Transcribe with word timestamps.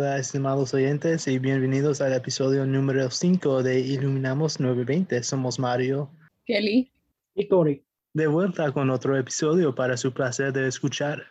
Hola, 0.00 0.16
estimados 0.16 0.72
oyentes, 0.74 1.26
y 1.26 1.40
bienvenidos 1.40 2.00
al 2.00 2.12
episodio 2.12 2.64
número 2.64 3.10
5 3.10 3.64
de 3.64 3.80
Iluminamos 3.80 4.60
920. 4.60 5.24
Somos 5.24 5.58
Mario 5.58 6.08
Kelly. 6.46 6.92
Y 7.34 7.48
Cory. 7.48 7.84
De 8.14 8.28
vuelta 8.28 8.70
con 8.70 8.90
otro 8.90 9.18
episodio 9.18 9.74
para 9.74 9.96
su 9.96 10.14
placer 10.14 10.52
de 10.52 10.68
escuchar. 10.68 11.24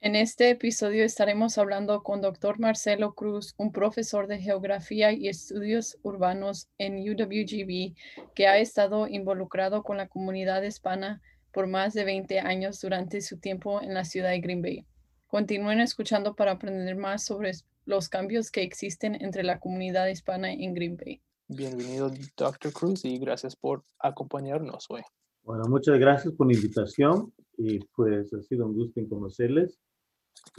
En 0.00 0.14
este 0.14 0.50
episodio 0.50 1.04
estaremos 1.04 1.58
hablando 1.58 2.04
con 2.04 2.20
Dr. 2.20 2.60
Marcelo 2.60 3.12
Cruz, 3.16 3.54
un 3.56 3.72
profesor 3.72 4.28
de 4.28 4.38
Geografía 4.38 5.10
y 5.10 5.26
Estudios 5.26 5.98
Urbanos 6.02 6.68
en 6.78 6.94
UWGB 6.98 7.96
que 8.36 8.46
ha 8.46 8.58
estado 8.58 9.08
involucrado 9.08 9.82
con 9.82 9.96
la 9.96 10.06
comunidad 10.06 10.62
hispana 10.62 11.20
por 11.50 11.66
más 11.66 11.92
de 11.94 12.04
20 12.04 12.38
años 12.38 12.80
durante 12.80 13.20
su 13.20 13.40
tiempo 13.40 13.82
en 13.82 13.94
la 13.94 14.04
ciudad 14.04 14.30
de 14.30 14.38
Green 14.38 14.62
Bay. 14.62 14.86
Continúen 15.26 15.80
escuchando 15.80 16.36
para 16.36 16.52
aprender 16.52 16.94
más 16.94 17.24
sobre 17.24 17.52
los 17.84 18.08
cambios 18.08 18.50
que 18.50 18.62
existen 18.62 19.16
entre 19.20 19.42
la 19.42 19.58
comunidad 19.58 20.08
hispana 20.08 20.52
en 20.52 20.74
Green 20.74 20.96
Bay. 20.96 21.20
Bienvenido, 21.48 22.10
Dr. 22.36 22.72
Cruz, 22.72 23.04
y 23.04 23.18
gracias 23.18 23.56
por 23.56 23.82
acompañarnos 23.98 24.86
hoy. 24.88 25.02
Bueno, 25.42 25.64
muchas 25.68 25.98
gracias 25.98 26.32
por 26.34 26.46
la 26.46 26.54
invitación 26.54 27.32
y 27.56 27.80
pues 27.96 28.32
ha 28.32 28.42
sido 28.42 28.66
un 28.66 28.74
gusto 28.74 29.00
en 29.00 29.08
conocerles. 29.08 29.78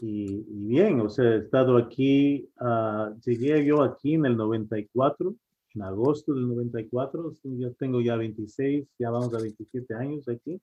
Y, 0.02 0.44
bien, 0.48 1.00
o 1.00 1.10
sea, 1.10 1.26
he 1.26 1.38
estado 1.38 1.78
aquí, 1.78 2.50
uh, 2.60 3.18
llegué 3.22 3.66
yo 3.66 3.82
aquí 3.84 4.16
en 4.16 4.26
el 4.26 4.36
94, 4.36 5.34
en 5.74 5.82
agosto 5.82 6.34
del 6.34 6.48
94, 6.48 7.34
yo 7.44 7.74
tengo 7.76 8.02
ya 8.02 8.16
26, 8.16 8.88
ya 9.00 9.10
vamos 9.10 9.34
a 9.34 9.42
27 9.42 9.94
años 9.96 10.28
aquí. 10.28 10.60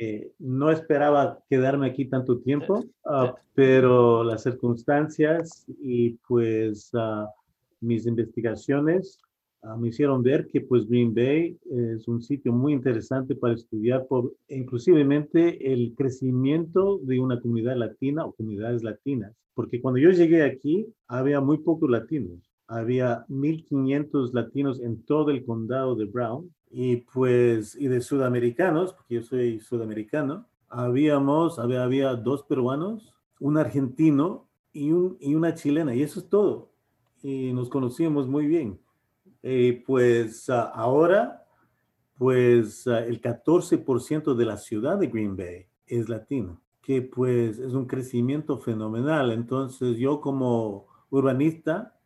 Eh, 0.00 0.32
no 0.38 0.70
esperaba 0.70 1.38
quedarme 1.48 1.86
aquí 1.86 2.06
tanto 2.06 2.40
tiempo, 2.40 2.84
uh, 3.04 3.32
pero 3.54 4.24
las 4.24 4.42
circunstancias 4.42 5.64
y 5.80 6.10
pues 6.26 6.90
uh, 6.94 7.26
mis 7.80 8.06
investigaciones 8.06 9.20
uh, 9.62 9.76
me 9.76 9.88
hicieron 9.88 10.22
ver 10.24 10.48
que 10.48 10.60
pues 10.60 10.88
Green 10.88 11.14
Bay 11.14 11.56
es 11.70 12.08
un 12.08 12.20
sitio 12.20 12.52
muy 12.52 12.72
interesante 12.72 13.36
para 13.36 13.54
estudiar 13.54 14.06
por 14.06 14.34
inclusivemente 14.48 15.72
el 15.72 15.94
crecimiento 15.96 16.98
de 16.98 17.20
una 17.20 17.40
comunidad 17.40 17.76
latina 17.76 18.26
o 18.26 18.32
comunidades 18.32 18.82
latinas, 18.82 19.32
porque 19.54 19.80
cuando 19.80 20.00
yo 20.00 20.10
llegué 20.10 20.42
aquí 20.42 20.86
había 21.06 21.40
muy 21.40 21.58
pocos 21.58 21.88
latinos. 21.88 22.47
Había 22.68 23.26
1.500 23.28 24.32
latinos 24.32 24.80
en 24.80 25.02
todo 25.02 25.30
el 25.30 25.44
condado 25.44 25.96
de 25.96 26.04
Brown 26.04 26.52
y 26.70 26.98
pues, 26.98 27.74
y 27.74 27.88
de 27.88 28.00
sudamericanos, 28.00 28.92
porque 28.92 29.16
yo 29.16 29.22
soy 29.22 29.58
sudamericano, 29.58 30.46
habíamos, 30.68 31.58
había, 31.58 31.82
había 31.82 32.14
dos 32.14 32.42
peruanos, 32.44 33.14
un 33.40 33.56
argentino 33.56 34.46
y, 34.72 34.90
un, 34.90 35.16
y 35.20 35.34
una 35.34 35.54
chilena, 35.54 35.94
y 35.94 36.02
eso 36.02 36.20
es 36.20 36.28
todo. 36.28 36.70
Y 37.22 37.52
nos 37.52 37.68
conocíamos 37.68 38.28
muy 38.28 38.46
bien. 38.46 38.78
Y 39.42 39.72
pues 39.72 40.48
uh, 40.48 40.70
ahora, 40.74 41.44
pues 42.16 42.86
uh, 42.86 42.96
el 42.96 43.20
14% 43.20 44.34
de 44.34 44.44
la 44.44 44.56
ciudad 44.56 44.98
de 44.98 45.06
Green 45.06 45.36
Bay 45.36 45.66
es 45.86 46.08
latino, 46.08 46.60
que 46.82 47.02
pues 47.02 47.58
es 47.58 47.72
un 47.72 47.86
crecimiento 47.86 48.58
fenomenal. 48.58 49.32
Entonces 49.32 49.96
yo 49.96 50.20
como 50.20 50.86
urbanista, 51.10 51.97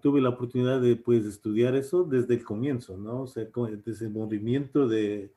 tuve 0.00 0.20
la 0.20 0.30
oportunidad 0.30 0.80
de 0.80 0.96
pues 0.96 1.24
estudiar 1.24 1.74
eso 1.74 2.04
desde 2.04 2.34
el 2.34 2.44
comienzo, 2.44 2.96
¿no? 2.96 3.22
O 3.22 3.26
sea, 3.26 3.44
desde 3.84 4.06
el 4.06 4.12
movimiento 4.12 4.86
de, 4.86 5.32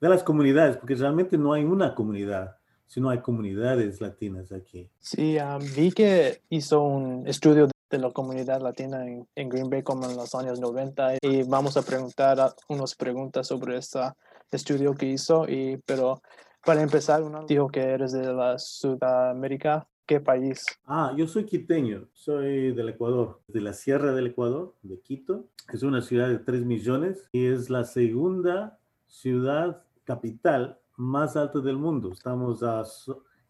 de 0.00 0.08
las 0.08 0.22
comunidades, 0.22 0.76
porque 0.76 0.94
realmente 0.94 1.38
no 1.38 1.52
hay 1.52 1.64
una 1.64 1.94
comunidad, 1.94 2.56
sino 2.86 3.10
hay 3.10 3.20
comunidades 3.20 4.00
latinas 4.00 4.52
aquí. 4.52 4.88
Sí, 5.00 5.38
um, 5.38 5.62
vi 5.74 5.92
que 5.92 6.42
hizo 6.50 6.82
un 6.82 7.26
estudio 7.26 7.68
de 7.90 7.98
la 7.98 8.10
comunidad 8.10 8.60
latina 8.60 9.06
en, 9.06 9.26
en, 9.34 9.48
Green 9.48 9.70
Bay 9.70 9.82
como 9.82 10.10
en 10.10 10.16
los 10.16 10.34
años 10.34 10.60
90 10.60 11.18
y 11.22 11.44
vamos 11.44 11.76
a 11.76 11.82
preguntar 11.82 12.40
a, 12.40 12.54
unas 12.68 12.94
preguntas 12.94 13.46
sobre 13.46 13.78
este 13.78 14.00
estudio 14.50 14.94
que 14.94 15.06
hizo, 15.06 15.48
y, 15.48 15.76
pero 15.86 16.20
para 16.66 16.82
empezar, 16.82 17.22
uno 17.22 17.46
dijo 17.46 17.68
que 17.68 17.80
eres 17.80 18.10
de 18.10 18.32
la 18.32 18.58
Sudamérica. 18.58 19.86
¿Qué 20.06 20.20
país? 20.20 20.64
Ah, 20.86 21.12
yo 21.16 21.26
soy 21.26 21.44
quiteño, 21.44 22.06
soy 22.12 22.72
del 22.72 22.90
Ecuador, 22.90 23.40
de 23.48 23.60
la 23.60 23.72
Sierra 23.72 24.14
del 24.14 24.28
Ecuador, 24.28 24.72
de 24.82 25.00
Quito. 25.00 25.48
Es 25.72 25.82
una 25.82 26.00
ciudad 26.00 26.28
de 26.28 26.38
3 26.38 26.64
millones 26.64 27.28
y 27.32 27.46
es 27.46 27.70
la 27.70 27.82
segunda 27.82 28.78
ciudad 29.08 29.82
capital 30.04 30.78
más 30.96 31.36
alta 31.36 31.58
del 31.58 31.76
mundo. 31.76 32.12
Estamos 32.12 32.62
a 32.62 32.84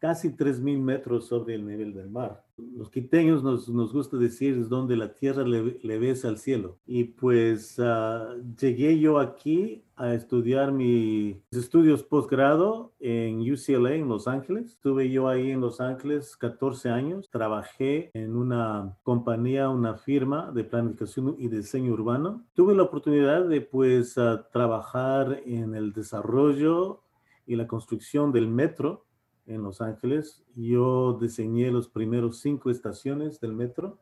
casi 0.06 0.28
3.000 0.28 0.78
metros 0.78 1.26
sobre 1.26 1.56
el 1.56 1.66
nivel 1.66 1.92
del 1.92 2.08
mar. 2.08 2.44
Los 2.56 2.90
quiteños 2.90 3.42
nos, 3.42 3.68
nos 3.68 3.92
gusta 3.92 4.16
decir 4.16 4.56
es 4.56 4.68
donde 4.68 4.96
la 4.96 5.12
tierra 5.12 5.42
le, 5.42 5.80
le 5.82 5.98
besa 5.98 6.28
al 6.28 6.38
cielo. 6.38 6.78
Y 6.86 7.02
pues 7.02 7.76
uh, 7.80 8.40
llegué 8.56 9.00
yo 9.00 9.18
aquí 9.18 9.82
a 9.96 10.14
estudiar 10.14 10.70
mis 10.70 11.38
estudios 11.50 12.04
posgrado 12.04 12.92
en 13.00 13.40
UCLA 13.40 13.94
en 13.94 14.08
Los 14.08 14.28
Ángeles. 14.28 14.74
Estuve 14.74 15.10
yo 15.10 15.26
ahí 15.26 15.50
en 15.50 15.60
Los 15.60 15.80
Ángeles 15.80 16.36
14 16.36 16.88
años. 16.88 17.28
Trabajé 17.28 18.12
en 18.14 18.36
una 18.36 18.96
compañía, 19.02 19.68
una 19.70 19.96
firma 19.96 20.52
de 20.52 20.62
planificación 20.62 21.34
y 21.36 21.48
diseño 21.48 21.92
urbano. 21.92 22.44
Tuve 22.54 22.76
la 22.76 22.84
oportunidad 22.84 23.48
de 23.48 23.60
pues 23.60 24.16
uh, 24.18 24.38
trabajar 24.52 25.42
en 25.44 25.74
el 25.74 25.92
desarrollo 25.92 27.02
y 27.44 27.56
la 27.56 27.66
construcción 27.66 28.30
del 28.30 28.46
metro 28.46 29.05
en 29.46 29.62
Los 29.62 29.80
Ángeles. 29.80 30.44
Yo 30.54 31.18
diseñé 31.20 31.70
los 31.70 31.88
primeros 31.88 32.40
cinco 32.40 32.70
estaciones 32.70 33.40
del 33.40 33.52
metro, 33.52 33.98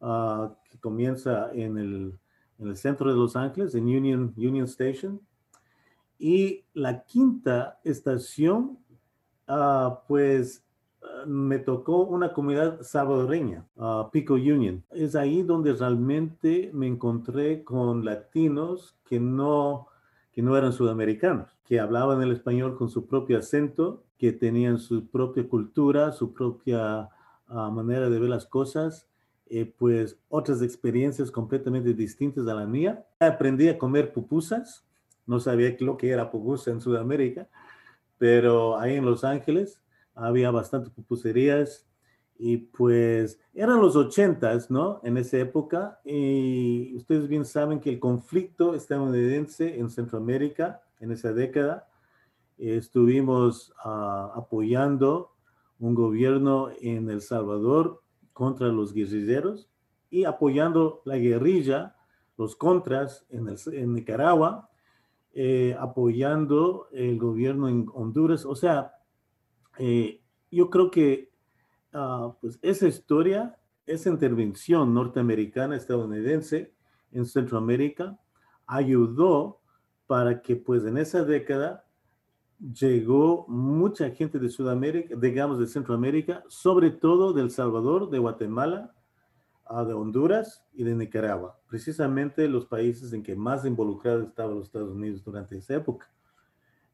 uh, 0.00 0.48
que 0.70 0.78
comienza 0.78 1.50
en 1.52 1.78
el, 1.78 2.18
en 2.58 2.68
el, 2.68 2.76
centro 2.76 3.10
de 3.10 3.16
Los 3.16 3.36
Ángeles, 3.36 3.74
en 3.74 3.84
Union, 3.84 4.34
Union 4.36 4.64
Station. 4.64 5.20
Y 6.18 6.64
la 6.74 7.04
quinta 7.04 7.80
estación, 7.84 8.78
uh, 9.48 9.96
pues 10.08 10.64
me 11.26 11.58
tocó 11.58 12.02
una 12.02 12.32
comunidad 12.32 12.82
salvadoreña, 12.82 13.66
Pico 14.12 14.34
Union. 14.34 14.84
Es 14.90 15.14
ahí 15.14 15.42
donde 15.42 15.72
realmente 15.72 16.70
me 16.72 16.86
encontré 16.86 17.64
con 17.64 18.04
latinos 18.04 18.96
que 19.04 19.20
no, 19.20 19.88
que 20.34 20.42
no 20.42 20.56
eran 20.56 20.72
sudamericanos, 20.72 21.56
que 21.64 21.78
hablaban 21.78 22.20
el 22.20 22.32
español 22.32 22.76
con 22.76 22.88
su 22.88 23.06
propio 23.06 23.38
acento 23.38 24.02
que 24.18 24.32
tenían 24.32 24.78
su 24.78 25.06
propia 25.06 25.48
cultura, 25.48 26.10
su 26.12 26.32
propia 26.32 27.08
uh, 27.48 27.70
manera 27.70 28.10
de 28.10 28.18
ver 28.18 28.30
las 28.30 28.46
cosas, 28.46 29.06
eh, 29.46 29.72
pues 29.78 30.18
otras 30.28 30.62
experiencias 30.62 31.30
completamente 31.30 31.94
distintas 31.94 32.48
a 32.48 32.54
la 32.54 32.66
mía. 32.66 33.06
Aprendí 33.20 33.68
a 33.68 33.78
comer 33.78 34.12
pupusas, 34.12 34.84
no 35.26 35.38
sabía 35.38 35.76
lo 35.80 35.96
que 35.96 36.10
era 36.10 36.30
pupusa 36.30 36.70
en 36.70 36.80
Sudamérica, 36.80 37.48
pero 38.18 38.78
ahí 38.78 38.96
en 38.96 39.04
Los 39.04 39.22
Ángeles 39.22 39.80
había 40.14 40.50
bastantes 40.50 40.90
pupuserías 40.90 41.86
y 42.36 42.56
pues 42.56 43.40
eran 43.54 43.80
los 43.80 43.96
ochentas, 43.96 44.70
¿no? 44.70 45.00
En 45.04 45.16
esa 45.16 45.38
época 45.38 46.00
y 46.04 46.94
ustedes 46.96 47.28
bien 47.28 47.44
saben 47.44 47.80
que 47.80 47.90
el 47.90 48.00
conflicto 48.00 48.74
estadounidense 48.74 49.78
en 49.78 49.88
Centroamérica 49.88 50.82
en 51.00 51.12
esa 51.12 51.32
década 51.32 51.88
estuvimos 52.58 53.72
uh, 53.84 54.38
apoyando 54.38 55.32
un 55.78 55.94
gobierno 55.94 56.70
en 56.80 57.10
El 57.10 57.20
Salvador 57.20 58.02
contra 58.32 58.68
los 58.68 58.92
guerrilleros 58.92 59.68
y 60.10 60.24
apoyando 60.24 61.02
la 61.04 61.16
guerrilla, 61.16 61.96
los 62.36 62.56
contras 62.56 63.26
en, 63.30 63.48
el, 63.48 63.58
en 63.74 63.94
Nicaragua, 63.94 64.70
eh, 65.32 65.76
apoyando 65.78 66.88
el 66.92 67.18
gobierno 67.18 67.68
en 67.68 67.86
Honduras. 67.92 68.44
O 68.44 68.54
sea, 68.54 68.94
eh, 69.78 70.20
yo 70.50 70.70
creo 70.70 70.90
que 70.90 71.33
uh, 71.94 72.34
pues 72.40 72.58
esa 72.62 72.86
historia, 72.86 73.56
esa 73.86 74.10
intervención 74.10 74.92
norteamericana, 74.92 75.76
estadounidense 75.76 76.74
en 77.12 77.26
Centroamérica, 77.26 78.18
ayudó 78.66 79.60
para 80.06 80.42
que 80.42 80.56
pues 80.56 80.84
en 80.84 80.98
esa 80.98 81.24
década 81.24 81.86
llegó 82.58 83.46
mucha 83.48 84.10
gente 84.10 84.38
de 84.38 84.48
Sudamérica, 84.48 85.16
digamos 85.16 85.58
de 85.58 85.66
Centroamérica, 85.66 86.44
sobre 86.48 86.90
todo 86.90 87.32
de 87.32 87.42
El 87.42 87.50
Salvador, 87.50 88.10
de 88.10 88.18
Guatemala, 88.18 88.94
de 89.86 89.94
Honduras 89.94 90.64
y 90.72 90.84
de 90.84 90.94
Nicaragua, 90.94 91.58
precisamente 91.68 92.48
los 92.48 92.66
países 92.66 93.12
en 93.12 93.22
que 93.22 93.34
más 93.34 93.64
involucrados 93.64 94.28
estaban 94.28 94.56
los 94.56 94.66
Estados 94.66 94.90
Unidos 94.90 95.24
durante 95.24 95.56
esa 95.56 95.74
época. 95.74 96.10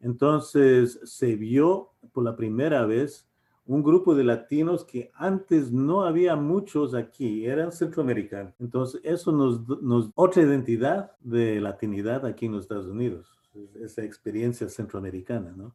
Entonces 0.01 0.99
se 1.05 1.37
vio 1.37 1.91
por 2.13 2.25
la 2.25 2.37
primera 2.37 2.87
vez 2.87 3.30
un 3.67 3.83
grupo 3.83 4.15
de 4.15 4.25
latinos 4.25 4.85
que 4.85 5.11
antes 5.15 5.71
no 5.71 6.05
había 6.05 6.37
muchos 6.37 6.95
aquí, 6.95 7.47
eran 7.47 7.73
centroamericanos. 7.73 8.55
Entonces 8.59 9.01
eso 9.05 9.33
nos, 9.33 9.67
nos 9.83 10.11
otra 10.15 10.43
identidad 10.43 11.13
de 11.21 11.61
latinidad 11.61 12.27
aquí 12.27 12.47
en 12.47 12.53
los 12.53 12.63
Estados 12.63 12.87
Unidos 12.87 13.41
esa 13.83 14.03
experiencia 14.03 14.69
centroamericana, 14.69 15.53
¿no? 15.57 15.75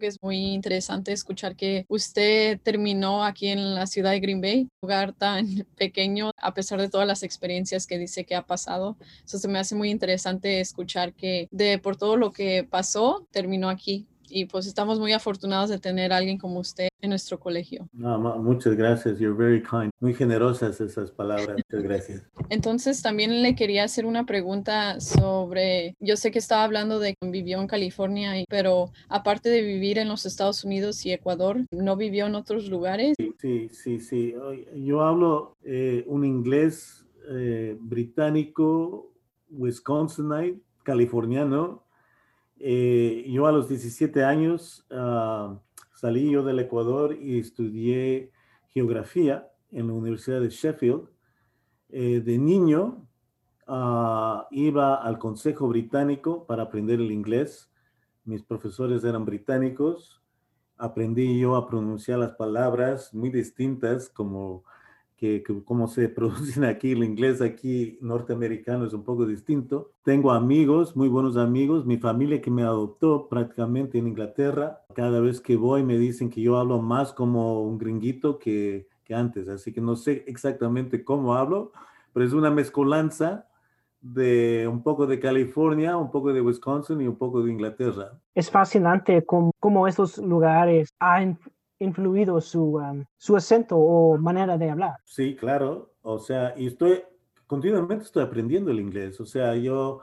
que 0.00 0.06
es 0.06 0.22
muy 0.22 0.38
interesante 0.38 1.12
escuchar 1.12 1.56
que 1.56 1.84
usted 1.88 2.58
terminó 2.62 3.22
aquí 3.22 3.48
en 3.48 3.74
la 3.74 3.86
ciudad 3.86 4.12
de 4.12 4.20
Green 4.20 4.40
Bay, 4.40 4.60
un 4.62 4.70
lugar 4.80 5.12
tan 5.12 5.46
pequeño, 5.76 6.30
a 6.38 6.54
pesar 6.54 6.80
de 6.80 6.88
todas 6.88 7.06
las 7.06 7.22
experiencias 7.22 7.86
que 7.86 7.98
dice 7.98 8.24
que 8.24 8.34
ha 8.34 8.46
pasado. 8.46 8.96
Eso 9.26 9.38
se 9.38 9.46
me 9.46 9.58
hace 9.58 9.74
muy 9.74 9.90
interesante 9.90 10.60
escuchar 10.60 11.12
que 11.12 11.48
de 11.50 11.78
por 11.78 11.96
todo 11.96 12.16
lo 12.16 12.32
que 12.32 12.64
pasó, 12.64 13.28
terminó 13.30 13.68
aquí 13.68 14.06
y 14.34 14.46
pues 14.46 14.66
estamos 14.66 14.98
muy 14.98 15.12
afortunados 15.12 15.70
de 15.70 15.78
tener 15.78 16.12
a 16.12 16.16
alguien 16.16 16.38
como 16.38 16.58
usted 16.58 16.88
en 17.00 17.10
nuestro 17.10 17.38
colegio. 17.38 17.88
muchas 17.92 18.74
gracias, 18.74 19.20
you're 19.20 19.36
very 19.36 19.62
kind. 19.62 19.90
Muy 20.00 20.12
generosas 20.12 20.80
esas 20.80 21.12
palabras, 21.12 21.56
muchas 21.56 21.82
gracias. 21.84 22.22
Entonces 22.48 23.00
también 23.00 23.42
le 23.42 23.54
quería 23.54 23.84
hacer 23.84 24.06
una 24.06 24.26
pregunta 24.26 24.98
sobre, 25.00 25.94
yo 26.00 26.16
sé 26.16 26.32
que 26.32 26.40
estaba 26.40 26.64
hablando 26.64 26.98
de 26.98 27.14
que 27.14 27.30
vivió 27.30 27.60
en 27.60 27.68
California, 27.68 28.32
pero 28.48 28.90
aparte 29.08 29.50
de 29.50 29.62
vivir 29.62 29.98
en 29.98 30.08
los 30.08 30.26
Estados 30.26 30.64
Unidos 30.64 31.06
y 31.06 31.12
Ecuador, 31.12 31.64
¿no 31.70 31.96
vivió 31.96 32.26
en 32.26 32.34
otros 32.34 32.68
lugares? 32.68 33.14
Sí, 33.40 33.68
sí, 33.70 34.00
sí. 34.00 34.34
Yo 34.74 35.02
hablo 35.02 35.56
eh, 35.62 36.02
un 36.08 36.24
inglés 36.24 37.06
eh, 37.30 37.76
británico, 37.78 39.12
wisconsinite, 39.48 40.60
californiano, 40.82 41.83
eh, 42.56 43.24
yo 43.28 43.46
a 43.46 43.52
los 43.52 43.68
17 43.68 44.24
años 44.24 44.86
uh, 44.90 45.58
salí 45.94 46.30
yo 46.30 46.42
del 46.42 46.60
Ecuador 46.60 47.16
y 47.20 47.38
estudié 47.38 48.30
geografía 48.68 49.48
en 49.70 49.88
la 49.88 49.92
Universidad 49.94 50.40
de 50.40 50.50
Sheffield. 50.50 51.08
Eh, 51.90 52.20
de 52.20 52.38
niño 52.38 53.06
uh, 53.68 54.42
iba 54.50 54.94
al 54.96 55.18
Consejo 55.18 55.68
Británico 55.68 56.46
para 56.46 56.64
aprender 56.64 57.00
el 57.00 57.10
inglés. 57.10 57.70
Mis 58.24 58.42
profesores 58.42 59.04
eran 59.04 59.24
británicos. 59.24 60.22
Aprendí 60.76 61.38
yo 61.38 61.56
a 61.56 61.68
pronunciar 61.68 62.18
las 62.18 62.32
palabras 62.32 63.14
muy 63.14 63.30
distintas 63.30 64.08
como 64.08 64.64
que, 65.16 65.42
como 65.64 65.86
se 65.86 66.08
producen 66.10 66.64
aquí, 66.64 66.92
el 66.92 67.04
inglés 67.04 67.40
aquí 67.40 67.98
norteamericano 68.00 68.86
es 68.86 68.92
un 68.92 69.04
poco 69.04 69.26
distinto. 69.26 69.92
Tengo 70.02 70.32
amigos, 70.32 70.96
muy 70.96 71.08
buenos 71.08 71.36
amigos, 71.36 71.86
mi 71.86 71.98
familia 71.98 72.40
que 72.40 72.50
me 72.50 72.62
adoptó 72.62 73.28
prácticamente 73.28 73.98
en 73.98 74.08
Inglaterra. 74.08 74.82
Cada 74.94 75.20
vez 75.20 75.40
que 75.40 75.56
voy 75.56 75.82
me 75.82 75.98
dicen 75.98 76.30
que 76.30 76.40
yo 76.40 76.58
hablo 76.58 76.80
más 76.80 77.12
como 77.12 77.62
un 77.62 77.78
gringuito 77.78 78.38
que, 78.38 78.88
que 79.04 79.14
antes, 79.14 79.48
así 79.48 79.72
que 79.72 79.80
no 79.80 79.96
sé 79.96 80.24
exactamente 80.26 81.04
cómo 81.04 81.34
hablo, 81.34 81.72
pero 82.12 82.26
es 82.26 82.32
una 82.32 82.50
mezcolanza 82.50 83.46
de 84.00 84.68
un 84.68 84.82
poco 84.82 85.06
de 85.06 85.18
California, 85.18 85.96
un 85.96 86.10
poco 86.10 86.32
de 86.32 86.42
Wisconsin 86.42 87.00
y 87.00 87.06
un 87.06 87.16
poco 87.16 87.42
de 87.42 87.50
Inglaterra. 87.50 88.12
Es 88.34 88.50
fascinante 88.50 89.24
cómo, 89.24 89.50
cómo 89.58 89.86
lugares 90.18 90.90
han 90.98 91.38
influido 91.84 92.40
su, 92.40 92.76
um, 92.76 93.04
su 93.16 93.36
acento 93.36 93.76
o 93.76 94.18
manera 94.18 94.58
de 94.58 94.70
hablar. 94.70 94.96
Sí, 95.04 95.36
claro. 95.36 95.94
O 96.02 96.18
sea, 96.18 96.54
y 96.56 96.66
estoy, 96.66 97.02
continuamente 97.46 98.04
estoy 98.04 98.22
aprendiendo 98.22 98.70
el 98.70 98.80
inglés. 98.80 99.20
O 99.20 99.24
sea, 99.24 99.54
yo, 99.54 100.00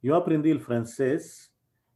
yo 0.00 0.16
aprendí 0.16 0.50
el 0.50 0.60
francés 0.60 1.52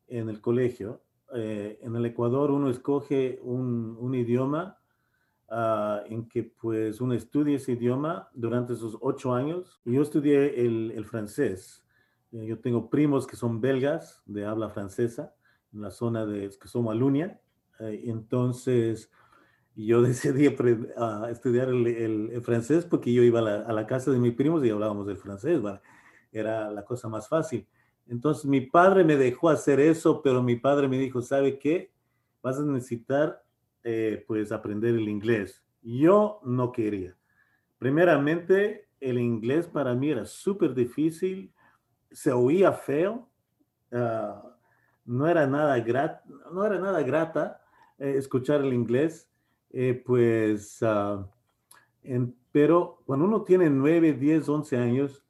en 0.07 0.29
el 0.29 0.41
colegio. 0.41 1.03
Eh, 1.35 1.79
en 1.83 1.95
el 1.97 2.07
Ecuador 2.07 2.51
uno 2.51 2.71
escoge 2.71 3.39
un, 3.43 3.97
un 3.99 4.15
idioma 4.15 4.79
uh, 5.51 6.07
en 6.07 6.27
que 6.27 6.43
pues 6.43 7.01
uno 7.01 7.15
estudia 7.15 7.57
ese 7.57 7.73
idioma 7.73 8.29
durante 8.33 8.73
esos 8.73 8.97
ocho 9.01 9.35
años. 9.35 9.81
Yo 9.85 10.03
estudié 10.03 10.65
el, 10.65 10.93
el 10.93 11.05
francés. 11.05 11.85
Eh, 12.33 12.47
yo 12.47 12.59
tengo 12.59 12.89
primos 12.89 13.27
que 13.27 13.37
son 13.37 13.61
belgas 13.61 14.23
de 14.27 14.45
habla 14.45 14.69
francesa 14.69 15.35
en 15.73 15.83
la 15.83 15.91
zona 15.91 16.25
de 16.25 16.49
que 16.61 16.69
son 16.69 16.89
Alunia. 16.89 17.41
Eh, 17.81 18.05
entonces, 18.07 19.11
yo 19.87 20.03
decidí 20.03 20.47
estudiar 20.47 21.69
el, 21.69 22.43
francés 22.43 22.85
porque 22.85 23.13
yo 23.13 23.23
iba 23.23 23.41
a 23.41 23.73
la, 23.73 23.87
casa 23.87 24.11
de 24.11 24.19
mis 24.19 24.35
primos 24.35 24.65
y 24.65 24.71
hablábamos 24.71 25.07
del 25.07 25.17
francés, 25.17 25.61
era 26.33 26.71
la 26.71 26.85
cosa 26.85 27.09
más 27.09 27.29
fácil. 27.29 27.67
Entonces 28.09 28.47
mi 28.47 28.63
padre 28.63 29.05
me 29.05 29.17
dejó 29.17 29.51
hacer 29.51 29.81
eso, 29.81 30.23
pero 30.23 30.43
mi 30.43 30.57
padre 30.57 30.89
me 30.89 30.99
dijo, 30.99 31.21
¿sabe 31.21 31.59
qué? 31.59 31.93
Vas 32.43 32.59
a 32.59 32.63
necesitar 32.63 33.43
eh, 33.85 34.25
pues 34.27 34.51
aprender 34.51 34.95
el 34.95 35.09
inglés. 35.09 35.63
Yo 35.83 36.41
no 36.45 36.73
quería. 36.73 37.17
Primeramente, 37.79 38.89
el 39.01 39.19
inglés 39.19 39.69
para 39.69 39.95
mí 39.95 40.11
era 40.11 40.25
súper 40.25 40.75
difícil, 40.75 41.53
se 42.11 42.33
oía 42.33 42.73
feo, 42.73 43.29
ah, 43.93 44.43
no, 45.05 45.29
era 45.29 45.47
nada 45.47 45.79
grat, 45.81 46.25
no 46.53 46.65
era 46.65 46.79
nada 46.79 47.03
grata 47.03 47.63
eh, 47.99 48.15
escuchar 48.17 48.63
el 48.63 48.73
inglés 48.73 49.31
eh, 49.71 50.03
pues, 50.05 50.81
uh, 50.83 51.25
en, 52.03 52.35
pero 52.53 53.03
cuando 53.05 53.27
uno 53.27 53.43
tiene 53.43 53.71
9, 53.71 54.15
10, 54.15 54.49
11 54.49 54.77
años 54.77 55.25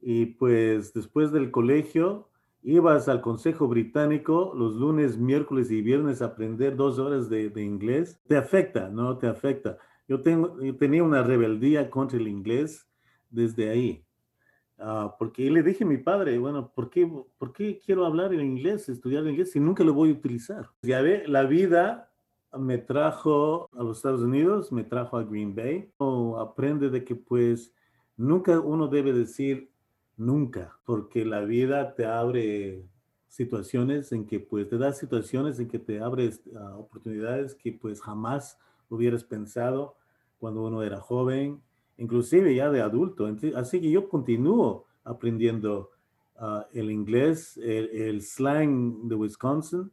y 0.00 0.26
pues 0.26 0.92
después 0.92 1.30
del 1.30 1.50
colegio 1.50 2.28
ibas 2.62 3.08
al 3.08 3.20
Consejo 3.20 3.68
Británico 3.68 4.52
los 4.56 4.74
lunes, 4.74 5.18
miércoles 5.18 5.70
y 5.70 5.82
viernes 5.82 6.22
a 6.22 6.26
aprender 6.26 6.76
dos 6.76 6.98
horas 6.98 7.28
de, 7.28 7.50
inglés, 7.56 8.20
te 8.26 8.36
afecta, 8.36 8.88
¿no? 8.88 9.18
Te 9.18 9.26
afecta. 9.26 9.78
Yo, 10.08 10.20
tenía 10.20 11.02
una 11.02 11.22
rebeldía 11.22 11.90
contra 11.90 12.18
el 12.18 12.28
inglés 12.28 12.88
desde 13.30 13.70
ahí. 13.70 14.04
Uh, 14.78 15.10
porque 15.18 15.48
le 15.48 15.62
dije 15.62 15.84
a 15.84 15.86
mi 15.86 15.98
padre, 15.98 16.38
bueno, 16.38 16.72
¿por 16.74 16.90
qué, 16.90 17.08
¿por 17.38 17.52
qué 17.52 17.78
quiero 17.78 18.04
hablar 18.04 18.34
en 18.34 18.40
inglés, 18.40 18.88
estudiar 18.88 19.24
inglés 19.26 19.52
si 19.52 19.60
nunca 19.60 19.84
lo 19.84 19.94
voy 19.94 20.10
a 20.10 20.14
utilizar? 20.14 20.70
Ya 20.82 21.00
ve, 21.02 21.24
la 21.28 21.44
vida 21.44 22.11
me 22.58 22.78
trajo 22.78 23.68
a 23.72 23.82
los 23.82 23.98
Estados 23.98 24.20
Unidos, 24.20 24.72
me 24.72 24.84
trajo 24.84 25.16
a 25.16 25.24
Green 25.24 25.54
Bay. 25.54 25.90
O 25.98 26.38
aprende 26.38 26.90
de 26.90 27.04
que 27.04 27.14
pues 27.14 27.72
nunca 28.16 28.60
uno 28.60 28.88
debe 28.88 29.12
decir 29.12 29.70
nunca, 30.16 30.78
porque 30.84 31.24
la 31.24 31.40
vida 31.40 31.94
te 31.94 32.06
abre 32.06 32.84
situaciones 33.26 34.12
en 34.12 34.26
que 34.26 34.40
pues 34.40 34.68
te 34.68 34.76
da 34.76 34.92
situaciones 34.92 35.58
en 35.58 35.68
que 35.68 35.78
te 35.78 36.00
abres 36.00 36.42
uh, 36.52 36.78
oportunidades 36.78 37.54
que 37.54 37.72
pues 37.72 38.00
jamás 38.02 38.58
hubieras 38.90 39.24
pensado 39.24 39.96
cuando 40.38 40.62
uno 40.62 40.82
era 40.82 41.00
joven, 41.00 41.62
inclusive 41.96 42.54
ya 42.54 42.70
de 42.70 42.82
adulto. 42.82 43.26
Así 43.56 43.80
que 43.80 43.90
yo 43.90 44.08
continúo 44.08 44.84
aprendiendo 45.02 45.90
uh, 46.38 46.62
el 46.74 46.90
inglés, 46.90 47.56
el, 47.56 47.88
el, 47.90 48.20
slang 48.20 49.08
de 49.08 49.14
Wisconsin, 49.14 49.90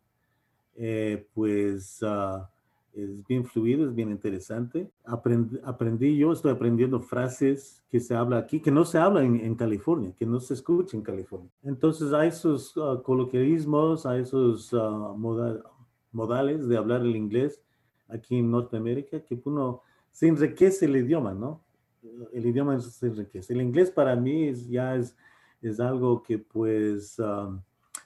eh, 0.76 1.28
pues 1.34 2.02
ah, 2.04 2.50
es 3.04 3.28
bien 3.28 3.46
fluido, 3.46 3.88
es 3.88 3.96
bien 3.96 4.12
interesante. 4.12 4.90
aprendí, 5.04 6.18
yo 6.18 6.32
estoy 6.32 6.52
aprendiendo 6.52 7.00
frases 7.00 7.84
que 7.90 8.00
se 8.00 8.16
habla 8.16 8.38
aquí, 8.38 8.60
que 8.60 8.72
no 8.72 8.86
se 8.86 8.98
habla 8.98 9.24
en, 9.24 9.56
California, 9.56 10.14
que 10.18 10.26
no 10.26 10.40
se 10.40 10.54
escucha 10.54 10.96
en 10.96 11.04
California. 11.04 11.50
Entonces 11.64 12.14
hay 12.14 12.30
esos 12.30 12.76
uh, 12.78 13.02
coloquialismos, 13.02 14.06
hay 14.06 14.22
esos 14.22 14.74
ah, 14.74 15.14
modales 16.12 16.68
de 16.68 16.78
hablar 16.78 17.02
el 17.02 17.16
inglés 17.16 17.62
aquí 18.08 18.38
en 18.38 18.52
Norteamérica, 18.52 19.20
que 19.22 19.40
uno 19.46 19.82
se 20.12 20.28
enriquece 20.28 20.86
el 20.86 20.98
idioma, 20.98 21.34
¿no? 21.34 21.62
El 22.34 22.46
idioma 22.46 22.80
se 22.80 23.08
enriquece. 23.08 23.54
El 23.54 23.62
inglés 23.62 23.92
para 23.92 24.16
mí 24.16 24.54
ya 24.70 24.96
es, 24.96 25.16
es 25.62 25.80
algo 25.80 26.24
que 26.24 26.38
pues 26.40 27.20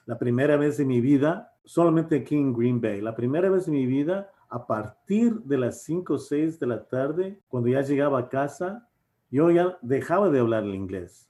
la 0.06 0.18
primera 0.18 0.56
vez 0.56 0.80
en 0.80 0.88
mi 0.88 1.00
vida 1.00 1.54
solamente 1.64 2.16
aquí 2.16 2.36
en 2.36 2.52
Green 2.52 2.80
Bay. 2.80 3.00
La 3.00 3.14
primera 3.14 3.48
vez 3.50 3.66
en 3.68 3.74
mi 3.74 3.86
vida, 3.86 4.30
a 4.54 4.68
partir 4.68 5.40
de 5.40 5.58
las 5.58 5.82
5 5.82 6.14
o 6.14 6.16
6 6.16 6.60
de 6.60 6.66
la 6.68 6.86
tarde, 6.86 7.40
cuando 7.48 7.70
ya 7.70 7.80
llegaba 7.80 8.20
a 8.20 8.28
casa, 8.28 8.88
yo 9.28 9.50
ya 9.50 9.76
dejaba 9.82 10.30
de 10.30 10.38
hablar 10.38 10.62
el 10.62 10.76
inglés. 10.76 11.28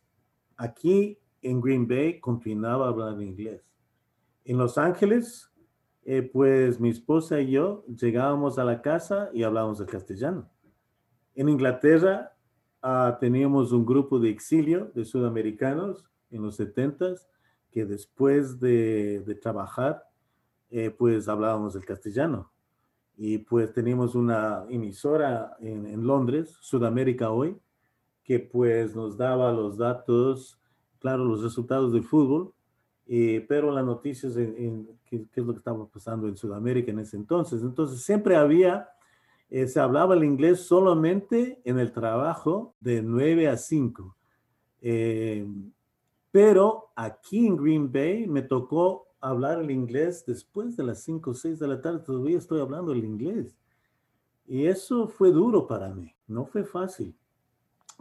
Aquí 0.58 1.18
en 1.40 1.62
Green 1.62 1.88
Bay 1.88 2.20
continuaba 2.20 2.86
hablando 2.86 3.22
inglés. 3.22 3.62
En 4.44 4.58
Los 4.58 4.76
Ángeles, 4.76 5.50
eh, 6.04 6.20
pues 6.20 6.78
mi 6.78 6.90
esposa 6.90 7.40
y 7.40 7.52
yo 7.52 7.86
llegábamos 7.86 8.58
a 8.58 8.64
la 8.64 8.82
casa 8.82 9.30
y 9.32 9.42
hablábamos 9.42 9.80
el 9.80 9.86
castellano. 9.86 10.50
En 11.34 11.48
Inglaterra 11.48 12.36
ah, 12.82 13.16
teníamos 13.18 13.72
un 13.72 13.86
grupo 13.86 14.18
de 14.18 14.28
exilio 14.28 14.92
de 14.94 15.02
sudamericanos 15.06 16.04
en 16.30 16.42
los 16.42 16.56
70 16.56 17.14
que 17.70 17.86
después 17.86 18.60
de, 18.60 19.20
de 19.20 19.34
trabajar 19.34 20.04
eh, 20.68 20.90
pues 20.90 21.26
hablábamos 21.26 21.74
el 21.74 21.86
castellano. 21.86 22.50
Y 23.16 23.38
pues 23.38 23.72
teníamos 23.72 24.14
una 24.14 24.64
emisora 24.68 25.56
en, 25.60 26.06
Londres, 26.06 26.56
Sudamérica 26.60 27.30
Hoy, 27.30 27.56
que 28.24 28.40
pues 28.40 28.96
nos 28.96 29.16
daba 29.16 29.52
los 29.52 29.76
datos, 29.76 30.58
claro, 30.98 31.24
los 31.24 31.42
resultados 31.42 31.92
del 31.92 32.02
fútbol, 32.02 32.52
eh, 33.06 33.44
pero 33.48 33.70
las 33.70 33.84
noticias 33.84 34.36
en, 34.36 34.88
qué, 35.04 35.26
es 35.32 35.44
lo 35.44 35.52
que 35.52 35.58
estaba 35.58 35.86
pasando 35.86 36.26
en 36.26 36.36
Sudamérica 36.36 36.90
en 36.90 37.00
ese 37.00 37.16
entonces. 37.16 37.62
Entonces 37.62 38.02
siempre 38.02 38.34
había, 38.34 38.88
eh, 39.48 39.68
se 39.68 39.78
hablaba 39.78 40.14
el 40.14 40.24
inglés 40.24 40.60
solamente 40.60 41.60
en 41.64 41.78
el 41.78 41.92
trabajo 41.92 42.74
de 42.80 43.02
9 43.02 43.48
a 43.48 43.56
5. 43.56 44.16
pero 46.32 46.90
aquí 46.96 47.46
en 47.46 47.56
Green 47.56 47.92
Bay 47.92 48.26
me 48.26 48.42
tocó 48.42 49.13
hablar 49.28 49.60
el 49.60 49.70
inglés 49.70 50.24
después 50.26 50.76
de 50.76 50.84
las 50.84 51.02
5 51.02 51.30
o 51.30 51.34
6 51.34 51.58
de 51.58 51.68
la 51.68 51.80
tarde, 51.80 52.00
todavía 52.00 52.38
estoy 52.38 52.60
hablando 52.60 52.92
el 52.92 53.04
inglés. 53.04 53.56
Y 54.46 54.66
eso 54.66 55.08
fue 55.08 55.30
duro 55.30 55.66
para 55.66 55.92
mí, 55.94 56.14
no 56.26 56.44
fue 56.44 56.64
fácil, 56.64 57.14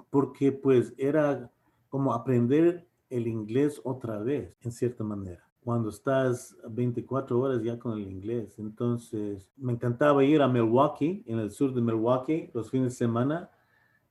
porque 0.09 0.51
pues 0.51 0.93
era 0.97 1.49
como 1.89 2.13
aprender 2.13 2.85
el 3.09 3.27
inglés 3.27 3.79
otra 3.83 4.19
vez, 4.19 4.55
en 4.61 4.71
cierta 4.71 5.03
manera 5.03 5.43
cuando 5.63 5.89
estás 5.89 6.55
24 6.67 7.39
horas 7.39 7.63
ya 7.63 7.79
con 7.79 7.97
el 7.97 8.07
inglés. 8.07 8.59
Entonces, 8.59 9.49
me 9.57 9.73
encantaba 9.73 10.23
ir 10.23 10.41
a 10.41 10.47
Milwaukee, 10.47 11.23
en 11.25 11.39
el 11.39 11.51
sur 11.51 11.73
de 11.73 11.81
Milwaukee, 11.81 12.49
los 12.53 12.69
fines 12.69 12.93
de 12.93 12.97
semana, 12.97 13.49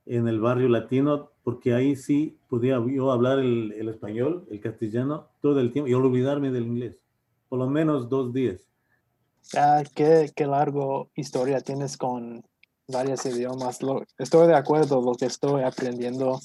en 0.07 0.27
el 0.29 0.41
barrio 0.41 0.69
latino, 0.69 1.31
porque 1.45 1.75
ahí 1.75 1.95
sí 1.95 2.39
podía 2.49 2.83
yo 2.85 3.13
hablar 3.13 3.39
el, 3.39 3.89
español, 3.89 4.47
el 4.51 4.61
castellano, 4.61 5.29
todo 5.41 5.61
el 5.61 5.73
tiempo 5.73 5.89
y 5.89 5.95
olvidarme 5.95 6.51
del 6.51 6.67
inglés, 6.67 7.02
por 7.53 7.59
lo 7.59 7.69
menos 7.69 8.09
dos 8.09 8.33
días. 8.33 8.67
Ah, 9.55 9.83
qué, 9.95 10.33
qué 10.35 10.47
largo 10.47 11.11
historia 11.15 11.61
tienes 11.61 11.99
con 11.99 12.43
varios 12.89 13.27
idiomas. 13.27 13.79
estoy 14.17 14.47
de 14.47 14.55
acuerdo 14.55 15.03
lo 15.03 15.13
que 15.13 15.27
estoy 15.27 15.61
aprendiendo 15.61 16.41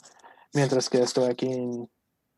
mientras 0.53 0.89
que 0.89 1.01
estoy 1.01 1.29
aquí 1.29 1.45
en 1.45 1.89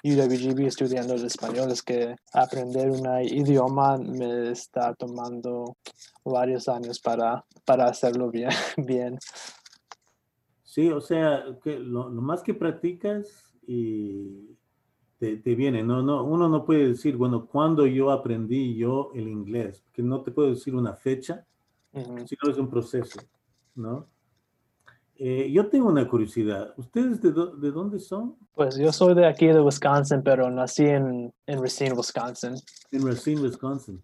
UWGB 0.03 0.67
estudiando 0.67 1.15
el 1.15 1.25
español 1.25 1.71
es 1.71 1.81
que 1.81 2.15
aprender 2.31 2.91
un 2.91 3.07
idioma 3.23 3.97
me 3.97 4.51
está 4.51 4.93
tomando 4.93 5.75
varios 6.23 6.69
años 6.69 6.99
para, 6.99 7.43
para 7.65 7.85
hacerlo 7.85 8.29
bien, 8.29 8.51
bien. 8.77 9.17
Sí, 10.63 10.91
o 10.91 11.01
sea, 11.01 11.43
que 11.63 11.79
lo, 11.79 12.11
más 12.11 12.43
que 12.43 12.53
practicas 12.53 13.51
y 13.65 14.58
te, 15.19 15.55
viene, 15.55 15.83
no, 15.83 16.01
no, 16.01 16.23
uno 16.23 16.47
no 16.47 16.65
puede 16.65 16.89
decir, 16.89 17.17
bueno, 17.17 17.45
cuando 17.45 17.85
yo 17.85 18.09
aprendí 18.09 18.75
yo 18.75 19.11
el 19.13 19.27
inglés, 19.27 19.83
que 19.91 20.01
no 20.01 20.21
te 20.21 20.31
puedo 20.31 20.49
decir 20.49 20.73
una 20.75 20.93
fecha, 20.93 21.45
sino 21.91 22.49
es 22.49 22.57
un 22.57 22.69
proceso, 22.69 23.19
¿no? 23.75 24.07
Eh, 25.21 25.51
yo 25.51 25.67
tengo 25.67 25.89
una 25.89 26.07
curiosidad. 26.07 26.73
¿Ustedes 26.77 27.21
de, 27.21 27.33
de, 27.33 27.71
dónde 27.71 27.99
son? 27.99 28.37
Pues 28.55 28.77
yo 28.77 28.93
soy 28.93 29.13
de 29.15 29.27
aquí, 29.27 29.47
de 29.47 29.59
Wisconsin, 29.59 30.23
pero 30.23 30.49
nací 30.49 30.85
en, 30.85 31.33
en 31.45 31.61
Racine, 31.61 31.91
Wisconsin. 31.91 32.55
En 32.89 33.05
Racine, 33.05 33.41
Wisconsin. 33.41 34.01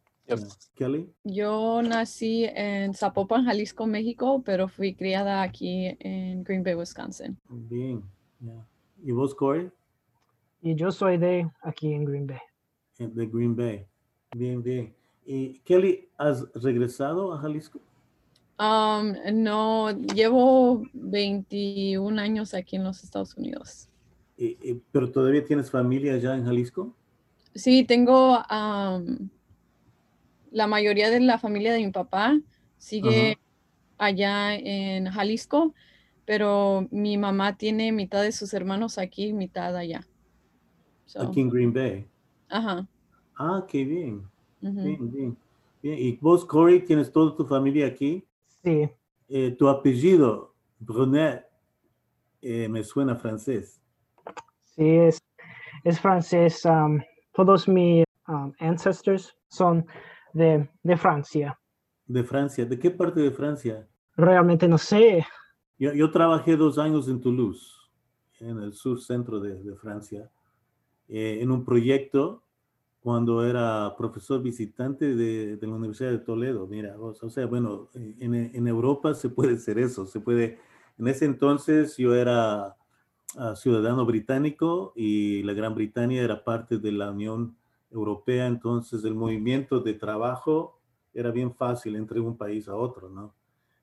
Kelly. 0.73 1.09
Yo 1.23 1.81
nací 1.81 2.45
en 2.45 2.93
Zapopan, 2.93 3.45
Jalisco, 3.45 3.85
México, 3.85 4.41
pero 4.43 4.67
fui 4.67 4.95
criada 4.95 5.41
aquí 5.41 5.95
en 5.99 6.43
Green 6.43 6.63
Bay, 6.63 6.75
Wisconsin. 6.75 7.37
Bien. 7.47 8.03
¿Y 9.03 9.11
vos, 9.11 9.33
Corey? 9.33 9.71
Y 10.65 10.73
yo 10.73 10.91
soy 10.91 11.17
de 11.19 11.47
aquí 11.61 11.93
en 11.93 12.05
Green 12.05 12.25
Bay. 12.25 12.39
De 12.97 13.27
Green 13.27 13.55
Bay. 13.55 13.85
Bien, 14.35 14.63
bien. 14.63 14.95
¿Y 15.23 15.59
Kelly, 15.59 16.09
has 16.17 16.43
regresado 16.55 17.31
a 17.31 17.37
Jalisco? 17.37 17.79
Um, 18.57 19.13
no, 19.43 19.91
llevo 19.91 20.81
21 20.93 22.19
años 22.19 22.55
aquí 22.55 22.77
en 22.77 22.83
los 22.83 23.03
Estados 23.03 23.37
Unidos. 23.37 23.89
¿Pero 24.91 25.11
todavía 25.11 25.45
tienes 25.45 25.69
familia 25.69 26.15
allá 26.15 26.35
en 26.35 26.45
Jalisco? 26.45 26.95
Sí, 27.53 27.83
tengo 27.83 28.39
la 30.49 30.65
mayoría 30.65 31.11
de 31.11 31.19
la 31.19 31.37
familia 31.37 31.73
de 31.73 31.85
mi 31.85 31.91
papá 31.91 32.39
sigue 32.79 33.37
allá 33.99 34.55
en 34.55 35.11
Jalisco, 35.11 35.75
pero 36.25 36.87
mi 36.89 37.19
mamá 37.19 37.55
tiene 37.55 37.91
mitad 37.91 38.23
de 38.23 38.31
sus 38.31 38.51
hermanos 38.55 38.97
aquí 38.97 39.31
mitad 39.31 39.75
allá. 39.77 40.07
Aquí 41.15 41.41
en 41.41 41.49
Green 41.49 41.73
Bay. 41.73 42.07
Ajá. 42.49 42.87
Ah, 43.37 43.65
qué 43.67 43.83
bien. 43.83 44.27
Bien, 44.61 45.11
bien. 45.11 45.37
Bien. 45.81 45.97
¿Y 45.99 46.17
vos, 46.17 46.45
Corey, 46.45 46.83
tienes 46.83 47.11
toda 47.11 47.35
tu 47.35 47.45
familia 47.45 47.87
aquí? 47.87 48.25
Sí. 48.63 48.89
Eh, 49.27 49.51
tu 49.51 49.67
apellido, 49.67 50.53
Brunet, 50.79 51.45
eh, 52.41 52.67
me 52.69 52.83
suena 52.83 53.15
francés. 53.15 53.81
Sí, 54.75 54.87
es, 54.87 55.21
es 55.83 55.99
francés. 55.99 56.63
Um, 56.65 56.99
todos 57.33 57.67
mis 57.67 58.05
um, 58.27 58.51
ancestors 58.59 59.35
son 59.47 59.85
de, 60.33 60.69
de, 60.83 60.97
Francia. 60.97 61.59
De 62.07 62.23
Francia. 62.23 62.65
¿De 62.65 62.77
qué 62.77 62.91
parte 62.91 63.19
de 63.19 63.31
Francia? 63.31 63.87
Realmente 64.15 64.67
no 64.67 64.77
sé. 64.77 65.25
Yo, 65.77 65.93
yo 65.93 66.11
trabajé 66.11 66.55
dos 66.55 66.77
años 66.77 67.07
en 67.09 67.19
Toulouse, 67.19 67.73
en 68.39 68.59
el 68.59 68.73
sur 68.73 69.01
centro 69.01 69.39
de, 69.39 69.61
de 69.61 69.75
Francia, 69.75 70.29
eh, 71.09 71.39
en 71.41 71.51
un 71.51 71.63
proyecto 71.63 72.41
cuando 73.05 73.45
era 73.45 73.93
profesor 73.95 74.41
visitante 74.41 75.15
de, 75.15 75.57
de, 75.57 75.67
la 75.67 75.75
Universidad 75.75 76.09
de 76.09 76.17
Toledo. 76.17 76.65
Mira, 76.65 76.99
o, 76.99 77.13
sea, 77.29 77.45
bueno, 77.45 77.89
en, 77.93 78.33
en, 78.33 78.67
Europa 78.67 79.13
se 79.13 79.29
puede 79.29 79.53
hacer 79.53 79.77
eso, 79.77 80.07
se 80.07 80.19
puede. 80.19 80.57
En 80.97 81.07
ese 81.07 81.25
entonces 81.25 81.97
yo 81.97 82.15
era 82.15 82.75
uh, 83.35 83.55
ciudadano 83.55 84.07
británico 84.07 84.91
y 84.95 85.43
la 85.43 85.53
Gran 85.53 85.75
Bretaña 85.75 86.19
era 86.19 86.43
parte 86.43 86.79
de 86.79 86.91
la 86.91 87.11
Unión 87.11 87.55
Europea, 87.91 88.47
entonces 88.47 89.03
el 89.03 89.13
movimiento 89.13 89.81
de 89.81 89.93
trabajo 89.93 90.79
era 91.13 91.29
bien 91.29 91.53
fácil 91.53 91.95
entre 91.97 92.19
un 92.19 92.35
país 92.35 92.67
a 92.67 92.75
otro, 92.75 93.09
¿no? 93.09 93.35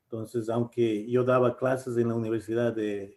Entonces, 0.04 0.48
aunque 0.50 1.08
yo 1.08 1.22
daba 1.22 1.56
clases 1.56 1.96
en 1.96 2.08
la 2.08 2.14
Universidad 2.14 2.74
de 2.74 3.16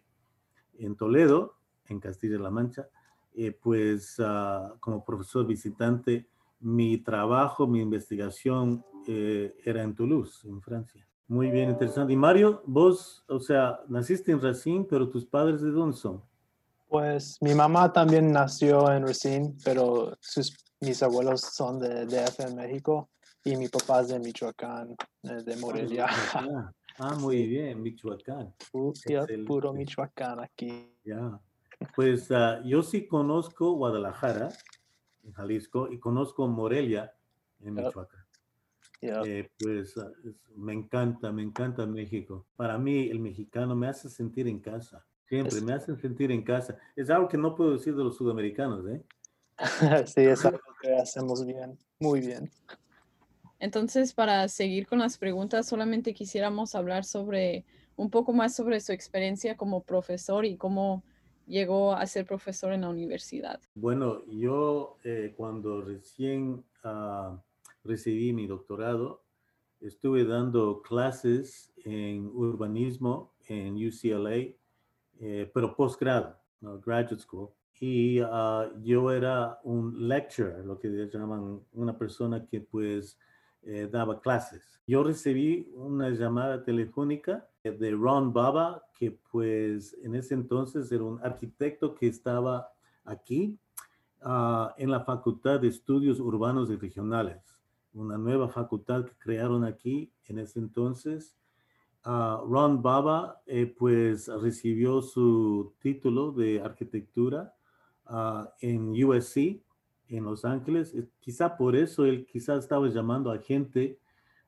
en 0.78 0.94
Toledo, 0.94 1.56
en 1.88 2.00
Castilla-La 2.00 2.50
Mancha, 2.50 2.88
eh, 3.36 3.52
pues 3.52 4.16
ah, 4.18 4.74
como 4.80 5.04
profesor 5.04 5.46
visitante, 5.46 6.26
mi 6.60 6.98
trabajo, 6.98 7.66
mi 7.66 7.80
investigación 7.80 8.82
eh, 9.06 9.54
era 9.64 9.82
en 9.82 9.94
Toulouse, 9.94 10.48
en 10.48 10.60
Francia. 10.62 11.06
Muy 11.28 11.50
bien, 11.50 11.70
interesante. 11.70 12.12
Y 12.12 12.16
Mario, 12.16 12.62
vos, 12.66 13.24
o 13.28 13.38
sea, 13.40 13.80
naciste 13.88 14.32
en 14.32 14.40
Racine, 14.40 14.86
pero 14.88 15.08
tus 15.08 15.26
padres 15.26 15.60
de 15.60 15.70
dónde 15.70 15.96
son? 15.96 16.22
Pues 16.88 17.36
mi 17.40 17.54
mamá 17.54 17.92
también 17.92 18.32
nació 18.32 18.90
en 18.92 19.06
Racine, 19.06 19.54
pero 19.64 20.16
sus, 20.20 20.56
mis 20.80 21.02
abuelos 21.02 21.40
son 21.40 21.78
de 21.78 22.06
DF 22.06 22.40
en 22.40 22.56
México 22.56 23.10
y 23.44 23.56
mi 23.56 23.68
papá 23.68 24.00
es 24.00 24.08
de 24.08 24.18
Michoacán, 24.18 24.96
eh, 25.24 25.42
de 25.44 25.56
Morelia. 25.56 26.06
Ah, 26.98 27.14
muy 27.18 27.46
bien, 27.48 27.82
Michoacán. 27.82 28.54
puro 29.46 29.72
Michoacán 29.72 30.40
aquí. 30.40 30.92
Ya. 31.04 31.40
Pues 31.94 32.30
ah, 32.30 32.60
yo 32.64 32.82
sí 32.82 33.06
conozco 33.06 33.72
Guadalajara, 33.72 34.48
en 35.24 35.32
Jalisco, 35.32 35.90
y 35.90 35.98
conozco 35.98 36.46
Morelia, 36.48 37.14
en 37.60 37.74
Michoacán. 37.74 38.24
Eh, 39.02 39.50
pues 39.58 39.96
ah, 39.98 40.10
me 40.56 40.72
encanta, 40.72 41.30
me 41.32 41.42
encanta 41.42 41.86
México. 41.86 42.46
Para 42.56 42.78
mí 42.78 43.08
el 43.08 43.20
mexicano 43.20 43.76
me 43.76 43.88
hace 43.88 44.08
sentir 44.08 44.48
en 44.48 44.60
casa. 44.60 45.04
Siempre 45.28 45.60
me 45.60 45.72
hace 45.72 45.96
sentir 45.96 46.30
en 46.30 46.42
casa. 46.42 46.76
Es 46.94 47.10
algo 47.10 47.28
que 47.28 47.36
no 47.36 47.54
puedo 47.54 47.72
decir 47.72 47.94
de 47.94 48.04
los 48.04 48.16
sudamericanos, 48.16 48.86
¿eh? 48.86 49.02
sí, 50.06 50.20
es 50.20 50.44
algo 50.44 50.60
que 50.80 50.94
hacemos 50.94 51.44
bien, 51.44 51.78
muy 51.98 52.20
bien. 52.20 52.50
Entonces, 53.58 54.12
para 54.12 54.48
seguir 54.48 54.86
con 54.86 54.98
las 54.98 55.18
preguntas, 55.18 55.66
solamente 55.66 56.14
quisiéramos 56.14 56.74
hablar 56.74 57.04
sobre 57.04 57.64
un 57.96 58.10
poco 58.10 58.32
más 58.32 58.54
sobre 58.54 58.80
su 58.80 58.92
experiencia 58.92 59.56
como 59.56 59.82
profesor 59.82 60.44
y 60.44 60.56
cómo 60.56 61.02
llegó 61.46 61.94
a 61.94 62.06
ser 62.06 62.26
profesor 62.26 62.72
en 62.72 62.82
la 62.82 62.88
universidad? 62.88 63.60
Bueno, 63.74 64.24
yo 64.26 64.98
eh, 65.04 65.34
cuando 65.36 65.80
recién 65.80 66.64
ah, 66.84 67.40
recibí 67.84 68.32
mi 68.32 68.46
doctorado, 68.46 69.22
estuve 69.80 70.24
dando 70.24 70.82
clases 70.82 71.72
en 71.84 72.26
urbanismo 72.26 73.32
en 73.48 73.74
UCLA, 73.74 74.54
eh, 75.20 75.50
pero 75.54 75.76
posgrado, 75.76 76.36
¿no? 76.60 76.80
graduate 76.80 77.22
school. 77.22 77.50
Y 77.78 78.20
ah, 78.20 78.70
yo 78.82 79.12
era 79.12 79.60
un 79.62 80.08
lecturer, 80.08 80.64
lo 80.64 80.78
que 80.78 80.88
llaman 80.88 81.60
una 81.72 81.96
persona 81.96 82.44
que 82.46 82.60
pues 82.60 83.18
eh, 83.62 83.88
daba 83.90 84.20
clases. 84.20 84.80
Yo 84.86 85.02
recibí 85.02 85.70
una 85.74 86.10
llamada 86.10 86.62
telefónica 86.62 87.48
de 87.72 87.92
Ron 87.92 88.32
Baba, 88.32 88.82
que 88.98 89.10
pues 89.30 89.96
en 90.02 90.14
ese 90.14 90.34
entonces 90.34 90.90
era 90.90 91.04
un 91.04 91.20
arquitecto 91.22 91.94
que 91.94 92.06
estaba 92.06 92.68
aquí 93.04 93.58
ah, 94.22 94.74
en 94.78 94.90
la 94.90 95.00
Facultad 95.00 95.60
de 95.60 95.68
Estudios 95.68 96.20
Urbanos 96.20 96.70
y 96.70 96.76
Regionales, 96.76 97.40
una 97.94 98.18
nueva 98.18 98.48
facultad 98.48 99.04
que 99.04 99.16
crearon 99.18 99.64
aquí 99.64 100.12
en 100.26 100.38
ese 100.38 100.58
entonces. 100.58 101.36
Ah, 102.04 102.40
Ron 102.46 102.82
Baba 102.82 103.42
eh, 103.46 103.66
pues 103.66 104.28
recibió 104.28 105.02
su 105.02 105.74
título 105.80 106.32
de 106.32 106.60
arquitectura 106.60 107.54
ah, 108.06 108.52
en 108.60 108.90
USC 109.04 109.60
en 110.08 110.24
Los 110.24 110.44
Ángeles. 110.44 110.94
Quizá 111.20 111.56
por 111.56 111.74
eso 111.76 112.04
él 112.04 112.26
quizá 112.26 112.56
estaba 112.56 112.88
llamando 112.88 113.30
a 113.30 113.38
gente 113.38 113.98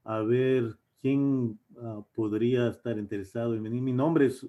a 0.04 0.20
ver 0.20 0.78
quién 1.00 1.58
ah, 1.80 2.02
podría 2.14 2.68
estar 2.68 2.98
interesado 2.98 3.54
en 3.54 3.62
venir. 3.62 3.82
Mi 3.82 3.92
nombre 3.92 4.26
es, 4.26 4.46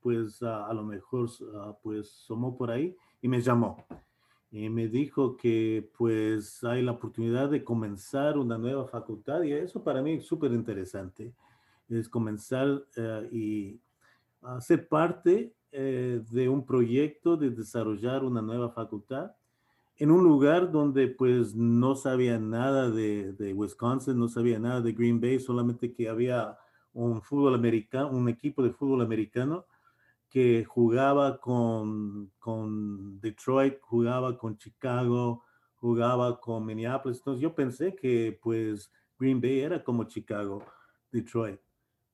pues 0.00 0.42
a 0.42 0.72
lo 0.72 0.82
mejor, 0.82 1.28
uh, 1.40 1.74
pues 1.82 2.10
somó 2.10 2.56
por 2.56 2.70
ahí 2.70 2.96
y 3.20 3.28
me 3.28 3.40
llamó. 3.40 3.84
y 4.50 4.68
me 4.68 4.88
dijo 4.88 5.36
que 5.36 5.88
pues 5.96 6.64
hay 6.64 6.82
la 6.82 6.92
oportunidad 6.92 7.50
de 7.50 7.62
comenzar 7.62 8.36
una 8.36 8.58
nueva 8.58 8.86
facultad 8.88 9.42
y 9.42 9.52
eso 9.52 9.84
para 9.84 10.02
mí 10.02 10.14
es 10.14 10.26
súper 10.26 10.52
interesante, 10.52 11.32
es 11.88 12.08
comenzar 12.08 12.84
eh, 12.96 13.28
y 13.30 13.80
ser 14.60 14.88
parte 14.88 15.54
eh, 15.70 16.20
de 16.30 16.48
un 16.48 16.66
proyecto 16.66 17.36
de 17.36 17.50
desarrollar 17.50 18.24
una 18.24 18.42
nueva 18.42 18.70
facultad 18.70 19.30
en 20.00 20.10
un 20.10 20.24
lugar 20.24 20.72
donde 20.72 21.08
pues 21.08 21.54
no 21.54 21.94
sabía 21.94 22.38
nada 22.38 22.90
de, 22.90 23.52
Wisconsin, 23.54 24.18
no 24.18 24.28
sabía 24.28 24.58
nada 24.58 24.80
de 24.80 24.94
Green 24.94 25.20
Bay, 25.20 25.38
solamente 25.38 25.92
que 25.92 26.08
había 26.08 26.56
un 26.94 27.20
fútbol 27.20 27.54
americano, 27.54 28.08
un 28.08 28.26
equipo 28.30 28.62
de 28.62 28.70
fútbol 28.70 29.02
americano 29.02 29.66
que 30.30 30.64
jugaba 30.64 31.38
con, 31.38 32.32
con 32.38 33.20
Detroit, 33.20 33.78
jugaba 33.82 34.38
con 34.38 34.56
Chicago, 34.56 35.44
jugaba 35.74 36.40
con 36.40 36.64
Minneapolis. 36.64 37.18
Entonces 37.18 37.42
yo 37.42 37.54
pensé 37.54 37.94
que 37.94 38.38
pues 38.42 38.90
Green 39.18 39.38
Bay 39.38 39.60
era 39.60 39.84
como 39.84 40.04
Chicago, 40.04 40.64
Detroit 41.12 41.60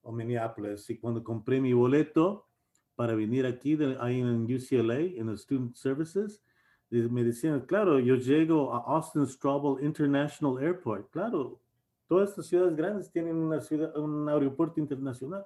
o 0.01 0.11
Minneapolis. 0.11 0.89
Y 0.89 0.97
cuando 0.97 1.23
compré 1.23 1.61
mi 1.61 1.71
boleto 1.71 2.49
para 2.95 3.15
venir 3.15 3.45
aquí 3.45 3.77
de, 3.77 3.95
ahí 4.01 4.19
en 4.19 4.43
UCLA, 4.43 4.99
en 4.99 5.27
los 5.27 5.43
Student 5.43 5.75
Services, 5.75 6.43
me 6.89 7.23
decían, 7.23 7.61
claro, 7.61 7.99
yo 7.99 8.15
llego 8.15 8.73
a 8.73 8.95
Austin 8.95 9.27
Straubel 9.27 9.83
International 9.83 10.57
Airport. 10.63 11.09
Claro, 11.11 11.59
todas 12.07 12.29
estas 12.29 12.47
ciudades 12.47 12.75
grandes 12.75 13.11
tienen 13.11 13.35
una 13.35 13.59
ciudad, 13.59 13.95
un 13.97 14.27
aeropuerto 14.29 14.79
internacional. 14.79 15.45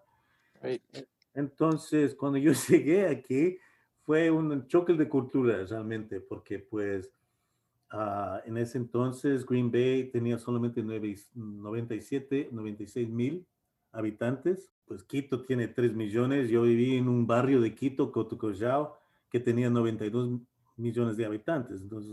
Entonces, 1.33 2.13
cuando 2.15 2.37
yo 2.37 2.51
llegué 2.69 3.07
aquí, 3.07 3.57
fue 4.03 4.29
un 4.29 4.67
choque 4.67 4.93
de 4.93 5.07
cultura 5.07 5.63
realmente, 5.65 6.19
porque 6.19 6.59
pues 6.59 7.11
uh, 7.93 8.39
en 8.45 8.57
ese 8.57 8.77
entonces 8.77 9.45
Green 9.45 9.71
Bay 9.71 10.09
tenía 10.11 10.37
solamente 10.37 10.83
97, 10.83 12.49
96 12.51 13.09
mil 13.09 13.45
habitantes. 13.91 14.71
Pues 14.85 15.03
Quito 15.03 15.43
tiene 15.43 15.67
3 15.67 15.93
millones. 15.93 16.49
Yo 16.49 16.63
viví 16.63 16.97
en 16.97 17.07
un 17.07 17.25
barrio 17.25 17.61
de 17.61 17.73
Quito, 17.73 18.11
Cotocollao, 18.11 18.97
que 19.29 19.39
tenía 19.39 19.69
92 19.69 20.41
millones 20.77 21.17
de 21.17 21.25
habitantes. 21.25 21.81
Entonces, 21.81 22.11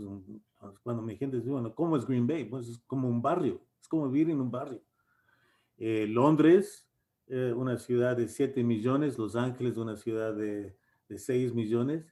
cuando 0.83 1.01
mi 1.01 1.15
gente 1.15 1.37
dice, 1.37 1.49
bueno, 1.49 1.73
¿cómo 1.73 1.97
es 1.97 2.05
Green 2.05 2.27
Bay? 2.27 2.45
Pues 2.45 2.67
es 2.67 2.79
como 2.87 3.07
un 3.07 3.21
barrio, 3.21 3.61
es 3.79 3.87
como 3.87 4.09
vivir 4.09 4.29
en 4.31 4.41
un 4.41 4.51
barrio. 4.51 4.81
Eh, 5.77 6.07
Londres 6.07 6.89
eh, 7.31 7.53
una 7.55 7.77
ciudad 7.77 8.17
de 8.17 8.27
7 8.27 8.63
millones, 8.63 9.19
Los 9.19 9.35
Ángeles 9.35 9.77
una 9.77 9.95
ciudad 9.95 10.33
de, 10.33 10.75
de 11.07 11.19
6 11.19 11.53
millones. 11.53 12.11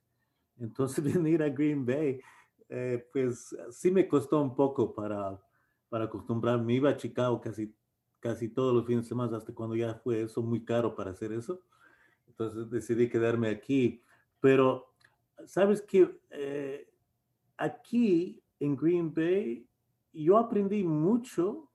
Entonces 0.60 1.04
venir 1.16 1.42
a 1.42 1.50
Green 1.50 1.88
Bay, 1.88 2.22
eh, 2.70 3.04
pues 3.12 3.56
sí 3.72 3.90
me 3.90 4.08
costó 4.08 4.40
un 4.40 4.56
poco 4.56 4.94
para, 4.94 5.42
para 5.90 6.06
acostumbrarme. 6.06 6.76
Iba 6.76 6.92
a 6.92 6.98
Chicago 6.98 7.42
casi, 7.42 7.76
casi 8.20 8.50
todos 8.50 8.76
los 8.76 8.86
fines 8.86 9.06
de 9.06 9.10
semana, 9.10 9.38
hasta 9.38 9.56
cuando 9.56 9.76
ya 9.76 9.96
fue 9.96 10.22
eso 10.22 10.44
muy 10.44 10.64
caro 10.64 10.96
para 10.96 11.12
hacer 11.12 11.32
eso. 11.32 11.64
Entonces 12.28 12.70
decidí 12.70 13.10
quedarme 13.10 13.50
aquí. 13.50 14.04
Pero, 14.40 14.94
¿sabes 15.46 15.82
qué? 15.82 16.10
Eh, 16.32 16.90
aquí 17.58 18.42
en 18.60 18.76
Green 18.76 19.14
Bay, 19.14 19.68
yo 20.14 20.38
aprendí 20.38 20.84
mucho 20.84 21.70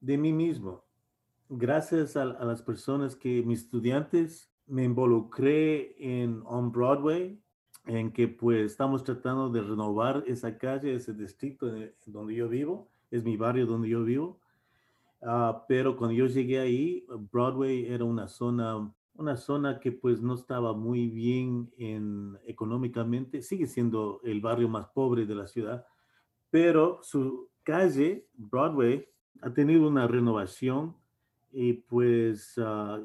de 0.00 0.18
mí 0.18 0.32
mismo 0.32 0.84
gracias 1.54 2.16
a, 2.16 2.24
las 2.24 2.62
personas 2.62 3.14
que 3.14 3.42
mis 3.42 3.60
estudiantes 3.60 4.50
me 4.66 4.84
involucré 4.84 5.94
en 5.98 6.42
On 6.46 6.72
Broadway, 6.72 7.38
en 7.84 8.10
que 8.10 8.26
pues 8.26 8.72
estamos 8.72 9.04
tratando 9.04 9.50
de 9.50 9.60
renovar 9.60 10.24
esa 10.26 10.56
calle, 10.56 10.94
ese 10.94 11.12
distrito 11.12 11.70
donde 12.06 12.34
yo 12.34 12.48
vivo, 12.48 12.90
es 13.10 13.22
mi 13.22 13.36
barrio 13.36 13.66
donde 13.66 13.88
yo 13.88 14.02
vivo. 14.02 14.40
Ah, 15.20 15.64
pero 15.68 15.96
cuando 15.96 16.14
yo 16.14 16.26
llegué 16.26 16.58
ahí, 16.58 17.06
Broadway 17.30 17.86
era 17.86 18.04
una 18.04 18.28
zona, 18.28 18.90
una 19.14 19.36
zona 19.36 19.78
que 19.78 19.92
pues 19.92 20.20
no 20.22 20.34
estaba 20.34 20.72
muy 20.72 21.08
bien 21.08 21.70
en, 21.76 22.38
económicamente, 22.46 23.42
sigue 23.42 23.66
siendo 23.66 24.20
el 24.24 24.40
barrio 24.40 24.68
más 24.68 24.86
pobre 24.88 25.26
de 25.26 25.34
la 25.34 25.46
ciudad, 25.46 25.86
pero 26.50 27.00
su 27.02 27.48
calle, 27.62 28.26
Broadway, 28.34 29.08
ha 29.42 29.52
tenido 29.52 29.88
una 29.88 30.06
renovación 30.06 30.96
y 31.52 31.74
pues 31.74 32.54
ah, 32.58 33.00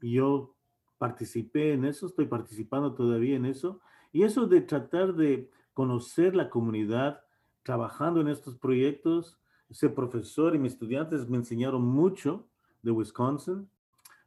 yo 0.00 0.54
participé 0.98 1.72
en 1.72 1.84
eso, 1.84 2.06
estoy 2.06 2.26
participando 2.26 2.94
todavía 2.94 3.36
en 3.36 3.46
eso. 3.46 3.80
Y 4.12 4.22
eso 4.22 4.46
de 4.46 4.60
tratar 4.62 5.14
de 5.14 5.50
conocer 5.74 6.34
la 6.34 6.48
comunidad, 6.48 7.22
trabajando 7.62 8.20
en 8.20 8.28
estos 8.28 8.56
proyectos, 8.56 9.38
ese 9.68 9.88
profesor 9.88 10.54
y 10.54 10.58
mis 10.58 10.72
estudiantes 10.72 11.28
me 11.28 11.36
enseñaron 11.36 11.82
mucho 11.82 12.46
de 12.82 12.92
Wisconsin, 12.92 13.68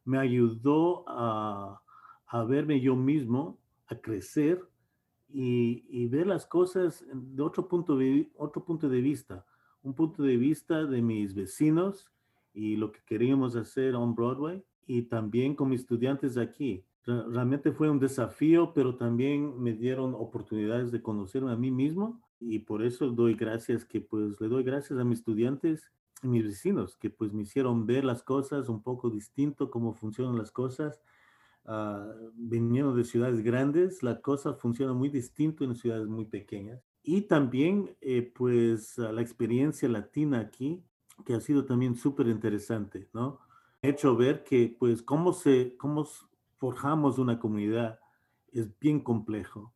me 0.06 0.18
ayudó 0.18 1.06
a, 1.08 1.82
a 2.28 2.44
verme 2.44 2.80
yo 2.82 2.96
mismo, 2.96 3.58
a 3.88 3.96
crecer 3.96 4.62
y, 5.32 5.86
y, 5.90 6.08
ver 6.08 6.28
las 6.28 6.46
cosas 6.46 7.06
de 7.14 7.44
otro 7.44 7.68
punto 7.68 7.96
de, 7.98 8.32
otro 8.38 8.64
punto 8.64 8.90
de 8.90 9.02
vista, 9.02 9.46
un 9.84 9.94
punto 9.94 10.24
de 10.24 10.38
vista 10.38 10.86
de 10.86 11.02
mis 11.02 11.36
vecinos, 11.36 12.12
y 12.54 12.76
lo 12.76 12.92
que 12.92 13.00
queríamos 13.06 13.56
hacer 13.56 13.96
on 13.96 14.16
Broadway 14.16 14.64
y 14.88 15.04
también 15.04 15.56
con 15.56 15.70
mis 15.70 15.82
estudiantes 15.82 16.38
aquí. 16.38 16.84
Realmente 17.06 17.72
fue 17.72 17.90
un 17.90 18.00
desafío, 18.00 18.74
pero 18.74 18.96
también 18.96 19.60
me 19.62 19.74
dieron 19.74 20.14
oportunidades 20.14 20.92
de 20.92 21.02
conocerme 21.02 21.52
a 21.52 21.56
mí 21.56 21.72
mismo 21.72 22.22
y 22.40 22.60
por 22.60 22.84
eso 22.84 23.10
doy 23.10 23.34
gracias 23.34 23.86
que 23.86 24.02
pues 24.02 24.40
le 24.40 24.48
doy 24.48 24.64
gracias 24.64 25.00
a 25.00 25.04
mis 25.04 25.20
estudiantes 25.20 25.92
mis 26.22 26.44
vecinos 26.44 26.96
que 26.98 27.10
pues 27.10 27.34
me 27.34 27.44
hicieron 27.44 27.86
ver 27.86 28.04
las 28.04 28.24
cosas 28.24 28.70
un 28.70 28.82
poco 28.82 29.10
distinto, 29.10 29.70
cómo 29.70 29.94
funcionan 29.94 30.38
las 30.38 30.52
cosas. 30.52 31.02
Uh, 31.66 32.32
viniendo 32.34 32.96
de 32.96 33.04
ciudades 33.04 33.44
grandes, 33.44 34.02
la 34.02 34.22
cosa 34.22 34.54
funciona 34.54 34.94
muy 34.94 35.10
distinto 35.10 35.64
en 35.64 35.76
ciudades 35.76 36.08
muy 36.08 36.26
pequeñas. 36.26 36.82
Y 37.04 37.24
también, 37.24 37.96
eh, 38.02 38.32
pues, 38.36 38.98
la 38.98 39.22
experiencia 39.22 39.88
latina 39.88 40.40
aquí 40.40 40.84
que 41.26 41.34
ha 41.34 41.42
sido 41.42 41.66
también 41.66 41.96
súper 41.96 42.28
interesante, 42.28 43.10
¿no? 43.14 43.40
He 43.82 43.90
hecho 43.90 44.16
ver 44.16 44.44
que, 44.44 44.76
pues, 44.80 45.02
cómo, 45.02 45.34
se, 45.34 45.76
cómo 45.78 46.08
forjamos 46.58 47.18
una 47.20 47.40
comunidad 47.40 48.00
es 48.52 48.78
bien 48.80 49.00
complejo. 49.02 49.74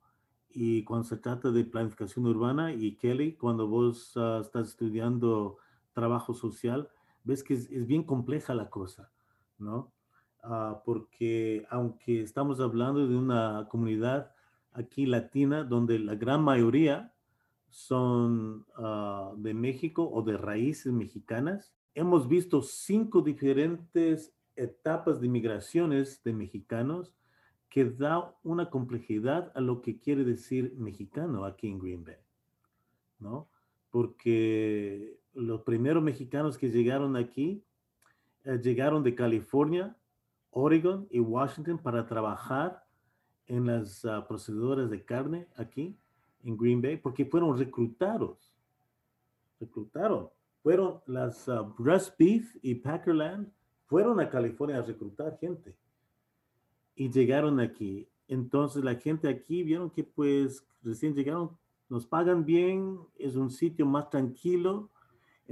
Y 0.50 0.84
cuando 0.84 1.08
se 1.08 1.18
trata 1.18 1.52
de 1.52 1.66
planificación 1.66 2.28
urbana, 2.28 2.74
y 2.74 2.96
Kelly, 2.98 3.34
cuando 3.36 3.68
vos 3.68 4.14
ah, 4.16 4.40
estás 4.42 4.70
estudiando 4.70 5.58
trabajo 5.94 6.34
social, 6.34 6.90
ves 7.24 7.44
que 7.44 7.54
es, 7.54 7.88
bien 7.88 8.04
compleja 8.04 8.54
la 8.54 8.70
cosa, 8.70 9.12
¿no? 9.58 9.92
Ah, 10.44 10.82
porque 10.86 11.66
aunque 11.70 12.22
estamos 12.22 12.60
hablando 12.60 13.08
de 13.08 13.16
una 13.16 13.68
comunidad 13.70 14.34
aquí 14.74 15.06
latina, 15.06 15.64
donde 15.64 16.00
la 16.00 16.16
gran 16.16 16.44
mayoría 16.44 17.14
son 17.74 18.66
ah, 18.76 19.34
de 19.36 19.54
México 19.54 20.08
o 20.12 20.22
de 20.22 20.38
raíces 20.38 20.94
mexicanas. 20.94 21.74
Hemos 21.96 22.28
visto 22.28 22.62
cinco 22.62 23.22
diferentes 23.22 24.32
etapas 24.56 25.20
de 25.20 25.28
migraciones 25.28 26.22
de 26.24 26.34
mexicanos 26.34 27.16
que 27.70 27.86
da 27.86 28.36
una 28.44 28.70
complejidad 28.70 29.52
a 29.56 29.62
lo 29.62 29.82
que 29.82 29.98
quiere 30.00 30.24
decir 30.24 30.76
mexicano 30.78 31.46
aquí 31.46 31.68
en 31.68 31.80
Green 31.80 32.04
Bay, 32.04 32.18
¿no? 33.18 33.50
Porque 33.90 35.20
los 35.34 35.62
primeros 35.62 36.04
mexicanos 36.04 36.58
que 36.58 36.70
llegaron 36.70 37.16
aquí 37.16 37.64
eh, 38.44 38.60
llegaron 38.62 39.04
de 39.04 39.16
California, 39.16 39.96
Oregon 40.52 41.08
y 41.10 41.20
Washington 41.20 41.78
para 41.78 42.06
trabajar 42.06 42.84
en 43.48 43.66
las 43.66 44.04
uh, 44.06 44.26
procededoras 44.28 44.90
de 44.90 45.04
carne 45.04 45.48
aquí 45.56 45.98
en 46.44 46.58
Green 46.58 46.82
Bay 46.82 46.98
porque 46.98 47.26
fueron 47.26 47.58
reclutados. 47.58 48.54
Reclutaron. 49.60 50.30
Fueron 50.62 51.02
las 51.08 51.48
uh, 51.48 51.74
Breast 51.78 52.18
Beef 52.18 52.56
y 52.62 52.76
Packerland, 52.76 53.52
fueron 53.86 54.20
a 54.20 54.30
California 54.30 54.78
a 54.78 54.82
reclutar 54.82 55.38
gente 55.38 55.76
y 56.96 57.10
llegaron 57.10 57.60
aquí. 57.60 58.08
Entonces 58.28 58.84
la 58.84 58.96
gente 58.96 59.28
aquí 59.28 59.64
vieron 59.64 59.90
que 59.90 60.04
pues 60.04 60.66
recién 60.82 61.14
llegaron, 61.14 61.58
nos 61.90 62.06
pagan 62.06 62.46
bien, 62.46 62.98
es 63.18 63.36
un 63.36 63.50
sitio 63.50 63.86
más 63.86 64.10
tranquilo. 64.10 64.90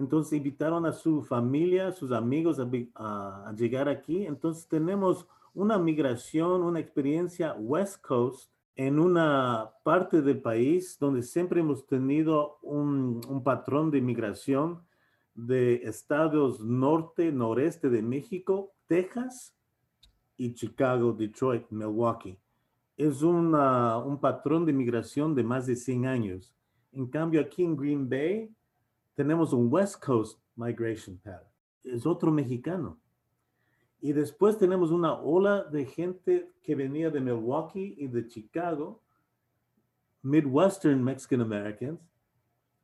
Entonces 0.01 0.33
invitaron 0.33 0.87
a 0.87 0.93
su 0.93 1.21
familia, 1.21 1.91
sus 1.91 2.11
amigos 2.11 2.59
a, 2.95 3.53
llegar 3.55 3.87
aquí. 3.87 4.25
Entonces 4.25 4.67
tenemos 4.67 5.27
una 5.53 5.77
migración, 5.77 6.63
una 6.63 6.79
experiencia 6.79 7.53
West 7.53 8.01
Coast 8.01 8.51
en 8.75 8.97
una 8.97 9.69
parte 9.83 10.23
del 10.23 10.41
país 10.41 10.97
donde 10.99 11.21
siempre 11.21 11.59
hemos 11.59 11.85
tenido 11.85 12.57
un, 12.63 13.21
patrón 13.43 13.91
de 13.91 13.99
inmigración 13.99 14.81
de 15.35 15.75
estados 15.83 16.59
norte, 16.61 17.31
noreste 17.31 17.87
de 17.91 18.01
México, 18.01 18.73
Texas 18.87 19.55
y 20.35 20.55
Chicago, 20.55 21.13
Detroit, 21.13 21.69
Milwaukee. 21.69 22.39
Es 22.97 23.21
un 23.21 23.51
patrón 24.19 24.65
de 24.65 24.71
inmigración 24.71 25.35
de 25.35 25.43
más 25.43 25.67
de 25.67 25.75
100 25.75 26.07
años. 26.07 26.55
En 26.91 27.05
cambio, 27.05 27.39
aquí 27.39 27.63
en 27.63 27.77
Green 27.77 28.09
Bay 28.09 28.49
tenemos 29.15 29.53
un 29.53 29.71
West 29.71 30.03
Coast 30.03 30.39
Migration 30.55 31.17
Pattern. 31.17 31.49
Es 31.83 32.05
otro 32.05 32.31
mexicano. 32.31 32.99
Y 33.99 34.13
después 34.13 34.57
tenemos 34.57 34.91
una 34.91 35.13
ola 35.13 35.63
de 35.63 35.85
gente 35.85 36.49
que 36.63 36.75
venía 36.75 37.09
de 37.09 37.19
Milwaukee 37.19 37.95
y 37.97 38.07
de 38.07 38.27
Chicago, 38.27 39.01
Midwestern 40.23 41.03
Mexican 41.03 41.41
Americans, 41.41 41.99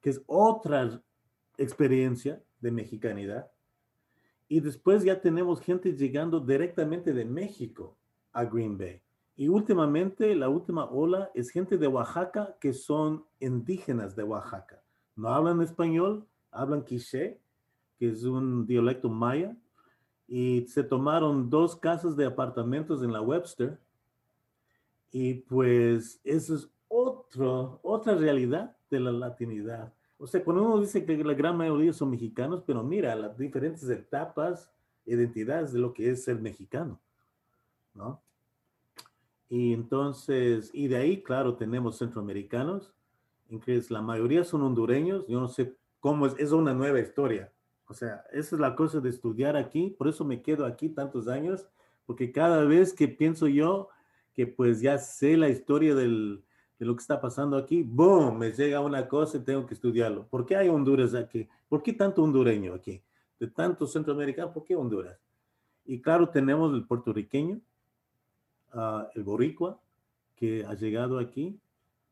que 0.01 0.11
es 0.11 0.21
otra 0.27 1.01
experiencia 1.57 2.41
de 2.59 2.71
mexicanidad. 2.71 3.51
Y 4.47 4.59
después 4.59 5.03
ya 5.03 5.19
tenemos 5.19 5.59
gente 5.59 5.93
llegando 5.93 6.39
directamente 6.39 7.13
de 7.13 7.25
México 7.25 7.97
a 8.31 8.45
Green 8.45 8.77
Bay. 8.77 9.01
Y 9.35 9.49
últimamente, 9.49 10.35
la 10.35 10.49
última 10.49 10.85
ola 10.85 11.31
es 11.35 11.49
gente 11.49 11.77
de 11.77 11.87
Oaxaca 11.87 12.55
que 12.59 12.73
son 12.73 13.25
indígenas 13.39 14.15
de 14.15 14.23
Oaxaca. 14.23 14.81
No 15.17 15.29
hablan 15.29 15.61
español, 15.61 16.25
hablan 16.51 16.83
quiché, 16.83 17.41
que 17.99 18.09
es 18.09 18.23
un 18.23 18.65
dialecto 18.65 19.09
maya. 19.09 19.57
Y 20.27 20.65
se 20.67 20.83
tomaron 20.83 21.49
dos 21.49 21.75
casas 21.75 22.15
de 22.15 22.25
apartamentos 22.25 23.01
en 23.01 23.11
la 23.11 23.21
Webster. 23.21 23.79
Y 25.11 25.33
pues 25.33 26.21
eso 26.23 26.55
es 26.55 26.69
otro, 26.87 27.79
otra 27.81 28.15
realidad 28.15 28.77
de 28.89 28.99
la 28.99 29.11
latinidad. 29.11 29.91
O 30.19 30.27
sea, 30.27 30.43
cuando 30.43 30.63
uno 30.63 30.79
dice 30.79 31.05
que 31.05 31.23
la 31.23 31.33
gran 31.33 31.57
mayoría 31.57 31.93
son 31.93 32.11
mexicanos, 32.11 32.63
pero 32.65 32.83
mira 32.83 33.15
las 33.15 33.37
diferentes 33.37 33.87
etapas, 33.89 34.71
identidades 35.05 35.73
de 35.73 35.79
lo 35.79 35.93
que 35.93 36.11
es 36.11 36.23
ser 36.23 36.39
mexicano, 36.39 36.99
¿no? 37.93 38.21
Y 39.49 39.73
entonces, 39.73 40.69
y 40.73 40.87
de 40.87 40.97
ahí, 40.97 41.23
claro, 41.23 41.55
tenemos 41.55 41.97
centroamericanos, 41.97 42.93
en 43.49 43.59
que 43.59 43.81
la 43.89 44.01
mayoría 44.01 44.43
son 44.43 44.61
hondureños. 44.61 45.25
Yo 45.27 45.39
no 45.39 45.47
sé 45.47 45.75
cómo 45.99 46.27
es, 46.27 46.35
es 46.37 46.51
una 46.51 46.73
nueva 46.73 46.99
historia. 46.99 47.51
O 47.87 47.93
sea, 47.93 48.23
esa 48.31 48.55
es 48.55 48.59
la 48.59 48.75
cosa 48.75 48.99
de 48.99 49.09
estudiar 49.09 49.55
aquí, 49.55 49.89
por 49.97 50.07
eso 50.07 50.25
me 50.25 50.41
quedo 50.41 50.65
aquí 50.65 50.89
tantos 50.89 51.27
años, 51.27 51.67
porque 52.05 52.31
cada 52.31 52.65
vez 52.65 52.93
que 52.93 53.07
pienso 53.07 53.47
yo 53.47 53.89
que 54.33 54.45
pues 54.45 54.81
ya 54.81 54.97
sé 54.97 55.37
la 55.37 55.49
historia 55.49 55.95
del, 55.95 56.43
de 56.77 56.85
lo 56.85 56.95
que 56.95 57.01
está 57.01 57.19
pasando 57.19 57.57
aquí, 57.57 57.83
¡boom! 57.83 58.37
Me 58.37 58.51
llega 58.51 58.79
una 58.81 59.07
cosa 59.07 59.37
y 59.37 59.41
tengo 59.41 59.65
que 59.65 59.73
estudiarlo. 59.73 60.27
¿Por 60.27 60.45
qué 60.45 60.55
hay 60.55 60.69
Honduras 60.69 61.15
aquí? 61.15 61.47
¿Por 61.67 61.81
qué 61.81 61.93
tanto 61.93 62.23
hondureño 62.23 62.73
aquí? 62.73 63.01
De 63.39 63.47
tanto 63.47 63.87
centroamericano, 63.87 64.53
¿por 64.53 64.63
qué 64.63 64.75
Honduras? 64.75 65.19
Y 65.85 66.01
claro, 66.01 66.29
tenemos 66.29 66.73
el 66.73 66.85
puertorriqueño, 66.85 67.59
uh, 68.73 69.07
el 69.15 69.23
boricua, 69.23 69.79
que 70.35 70.63
ha 70.65 70.75
llegado 70.75 71.17
aquí. 71.17 71.57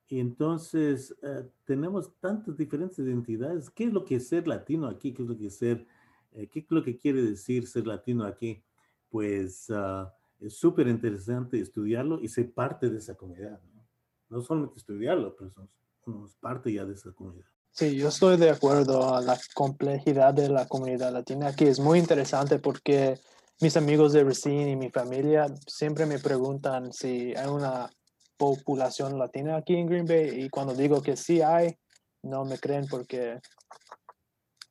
Y 0.08 0.20
entonces 0.20 1.16
uh, 1.24 1.48
tenemos 1.64 2.12
tantas 2.20 2.56
diferentes 2.56 3.00
identidades. 3.00 3.70
¿Qué 3.70 3.86
es 3.86 3.94
lo 3.94 4.06
que 4.06 4.16
es 4.16 4.28
ser 4.28 4.48
latino 4.48 4.88
aquí? 4.88 5.14
¿Qué 5.14 5.24
es 5.24 5.28
lo 5.28 5.38
que 5.38 5.48
es 5.48 5.58
ser, 5.58 5.88
eh, 6.34 6.48
qué 6.48 6.60
es 6.60 6.66
lo 6.70 6.84
que 6.84 6.98
quiere 6.98 7.22
decir 7.24 7.68
ser 7.68 7.88
latino 7.88 8.24
aquí? 8.24 8.64
Pues 9.10 9.70
uh, 9.70 10.08
es 10.40 10.56
súper 10.58 10.88
interesante 10.88 11.60
estudiarlo 11.60 12.22
y 12.22 12.28
ser 12.28 12.52
parte 12.52 12.90
de 12.90 13.00
esa 13.00 13.16
comunidad. 13.16 13.60
¿no? 13.74 13.86
no 14.30 14.42
solamente 14.42 14.78
estudiarlo, 14.78 15.36
pero 15.36 15.52
somos, 15.52 15.70
somos, 16.04 16.36
parte 16.36 16.72
ya 16.72 16.86
de 16.86 16.94
esa 16.94 17.12
comunidad. 17.12 17.46
Sí, 17.72 17.96
yo 17.96 18.08
estoy 18.08 18.38
de 18.38 18.50
acuerdo 18.50 19.16
a 19.16 19.22
la 19.22 19.38
complejidad 19.54 20.34
de 20.34 20.50
la 20.50 20.68
comunidad 20.68 21.12
latina, 21.12 21.56
que 21.56 21.68
es 21.68 21.80
muy 21.80 22.00
interesante 22.00 22.60
porque 22.60 23.20
mis 23.60 23.76
amigos 23.76 24.14
de 24.14 24.24
Racine 24.24 24.72
y 24.72 24.76
mi 24.76 24.90
familia 24.90 25.48
siempre 25.68 26.06
me 26.06 26.20
preguntan 26.20 26.94
si 26.94 27.36
hay 27.36 27.48
una 27.48 27.90
población 28.38 29.18
latina 29.18 29.58
aquí 29.58 29.76
en 29.76 29.88
Green 29.88 30.06
Bay 30.06 30.44
y 30.44 30.50
cuando 30.50 30.74
digo 30.74 31.02
que 31.02 31.16
sí 31.16 31.42
hay, 31.42 31.78
no 32.24 32.44
me 32.46 32.58
creen 32.58 32.86
porque 32.90 33.40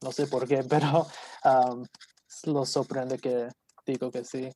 no 0.02 0.12
sé 0.12 0.26
por 0.26 0.46
qué, 0.46 0.62
pero 0.68 1.06
um, 1.44 1.84
los 2.46 2.68
sorprende 2.68 3.18
que 3.18 3.48
digo 3.86 4.10
que 4.10 4.24
sí. 4.24 4.48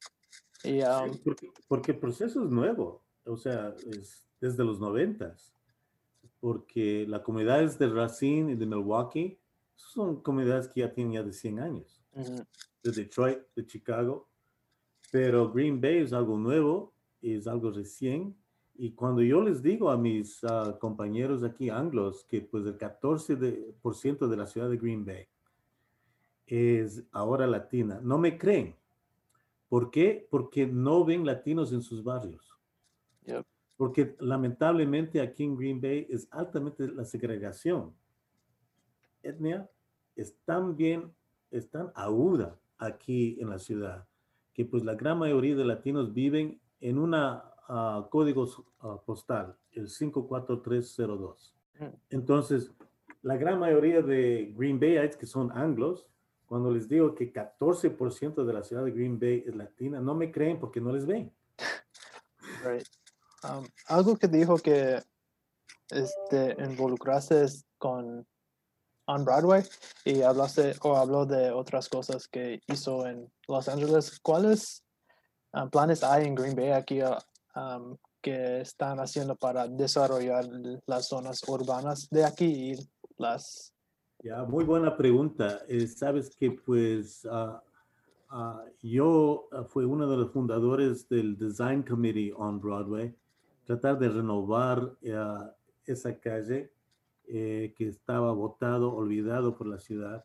Y, 0.65 0.83
um, 0.83 1.13
sí 1.13 1.21
porque, 1.25 1.51
porque, 1.69 1.93
el 1.93 1.99
proceso 1.99 2.45
es 2.45 2.51
nuevo, 2.51 3.05
o 3.25 3.37
sea, 3.37 3.75
es 3.91 4.27
desde 4.41 4.65
los 4.65 4.81
noventas, 4.81 5.53
porque 6.41 7.07
las 7.09 7.23
comunidades 7.23 7.79
de 7.79 7.89
Racine 7.89 8.53
y 8.53 8.57
de 8.57 8.67
Milwaukee 8.67 9.39
son 9.75 10.21
comunidades 10.23 10.69
que 10.69 10.81
ya 10.81 10.93
tienen 10.93 11.15
ya 11.15 11.23
de 11.23 11.33
100 11.33 11.61
años, 11.61 12.03
uh 12.13 12.21
-huh. 12.21 12.47
de 12.83 12.91
Detroit, 12.91 13.39
de 13.55 13.67
Chicago, 13.67 14.29
pero 15.11 15.51
Green 15.53 15.81
Bay 15.81 15.99
es 15.99 16.13
algo 16.13 16.37
nuevo, 16.37 16.93
es 17.23 17.47
algo 17.47 17.71
recién, 17.71 18.37
y 18.79 18.93
cuando 18.93 19.21
yo 19.21 19.43
les 19.43 19.63
digo 19.63 19.91
a 19.91 19.99
mis 19.99 20.43
uh, 20.45 20.79
compañeros 20.79 21.43
aquí 21.43 21.69
anglos 21.69 22.25
que 22.29 22.41
pues 22.41 22.65
el 22.65 22.79
14% 22.79 23.37
de, 23.37 23.75
por 23.83 23.95
ciento 23.95 24.29
de 24.29 24.37
la 24.37 24.47
ciudad 24.47 24.71
de 24.71 24.79
Green 24.79 25.05
Bay 25.05 25.27
es 26.47 27.05
ahora 27.13 27.47
latina, 27.47 28.01
no 28.03 28.17
me 28.17 28.39
creen. 28.39 28.75
¿Por 29.69 29.91
qué? 29.91 30.27
Porque 30.31 30.67
no 30.67 31.05
ven 31.05 31.27
latinos 31.27 31.73
en 31.73 31.83
sus 31.83 32.03
barrios. 32.03 32.57
Yep 33.27 33.45
porque 33.79 34.17
lamentablemente 34.19 35.21
aquí 35.21 35.45
en 35.45 35.57
Green 35.57 35.81
Bay 35.81 36.05
es 36.11 36.27
altamente 36.33 36.89
la 36.89 37.05
segregación. 37.05 37.95
Etnia 39.23 39.71
es 40.17 40.37
tan 40.45 40.77
bien, 40.77 41.15
es 41.53 41.71
tan 41.71 41.93
aguda 41.95 42.59
aquí 42.77 43.39
en 43.41 43.51
la 43.51 43.61
ciudad, 43.61 44.05
que 44.53 44.65
pues 44.65 44.85
la 44.85 44.97
gran 44.97 45.21
mayoría 45.21 45.55
de 45.55 45.65
latinos 45.65 46.13
viven 46.13 46.61
en 46.81 46.99
una 46.99 47.48
uh, 47.69 48.09
código 48.09 48.45
uh, 48.83 48.99
postal, 49.05 49.57
el 49.73 49.89
54302. 49.89 51.55
Entonces, 52.11 52.73
la 53.23 53.37
gran 53.37 53.59
mayoría 53.59 54.03
de 54.03 54.53
Green 54.57 54.81
Bayites 54.81 55.17
que 55.17 55.27
son 55.27 55.53
anglos, 55.53 56.07
cuando 56.47 56.71
les 56.71 56.89
digo 56.89 57.15
que 57.15 57.33
14% 57.33 58.45
de 58.45 58.53
la 58.53 58.63
ciudad 58.63 58.85
de 58.85 58.91
Green 58.91 59.19
Bay 59.19 59.45
es 59.47 59.55
latina, 59.55 60.01
no 60.01 60.15
me 60.15 60.33
creen 60.33 60.59
porque 60.59 60.81
no 60.81 60.93
les 60.93 61.07
ven. 61.07 61.33
Right. 62.65 62.87
Um, 63.45 63.67
algo 63.87 64.17
que 64.17 64.27
dijo 64.27 64.57
que 64.57 65.01
este, 65.91 66.57
involucraste 66.59 67.47
con 67.77 68.27
On 69.07 69.25
Broadway 69.25 69.63
y 70.05 70.23
hablaste 70.23 70.75
o 70.83 70.97
habló 70.97 71.25
de 71.25 71.51
otras 71.51 71.89
cosas 71.89 72.27
que 72.27 72.61
hizo 72.67 73.07
en 73.07 73.31
Los 73.47 73.69
Ángeles. 73.69 74.19
¿Cuáles 74.21 74.85
um, 75.53 75.71
planes 75.71 76.03
hay 76.03 76.27
en 76.27 76.35
Green 76.35 76.57
Bay 76.57 76.71
aquí 76.73 77.01
um, 77.59 77.97
que 78.21 78.61
están 78.61 78.99
haciendo 78.99 79.37
para 79.37 79.67
desarrollar 79.69 80.45
las 80.87 81.09
zonas 81.09 81.43
urbanas 81.49 82.09
de 82.11 82.25
aquí 82.25 82.73
y 82.73 82.91
las... 83.17 83.75
Ya, 84.23 84.43
muy 84.45 84.65
buena 84.65 84.97
pregunta. 84.97 85.61
Eh, 85.69 85.87
Sabes 85.87 86.31
que 86.31 86.51
pues 86.51 87.25
uh, 87.25 87.59
uh, 88.35 88.61
yo 88.83 89.49
uh, 89.53 89.65
fui 89.65 89.85
uno 89.85 90.09
de 90.09 90.17
los 90.17 90.33
fundadores 90.33 91.09
del 91.09 91.37
Design 91.39 91.83
Committee 91.83 92.33
on 92.37 92.61
Broadway 92.61 93.15
tratar 93.65 93.99
de 93.99 94.09
renovar 94.09 94.83
uh, 94.83 95.51
esa 95.87 96.19
calle 96.19 96.73
eh, 97.29 97.75
que 97.77 97.89
estaba 97.89 98.33
botado, 98.33 98.95
olvidado 98.95 99.57
por 99.57 99.67
la 99.67 99.79
ciudad 99.79 100.25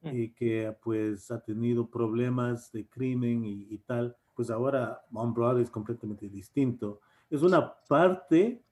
mm. 0.00 0.08
y 0.16 0.30
que 0.30 0.74
pues 0.82 1.30
ha 1.30 1.40
tenido 1.40 1.86
problemas 1.86 2.72
de 2.72 2.86
crimen 2.86 3.44
y, 3.44 3.66
y 3.68 3.78
tal, 3.78 4.16
pues 4.38 4.50
ahora 4.50 5.04
Mount 5.10 5.34
Broadway 5.34 5.64
es 5.64 5.70
completamente 5.70 6.28
distinto. 6.28 7.00
Es 7.28 7.42
una 7.42 7.74
parte 7.88 8.62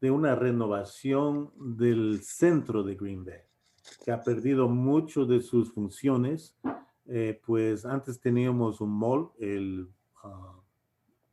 de 0.00 0.08
una 0.08 0.36
renovación 0.36 1.50
del 1.56 2.22
centro 2.22 2.84
de 2.84 2.94
Green 2.94 3.24
Bay, 3.24 3.40
que 4.04 4.12
ha 4.12 4.22
perdido 4.22 4.68
mucho 4.68 5.26
de 5.26 5.40
sus 5.40 5.72
funciones. 5.72 6.56
Eh, 7.06 7.42
pues 7.44 7.84
antes 7.84 8.20
teníamos 8.20 8.80
un 8.80 8.96
mall, 8.96 9.32
el 9.40 9.88
uh, 10.22 10.62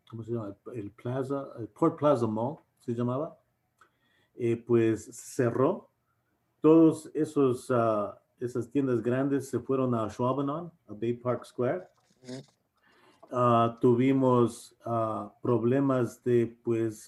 ¿cómo 0.10 0.24
se 0.24 0.32
llama? 0.32 0.56
El 0.74 0.90
Plaza, 0.90 1.50
el 1.60 1.68
Port 1.68 2.00
Plaza 2.00 2.26
Mall 2.26 2.58
se 2.80 2.96
llamaba, 2.96 3.38
eh, 4.34 4.58
pues 4.58 5.06
cerró. 5.36 5.92
Todos 6.62 7.12
esos, 7.14 7.70
uh, 7.70 8.10
esas 8.40 8.72
tiendas 8.72 9.04
grandes 9.04 9.50
se 9.50 9.60
fueron 9.60 9.94
a 9.94 10.10
Schwabenon, 10.10 10.72
a 10.88 10.94
Bay 10.94 11.14
Park 11.14 11.46
Square. 11.46 11.88
Uh, 13.32 13.80
tuvimos 13.80 14.76
uh, 14.86 15.30
problemas 15.42 16.24
de, 16.24 16.56
pues, 16.64 17.08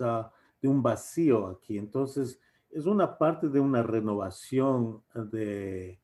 de 0.61 0.67
un 0.67 0.81
vacío 0.81 1.47
aquí. 1.47 1.77
Entonces, 1.77 2.39
es 2.71 2.85
una 2.85 3.17
parte 3.17 3.47
de 3.49 3.59
una 3.59 3.83
renovación 3.83 5.01
de, 5.13 5.99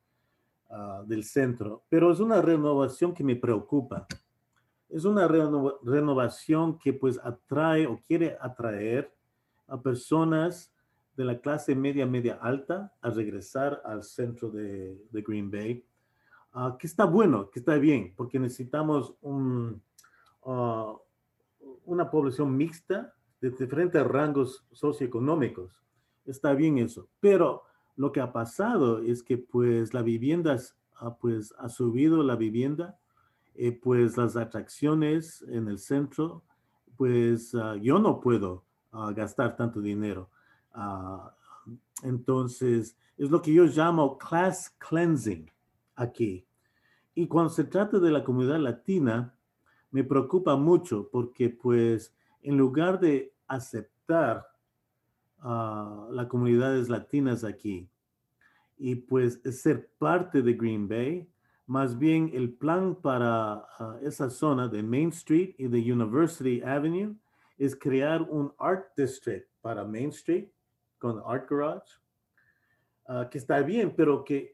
del 1.05 1.23
centro, 1.23 1.83
pero 1.89 2.11
es 2.11 2.19
una 2.19 2.41
renovación 2.41 3.13
que 3.13 3.23
me 3.23 3.35
preocupa 3.35 4.07
es 4.91 5.05
una 5.05 5.27
reno 5.27 5.79
renovación 5.83 6.77
que 6.77 6.93
pues 6.93 7.19
atrae 7.23 7.87
o 7.87 7.99
quiere 8.05 8.37
atraer 8.39 9.11
a 9.67 9.81
personas 9.81 10.73
de 11.15 11.25
la 11.25 11.39
clase 11.39 11.75
media, 11.75 12.05
media 12.05 12.37
alta 12.41 12.93
a 13.01 13.09
regresar 13.09 13.81
al 13.85 14.03
centro 14.03 14.49
de, 14.49 15.01
de 15.09 15.21
Green 15.21 15.49
Bay, 15.49 15.85
uh, 16.55 16.77
que 16.77 16.87
está 16.87 17.05
bueno, 17.05 17.49
que 17.49 17.59
está 17.59 17.75
bien, 17.75 18.13
porque 18.15 18.37
necesitamos 18.37 19.15
un, 19.21 19.81
una 20.43 22.09
población 22.09 22.55
mixta 22.55 23.13
de 23.41 23.49
diferentes 23.51 24.05
rangos 24.05 24.65
socioeconómicos. 24.71 25.71
Está 26.25 26.53
bien 26.53 26.77
eso, 26.77 27.09
pero 27.19 27.63
lo 27.95 28.11
que 28.11 28.21
ha 28.21 28.31
pasado 28.31 28.99
es 28.99 29.23
que 29.23 29.37
pues 29.37 29.93
la 29.93 30.01
vivienda 30.01 30.57
ha, 30.95 31.15
pues, 31.15 31.53
ha 31.57 31.69
subido 31.69 32.23
la 32.23 32.35
vivienda, 32.35 32.97
eh, 33.55 33.71
pues 33.71 34.17
las 34.17 34.35
atracciones 34.37 35.43
en 35.49 35.67
el 35.67 35.79
centro, 35.79 36.43
pues 36.95 37.53
ah, 37.55 37.75
yo 37.75 37.99
no 37.99 38.19
puedo 38.21 38.63
ah, 38.91 39.11
gastar 39.15 39.55
tanto 39.55 39.81
dinero. 39.81 40.29
Ah, 40.73 41.35
entonces, 42.03 42.95
es 43.17 43.29
lo 43.29 43.41
que 43.41 43.53
yo 43.53 43.65
llamo 43.65 44.17
class 44.17 44.75
cleansing 44.77 45.49
aquí. 45.95 46.45
Y 47.13 47.27
cuando 47.27 47.49
se 47.49 47.65
trata 47.65 47.99
de 47.99 48.11
la 48.11 48.23
comunidad 48.23 48.59
latina, 48.59 49.35
me 49.91 50.03
preocupa 50.03 50.55
mucho 50.55 51.09
porque 51.11 51.49
pues 51.49 52.13
en 52.41 52.57
lugar 52.57 52.99
de 52.99 53.33
aceptar 53.47 54.47
a 55.39 56.07
las 56.11 56.27
comunidades 56.27 56.89
latinas 56.89 57.43
aquí 57.43 57.89
y 58.77 58.95
pues 58.95 59.41
ser 59.51 59.91
parte 59.99 60.41
de 60.41 60.53
Green 60.53 60.87
Bay, 60.87 61.29
más 61.67 61.97
bien 61.97 62.31
el 62.33 62.53
plan 62.53 62.95
para 62.95 63.65
ah, 63.77 63.99
esa 64.01 64.29
zona 64.29 64.67
de 64.67 64.81
Main 64.81 65.09
Street 65.09 65.53
y 65.57 65.67
de 65.67 65.93
University 65.93 66.61
Avenue 66.61 67.15
es 67.57 67.75
crear 67.75 68.21
un 68.23 68.53
art 68.57 68.87
district 68.97 69.47
para 69.61 69.83
Main 69.83 70.09
Street 70.09 70.47
con 70.97 71.21
Art 71.25 71.49
Garage, 71.49 71.93
ah, 73.07 73.27
que 73.29 73.37
está 73.37 73.59
bien, 73.61 73.93
pero 73.95 74.23
que 74.23 74.53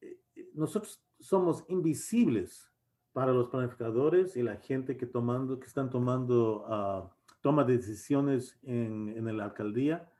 eh, 0.00 0.18
nosotros 0.54 1.02
somos 1.18 1.64
invisibles 1.68 2.71
para 3.12 3.32
los 3.32 3.48
planificadores 3.48 4.36
y 4.36 4.42
la 4.42 4.56
gente 4.56 4.96
que, 4.96 5.06
tomando, 5.06 5.58
que 5.58 5.66
están 5.66 5.90
tomando 5.90 6.64
uh, 6.66 7.08
toma 7.40 7.64
de 7.64 7.76
decisiones 7.76 8.58
en, 8.62 9.12
en, 9.16 9.36
la 9.36 9.44
alcaldía, 9.44 10.10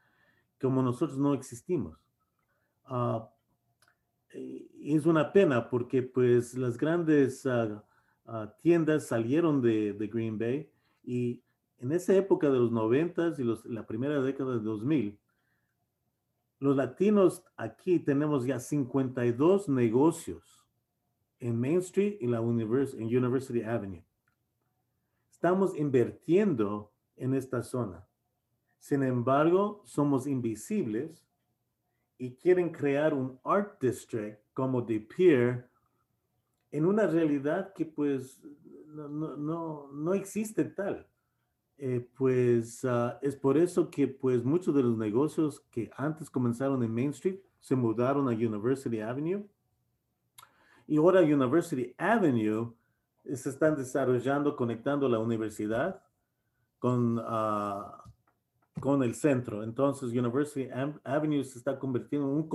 como 0.61 0.83
nosotros 0.83 1.19
no 1.19 1.35
existimos. 1.35 1.99
Uh, 2.91 3.23
es 4.35 5.07
una 5.07 5.33
pena 5.33 5.69
porque 5.69 6.03
pues 6.03 6.55
las 6.55 6.77
grandes 6.77 7.47
uh, 7.47 7.81
tiendas 8.61 9.07
salieron 9.07 9.63
de, 9.63 9.93
de, 9.93 10.07
Green 10.09 10.39
Bay 10.39 10.71
y 11.03 11.43
en 11.79 11.93
esa 11.93 12.15
época 12.15 12.51
de 12.51 12.59
los 12.59 12.73
90 12.73 13.35
y 13.39 13.43
los, 13.43 13.65
la 13.67 13.87
primera 13.87 14.21
década 14.23 14.55
de 14.55 14.61
2000, 14.61 15.19
los 16.61 16.77
latinos 16.77 17.45
aquí 17.57 17.99
tenemos 17.99 18.45
ya 18.45 18.61
52 18.61 19.69
negocios 19.69 20.62
en 21.43 21.61
Main 21.61 21.79
Street 21.79 22.17
y 22.21 22.29
la 22.29 22.39
en 22.39 23.05
University 23.05 23.63
Avenue. 23.63 24.05
Estamos 25.31 25.77
invirtiendo 25.77 26.93
en 27.17 27.35
esta 27.35 27.63
zona. 27.63 28.07
Sin 28.79 29.03
embargo, 29.03 29.83
somos 29.85 30.29
invisibles 30.29 31.27
y 32.17 32.37
quieren 32.37 32.71
crear 32.71 33.13
un 33.13 33.41
art 33.43 33.81
district 33.81 34.39
como 34.55 34.85
The 34.85 35.01
Pier 35.01 35.69
en 36.71 36.87
una 36.87 37.09
realidad 37.09 37.73
que 37.75 37.87
pues 37.87 38.41
no, 38.87 39.09
no, 39.09 39.89
no, 39.93 40.15
existe 40.15 40.65
tal. 40.65 41.09
Eh, 41.77 42.09
pues 42.17 42.85
ah, 42.85 43.19
es 43.21 43.35
por 43.35 43.59
eso 43.59 43.91
que 43.91 44.07
pues 44.07 44.45
muchos 44.45 44.73
de 44.77 44.83
los 44.85 44.97
negocios 44.97 45.61
que 45.73 45.91
antes 45.97 46.31
comenzaron 46.31 46.85
en 46.85 46.95
Main 46.95 47.11
Street 47.11 47.41
se 47.59 47.75
mudaron 47.75 48.29
a 48.29 48.33
University 48.33 49.01
Avenue 49.01 49.45
y 50.93 50.99
ahora 50.99 51.23
University 51.23 51.95
Avenue 51.97 52.71
se 53.25 53.49
están 53.49 53.77
desarrollando, 53.77 54.55
conectando 54.55 55.09
la 55.09 55.21
universidad 55.21 56.03
con, 56.79 57.19
ah, 57.25 58.05
con 58.79 59.03
el 59.03 59.15
centro. 59.15 59.65
Entonces, 59.65 60.11
University 60.11 60.69
Avenue 61.03 61.45
se 61.45 61.57
está 61.57 61.79
convirtiendo 61.79 62.29
en 62.29 62.35
un 62.35 62.47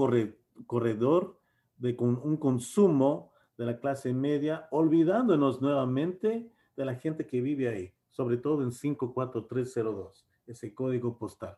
corredor 0.67 1.39
de 1.77 1.95
con 1.95 2.21
un 2.23 2.37
consumo 2.37 3.33
de 3.57 3.65
la 3.65 3.79
clase 3.79 4.13
media, 4.13 4.67
olvidándonos 4.69 5.59
nuevamente 5.59 6.51
de 6.75 6.85
la 6.85 6.93
gente 6.93 7.25
que 7.25 7.41
vive 7.41 7.69
ahí, 7.69 7.91
sobre 8.11 8.37
todo 8.37 8.61
en 8.61 8.71
54302, 8.71 10.27
ese 10.45 10.75
código 10.75 11.17
postal, 11.17 11.57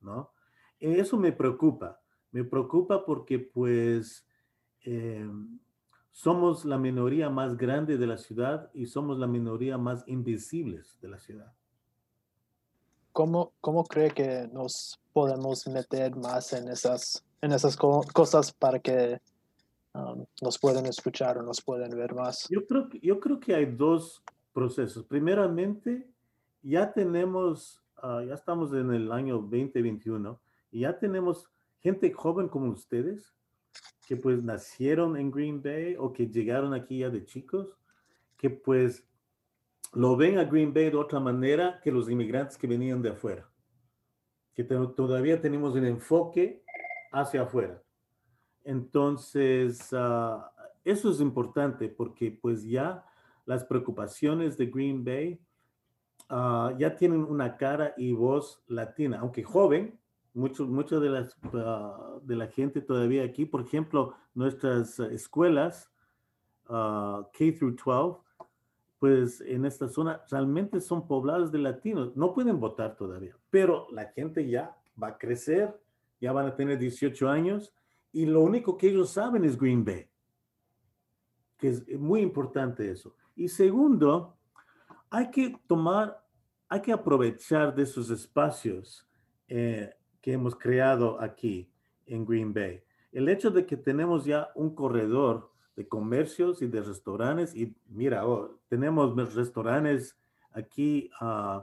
¿no? 0.00 0.30
Eso 0.78 1.16
me 1.16 1.32
preocupa, 1.32 2.00
me 2.30 2.44
preocupa 2.44 3.04
porque 3.04 3.40
pues 3.40 4.24
eh, 4.84 5.28
somos 6.20 6.66
la 6.66 6.76
minoría 6.76 7.30
más 7.30 7.56
grande 7.56 7.96
de 7.96 8.06
la 8.06 8.18
ciudad 8.18 8.70
y 8.74 8.84
somos 8.84 9.18
la 9.18 9.26
minoría 9.26 9.78
más 9.78 10.06
invisibles 10.06 10.98
de 11.00 11.08
la 11.08 11.18
ciudad. 11.18 11.50
¿Cómo, 13.12 13.54
cómo 13.62 13.84
cree 13.84 14.10
que 14.10 14.46
nos 14.52 15.00
podemos 15.14 15.66
meter 15.66 16.14
más 16.16 16.52
en 16.52 16.68
esas, 16.68 17.24
en 17.40 17.52
esas 17.52 17.74
cosas 17.74 18.52
para 18.52 18.78
que 18.78 19.18
um, 19.94 20.26
nos 20.42 20.58
puedan 20.58 20.84
escuchar 20.84 21.38
o 21.38 21.42
nos 21.42 21.62
puedan 21.62 21.88
ver 21.92 22.14
más? 22.14 22.46
Yo 22.50 22.66
creo, 22.66 22.90
yo 23.00 23.18
creo 23.18 23.40
que 23.40 23.54
hay 23.54 23.64
dos 23.64 24.22
procesos. 24.52 25.06
Primeramente, 25.06 26.06
ya 26.62 26.92
tenemos, 26.92 27.82
ah, 27.96 28.22
ya 28.28 28.34
estamos 28.34 28.74
en 28.74 28.92
el 28.92 29.10
año 29.10 29.38
2021 29.38 30.38
y 30.70 30.80
ya 30.80 30.98
tenemos 30.98 31.48
gente 31.78 32.12
joven 32.12 32.46
como 32.48 32.70
ustedes 32.72 33.32
que 34.10 34.16
pues 34.16 34.42
nacieron 34.42 35.16
en 35.16 35.30
Green 35.30 35.62
Bay 35.62 35.94
o 35.96 36.12
que 36.12 36.26
llegaron 36.26 36.74
aquí 36.74 36.98
ya 36.98 37.10
de 37.10 37.24
chicos, 37.24 37.76
que 38.36 38.50
pues 38.50 39.06
lo 39.92 40.16
ven 40.16 40.38
a 40.38 40.44
Green 40.44 40.74
Bay 40.74 40.90
de 40.90 40.96
otra 40.96 41.20
manera 41.20 41.80
que 41.80 41.92
los 41.92 42.10
inmigrantes 42.10 42.58
que 42.58 42.66
venían 42.66 43.02
de 43.02 43.10
afuera, 43.10 43.48
que 44.52 44.64
todavía 44.64 45.40
tenemos 45.40 45.76
un 45.76 45.84
enfoque 45.84 46.64
hacia 47.12 47.42
afuera. 47.42 47.80
Entonces, 48.64 49.92
ah, 49.92 50.52
eso 50.84 51.10
es 51.10 51.20
importante 51.20 51.88
porque 51.88 52.32
pues 52.32 52.64
ya 52.64 53.04
las 53.46 53.62
preocupaciones 53.64 54.56
de 54.56 54.66
Green 54.66 55.04
Bay 55.04 55.40
ah, 56.30 56.74
ya 56.78 56.96
tienen 56.96 57.22
una 57.22 57.56
cara 57.56 57.94
y 57.96 58.12
voz 58.12 58.64
latina, 58.66 59.20
aunque 59.20 59.44
joven, 59.44 59.99
mucho, 60.34 60.66
mucho 60.66 61.00
de, 61.00 61.10
las, 61.10 61.36
ah, 61.54 62.18
de 62.22 62.36
la 62.36 62.46
gente 62.48 62.80
todavía 62.80 63.24
aquí, 63.24 63.46
por 63.46 63.62
ejemplo, 63.62 64.14
nuestras 64.34 64.98
escuelas 65.00 65.90
uh, 66.68 67.24
K 67.32 67.52
through 67.58 67.76
12, 67.76 68.20
pues 68.98 69.40
en 69.40 69.64
esta 69.64 69.88
zona 69.88 70.22
realmente 70.30 70.80
son 70.80 71.06
pobladas 71.06 71.50
de 71.50 71.58
latinos. 71.58 72.14
No 72.16 72.34
pueden 72.34 72.60
votar 72.60 72.96
todavía, 72.96 73.36
pero 73.50 73.86
la 73.90 74.06
gente 74.06 74.48
ya 74.48 74.76
va 75.02 75.08
a 75.08 75.18
crecer, 75.18 75.80
ya 76.20 76.32
van 76.32 76.46
a 76.46 76.54
tener 76.54 76.78
18 76.78 77.28
años 77.28 77.72
y 78.12 78.26
lo 78.26 78.40
único 78.40 78.76
que 78.76 78.88
ellos 78.88 79.10
saben 79.10 79.44
es 79.44 79.58
Green 79.58 79.84
Bay, 79.84 80.08
que 81.56 81.68
es 81.68 81.98
muy 81.98 82.20
importante 82.20 82.90
eso. 82.90 83.14
Y 83.34 83.48
segundo, 83.48 84.36
hay 85.08 85.30
que 85.30 85.58
tomar, 85.66 86.22
hay 86.68 86.82
que 86.82 86.92
aprovechar 86.92 87.74
de 87.74 87.84
esos 87.84 88.10
espacios 88.10 89.08
eh, 89.48 89.90
que 90.20 90.32
hemos 90.32 90.54
creado 90.54 91.20
aquí 91.20 91.70
en 92.06 92.24
Green 92.24 92.52
Bay. 92.52 92.82
El 93.12 93.28
hecho 93.28 93.50
de 93.50 93.66
que 93.66 93.76
tenemos 93.76 94.24
ya 94.24 94.50
un 94.54 94.74
corredor 94.74 95.50
de 95.76 95.88
comercios 95.88 96.62
y 96.62 96.66
de 96.66 96.82
restaurantes, 96.82 97.54
y 97.54 97.74
mira, 97.88 98.26
oh, 98.26 98.58
tenemos 98.68 99.34
restaurantes 99.34 100.16
aquí 100.52 101.10
uh, 101.20 101.62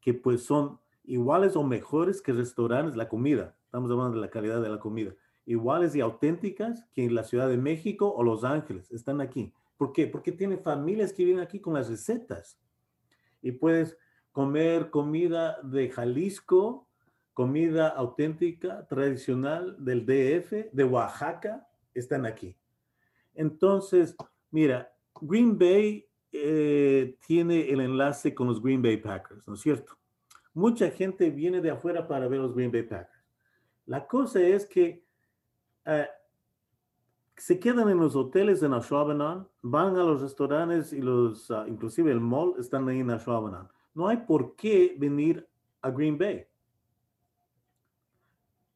que 0.00 0.14
pues 0.14 0.42
son 0.42 0.80
iguales 1.04 1.56
o 1.56 1.62
mejores 1.62 2.20
que 2.20 2.32
restaurantes, 2.32 2.96
la 2.96 3.08
comida, 3.08 3.56
estamos 3.64 3.90
hablando 3.90 4.16
de 4.16 4.20
la 4.20 4.30
calidad 4.30 4.62
de 4.62 4.68
la 4.68 4.78
comida, 4.78 5.14
iguales 5.46 5.94
y 5.94 6.00
auténticas 6.00 6.84
que 6.92 7.04
en 7.04 7.14
la 7.14 7.24
Ciudad 7.24 7.48
de 7.48 7.56
México 7.56 8.12
o 8.12 8.22
Los 8.22 8.44
Ángeles, 8.44 8.90
están 8.90 9.20
aquí. 9.20 9.52
¿Por 9.76 9.92
qué? 9.92 10.06
Porque 10.06 10.32
tienen 10.32 10.62
familias 10.62 11.12
que 11.12 11.24
vienen 11.24 11.42
aquí 11.42 11.60
con 11.60 11.74
las 11.74 11.88
recetas 11.88 12.60
y 13.40 13.52
puedes 13.52 13.98
comer 14.30 14.90
comida 14.90 15.58
de 15.62 15.90
Jalisco, 15.90 16.88
comida 17.32 17.88
auténtica, 17.88 18.86
tradicional 18.86 19.76
del 19.78 20.04
DF, 20.04 20.70
de 20.72 20.84
Oaxaca, 20.84 21.66
están 21.94 22.26
aquí. 22.26 22.56
Entonces, 23.34 24.14
mira, 24.50 24.92
Green 25.20 25.58
Bay 25.58 26.06
eh, 26.30 27.16
tiene 27.26 27.70
el 27.70 27.80
enlace 27.80 28.34
con 28.34 28.48
los 28.48 28.62
Green 28.62 28.82
Bay 28.82 28.96
Packers, 28.96 29.46
¿no 29.48 29.54
es 29.54 29.60
cierto? 29.60 29.98
Mucha 30.54 30.90
gente 30.90 31.30
viene 31.30 31.60
de 31.60 31.70
afuera 31.70 32.06
para 32.06 32.28
ver 32.28 32.40
los 32.40 32.54
Green 32.54 32.70
Bay 32.70 32.82
Packers. 32.82 33.24
La 33.86 34.06
cosa 34.06 34.40
es 34.40 34.66
que 34.66 35.04
eh, 35.84 36.06
se 37.36 37.58
quedan 37.58 37.88
en 37.88 37.98
los 37.98 38.14
hoteles 38.14 38.62
en 38.62 38.74
Ashwaubenon, 38.74 39.48
van 39.62 39.96
a 39.96 40.04
los 40.04 40.20
restaurantes 40.20 40.92
y 40.92 41.00
los, 41.00 41.50
ah, 41.50 41.64
inclusive 41.66 42.12
el 42.12 42.20
mall, 42.20 42.54
están 42.58 42.88
ahí 42.88 43.00
en 43.00 43.10
Ashwaubenon. 43.10 43.68
No 43.94 44.08
hay 44.08 44.18
por 44.18 44.54
qué 44.56 44.94
venir 44.98 45.48
a 45.80 45.90
Green 45.90 46.16
Bay. 46.18 46.46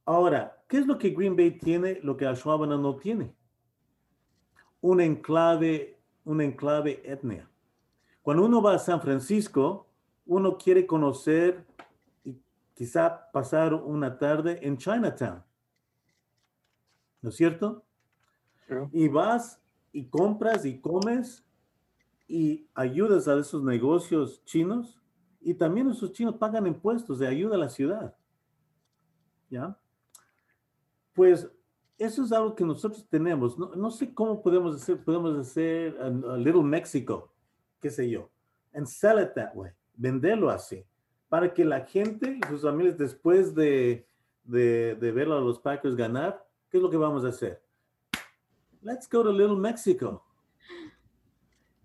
Ahora, 0.06 0.62
¿qué 0.68 0.78
es 0.78 0.86
lo 0.86 0.98
que 0.98 1.10
Green 1.10 1.36
Bay 1.36 1.58
tiene, 1.58 2.00
lo 2.02 2.16
que 2.16 2.26
Ashwaubenon 2.26 2.80
no 2.80 2.96
tiene? 2.96 3.34
Un 4.80 5.00
enclave, 5.00 5.98
un 6.24 6.40
enclave 6.40 7.02
etnia. 7.04 7.50
Cuando 8.22 8.44
uno 8.44 8.62
va 8.62 8.74
a 8.74 8.78
San 8.78 9.00
Francisco, 9.00 9.88
uno 10.24 10.56
quiere 10.56 10.86
conocer 10.86 11.66
y 12.24 12.40
quizá 12.74 13.30
pasar 13.32 13.74
una 13.74 14.16
tarde 14.16 14.60
en 14.62 14.76
Chinatown. 14.78 15.42
¿no 17.20 17.30
es 17.30 17.36
cierto? 17.36 17.84
True. 18.68 18.88
Y 18.92 19.08
vas 19.08 19.60
y 19.92 20.06
compras 20.06 20.64
y 20.64 20.80
comes 20.80 21.44
y 22.28 22.68
ayudas 22.74 23.26
a 23.26 23.36
esos 23.36 23.64
negocios 23.64 24.44
chinos 24.44 25.00
y 25.40 25.54
también 25.54 25.90
esos 25.90 26.12
chinos 26.12 26.36
pagan 26.36 26.68
impuestos 26.68 27.18
de 27.18 27.26
ayuda 27.26 27.56
a 27.56 27.58
la 27.58 27.68
ciudad. 27.68 28.16
¿Ya? 29.50 29.76
Pues 31.16 31.50
eso 31.96 32.24
es 32.24 32.30
algo 32.30 32.54
que 32.54 32.64
nosotros 32.64 33.08
tenemos. 33.08 33.58
No, 33.58 33.90
sé 33.90 34.12
cómo 34.12 34.42
podemos 34.42 34.76
hacer, 34.76 35.02
podemos 35.02 35.36
hacer 35.38 35.98
a, 35.98 36.36
Little 36.36 36.62
Mexico, 36.62 37.32
qué 37.80 37.88
sé 37.88 38.08
yo, 38.10 38.30
and 38.74 38.86
sell 38.86 39.18
it 39.18 39.32
that 39.34 39.54
way, 39.54 39.72
venderlo 39.94 40.50
así, 40.50 40.84
para 41.30 41.52
que 41.52 41.64
la 41.64 41.80
gente 41.80 42.38
y 42.38 42.46
sus 42.48 42.62
familias 42.62 42.98
después 42.98 43.54
de, 43.54 44.06
de, 44.44 44.94
de 44.94 45.10
ver 45.10 45.28
a 45.28 45.40
los 45.40 45.58
Packers 45.58 45.96
ganar, 45.96 46.46
¿qué 46.68 46.76
es 46.76 46.82
lo 46.82 46.90
que 46.90 46.98
vamos 46.98 47.24
a 47.24 47.28
hacer? 47.28 47.62
Let's 48.82 49.08
go 49.10 49.22
to 49.24 49.32
Little 49.32 49.56
Mexico. 49.56 50.22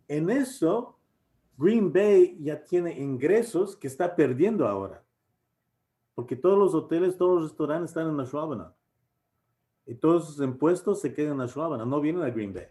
En 0.09 0.29
eso, 0.29 0.99
Green 1.57 1.91
Bay 1.91 2.37
ya 2.41 2.61
tiene 2.61 2.99
ingresos 2.99 3.77
que 3.77 3.87
está 3.87 4.13
perdiendo 4.13 4.67
ahora. 4.67 5.01
Porque 6.13 6.35
todos 6.35 6.59
los 6.59 6.75
hoteles, 6.75 7.15
todos 7.15 7.41
los 7.41 7.49
restaurantes 7.51 7.91
están 7.91 8.09
en 8.09 8.19
Ashwaubenon. 8.19 8.73
Y 9.91 9.95
todos 9.95 10.27
sus 10.27 10.41
impuestos 10.41 11.01
se 11.01 11.13
quedan 11.13 11.33
en 11.33 11.41
Ashwaubenon, 11.41 11.89
no 11.89 11.99
vienen 11.99 12.23
a 12.23 12.29
Green 12.29 12.53
Bay. 12.53 12.67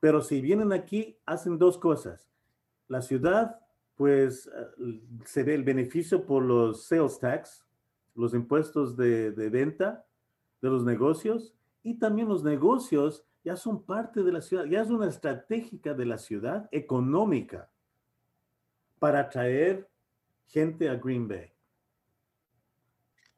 Pero 0.00 0.22
si 0.22 0.40
vienen 0.40 0.72
aquí, 0.72 1.18
hacen 1.26 1.58
dos 1.58 1.76
cosas. 1.76 2.30
La 2.88 3.02
ciudad, 3.02 3.60
pues, 3.94 4.46
eh, 4.46 5.02
se 5.26 5.42
ve 5.42 5.54
el 5.54 5.62
beneficio 5.62 6.24
por 6.24 6.42
los 6.42 6.86
sales 6.86 7.18
tax, 7.18 7.66
los 8.14 8.32
impuestos 8.32 8.96
de, 8.96 9.32
de 9.32 9.50
venta 9.50 10.06
de 10.62 10.70
los 10.70 10.82
negocios, 10.82 11.54
y 11.82 11.98
también 11.98 12.28
los 12.28 12.42
negocios 12.42 13.26
ya 13.44 13.54
son 13.54 13.82
parte 13.82 14.22
de 14.22 14.32
la 14.32 14.40
ciudad, 14.40 14.64
ya 14.64 14.80
es 14.80 14.88
una 14.88 15.08
estratégica 15.08 15.92
de 15.92 16.06
la 16.06 16.16
ciudad 16.16 16.70
económica 16.72 17.70
para 18.98 19.20
atraer 19.20 19.90
gente 20.46 20.88
a 20.88 20.94
Green 20.94 21.28
Bay. 21.28 21.52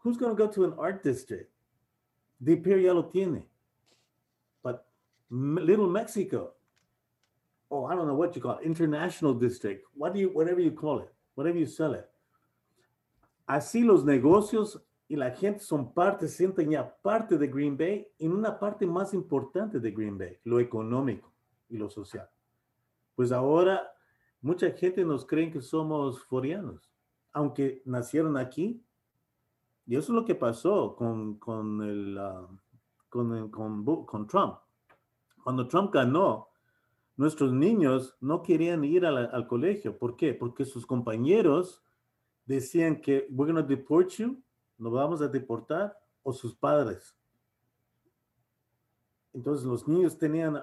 Who's 0.05 0.17
going 0.17 0.37
to 0.37 0.41
go 0.41 0.49
to 0.49 0.65
an 0.65 0.75
art 0.79 1.03
district? 1.03 1.52
De 2.43 2.57
Pier 2.57 2.81
ya 2.81 2.93
lo 2.93 3.07
tiene. 3.07 3.47
But 4.63 4.85
Little 5.31 5.87
Mexico, 5.87 6.55
oh, 7.71 7.85
I 7.85 7.95
don't 7.95 8.09
know 8.09 8.17
what 8.17 8.35
you 8.35 8.43
call 8.43 8.59
it, 8.59 8.67
international 8.67 9.33
district, 9.33 9.87
what 9.95 10.17
you, 10.17 10.31
whatever 10.31 10.61
you 10.61 10.73
call 10.73 10.99
it, 10.99 11.13
whatever 11.37 11.57
you 11.57 11.67
sell 11.67 11.95
it. 11.95 12.05
Así 13.47 13.85
los 13.85 14.05
negocios 14.05 14.83
y 15.09 15.15
la 15.15 15.31
gente 15.31 15.61
son 15.61 15.93
parte, 15.93 16.27
sienten 16.27 16.71
ya 16.71 16.97
parte 17.03 17.39
de 17.39 17.47
Green 17.47 17.77
Bay 17.77 18.09
en 18.19 18.33
una 18.33 18.59
parte 18.59 18.87
más 18.87 19.15
importante 19.15 19.79
de 19.79 19.91
Green 19.93 20.19
Bay, 20.19 20.39
lo 20.43 20.59
económico 20.59 21.33
y 21.69 21.77
lo 21.77 21.89
social. 21.91 22.29
Pues 23.15 23.31
ahora 23.31 23.93
mucha 24.41 24.71
gente 24.73 25.05
nos 25.05 25.25
cree 25.25 25.51
que 25.51 25.61
somos 25.61 26.25
forianos, 26.25 26.91
aunque 27.33 27.83
nacieron 27.85 28.37
aquí. 28.37 28.83
Y 29.87 29.97
eso 29.97 30.13
es 30.13 30.17
lo 30.17 30.25
que 30.25 30.35
pasó 30.35 30.95
con, 30.97 31.39
con, 31.39 31.83
el, 31.83 32.19
ah, 32.19 32.49
con, 33.09 33.51
con 33.51 34.27
Trump. 34.27 34.57
Cuando 35.43 35.67
Trump 35.67 35.93
ganó, 35.93 36.49
nuestros 37.17 37.53
niños 37.53 38.17
no 38.21 38.43
querían 38.43 38.85
ir 38.85 39.07
al 39.07 39.47
colegio. 39.47 39.99
¿Por 39.99 40.17
qué? 40.17 40.35
Porque 40.35 40.65
sus 40.65 40.87
compañeros 40.87 41.83
decían 42.47 43.01
que 43.01 43.27
we're 43.31 43.53
going 43.53 43.67
deport 43.67 44.11
you, 44.11 44.43
nos 44.79 44.93
vamos 44.93 45.21
a 45.23 45.29
deportar, 45.29 45.99
o 46.23 46.33
sus 46.33 46.55
padres. 46.55 47.17
Entonces 49.33 49.67
los 49.67 49.87
niños 49.89 50.19
tenían, 50.19 50.61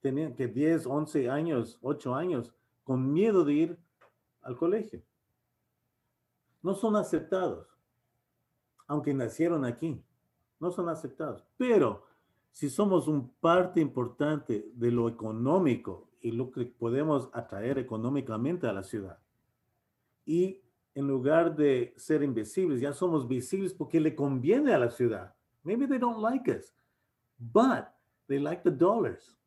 tenían 0.00 0.34
que 0.34 0.46
10, 0.46 0.86
11 0.86 1.30
años, 1.30 1.78
8 1.82 2.14
años, 2.14 2.54
con 2.84 3.12
miedo 3.12 3.44
de 3.44 3.52
ir 3.52 3.78
al 4.42 4.56
colegio. 4.56 5.02
No 6.62 6.74
son 6.74 6.96
aceptados, 6.96 7.69
aunque 8.90 9.14
nacieron 9.14 9.64
aquí, 9.64 10.02
no 10.58 10.72
son 10.72 10.88
aceptados. 10.88 11.46
Pero 11.56 12.04
si 12.50 12.68
somos 12.68 13.06
un 13.06 13.30
parte 13.34 13.80
importante 13.80 14.68
de 14.74 14.90
lo 14.90 15.08
económico 15.08 16.08
y 16.20 16.32
lo 16.32 16.50
que 16.50 16.64
podemos 16.64 17.30
atraer 17.32 17.78
económicamente 17.78 18.66
a 18.66 18.72
la 18.72 18.82
ciudad, 18.82 19.20
y 20.26 20.60
en 20.96 21.06
lugar 21.06 21.54
de 21.54 21.94
ser 21.96 22.24
invisibles, 22.24 22.80
ya 22.80 22.92
somos 22.92 23.28
visibles 23.28 23.72
porque 23.72 24.00
le 24.00 24.16
conviene 24.16 24.74
a 24.74 24.78
la 24.78 24.90
ciudad. 24.90 25.36
Maybe 25.62 25.86
they 25.86 25.98
don't 25.98 26.20
like 26.20 26.50
us, 26.50 26.74
but 27.38 27.84
they 28.26 28.40
like 28.40 28.62
the 28.64 28.72
dollars. 28.72 29.38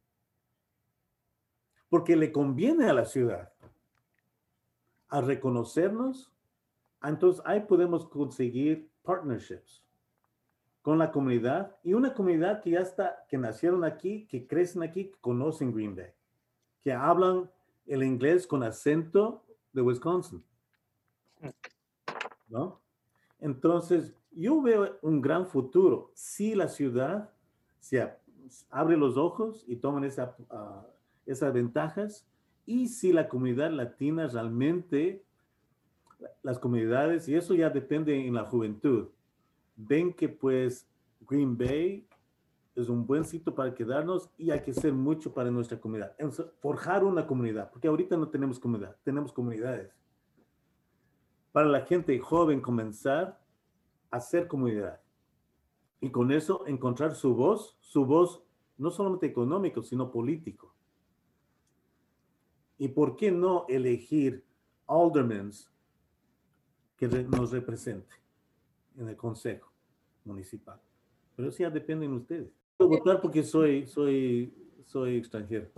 Porque 1.89 2.15
le 2.15 2.31
conviene 2.31 2.89
a 2.89 2.93
la 2.93 3.03
ciudad. 3.03 3.51
A 5.09 5.19
reconocernos, 5.19 6.31
entonces 7.03 7.43
ahí 7.45 7.59
podemos 7.59 8.07
conseguir 8.07 8.92
partnerships 9.03 9.83
con 10.81 10.97
la 10.97 11.11
comunidad 11.11 11.77
y 11.83 11.93
una 11.93 12.13
comunidad 12.13 12.61
que 12.61 12.71
ya 12.71 12.79
está, 12.79 13.25
que 13.29 13.37
nacieron 13.37 13.83
aquí, 13.83 14.25
que 14.27 14.45
crecen 14.45 14.83
aquí, 14.83 15.05
que 15.05 15.17
conocen 15.21 15.73
Green 15.73 15.95
Bay, 15.95 16.11
que 16.81 16.91
hablan 16.91 17.49
el 17.85 18.03
inglés 18.03 18.45
con 18.45 18.63
acento 18.63 19.45
de 19.71 19.81
Wisconsin. 19.81 20.43
¿no? 22.47 22.81
Entonces, 23.39 24.13
yo 24.31 24.61
veo 24.61 24.97
un 25.01 25.21
gran 25.21 25.47
futuro 25.47 26.11
si 26.13 26.55
la 26.55 26.67
ciudad 26.67 27.29
se 27.79 28.13
abre 28.69 28.97
los 28.97 29.17
ojos 29.17 29.63
y 29.67 29.75
toman 29.77 30.03
esa, 30.03 30.35
ah, 30.49 30.85
esas 31.25 31.53
ventajas 31.53 32.27
y 32.65 32.87
si 32.87 33.11
la 33.11 33.27
comunidad 33.27 33.71
latina 33.71 34.27
realmente, 34.27 35.23
las 36.41 36.59
comunidades, 36.59 37.27
y 37.27 37.35
eso 37.35 37.53
ya 37.53 37.69
depende 37.69 38.27
en 38.27 38.33
la 38.33 38.45
juventud, 38.45 39.09
ven 39.75 40.13
que 40.13 40.29
pues 40.29 40.87
Green 41.21 41.57
Bay 41.57 42.07
es 42.75 42.89
un 42.89 43.05
buen 43.05 43.23
sitio 43.23 43.53
para 43.53 43.73
quedarnos 43.73 44.29
y 44.37 44.51
hay 44.51 44.61
que 44.61 44.71
hacer 44.71 44.93
mucho 44.93 45.33
para 45.33 45.51
nuestra 45.51 45.79
comunidad. 45.79 46.15
Forjar 46.59 47.03
una 47.03 47.27
comunidad, 47.27 47.69
porque 47.71 47.87
ahorita 47.87 48.17
no 48.17 48.29
tenemos 48.29 48.59
comunidad, 48.59 48.95
tenemos 49.03 49.31
comunidades 49.31 49.93
para 51.51 51.67
la 51.67 51.85
gente 51.85 52.17
joven 52.19 52.59
comenzar 52.59 53.39
a 54.09 54.17
hacer 54.17 54.47
comunidad. 54.47 54.99
Y 56.01 56.09
con 56.09 56.31
eso 56.31 56.65
encontrar 56.67 57.15
su 57.15 57.33
voz, 57.35 57.77
su 57.79 58.05
voz 58.05 58.43
no 58.77 58.89
solamente 58.89 59.27
económico, 59.27 59.81
sino 59.83 60.11
político. 60.11 60.75
¿Y 62.77 62.89
por 62.89 63.15
qué 63.15 63.31
no 63.31 63.65
elegir 63.69 64.43
aldermans 64.87 65.72
que 66.97 67.07
nos 67.07 67.51
represente 67.51 68.15
en 68.97 69.09
el 69.09 69.15
consejo 69.15 69.71
municipal? 70.25 70.79
Pero 71.35 71.49
eso 71.49 71.59
ya 71.59 71.69
depende 71.69 72.07
de 72.07 72.13
ustedes. 72.13 72.49
Puedo 72.77 72.91
votar 72.91 73.21
porque 73.21 73.43
soy, 73.43 73.87
soy, 73.87 74.53
soy 74.85 75.17
extranjero. 75.17 75.69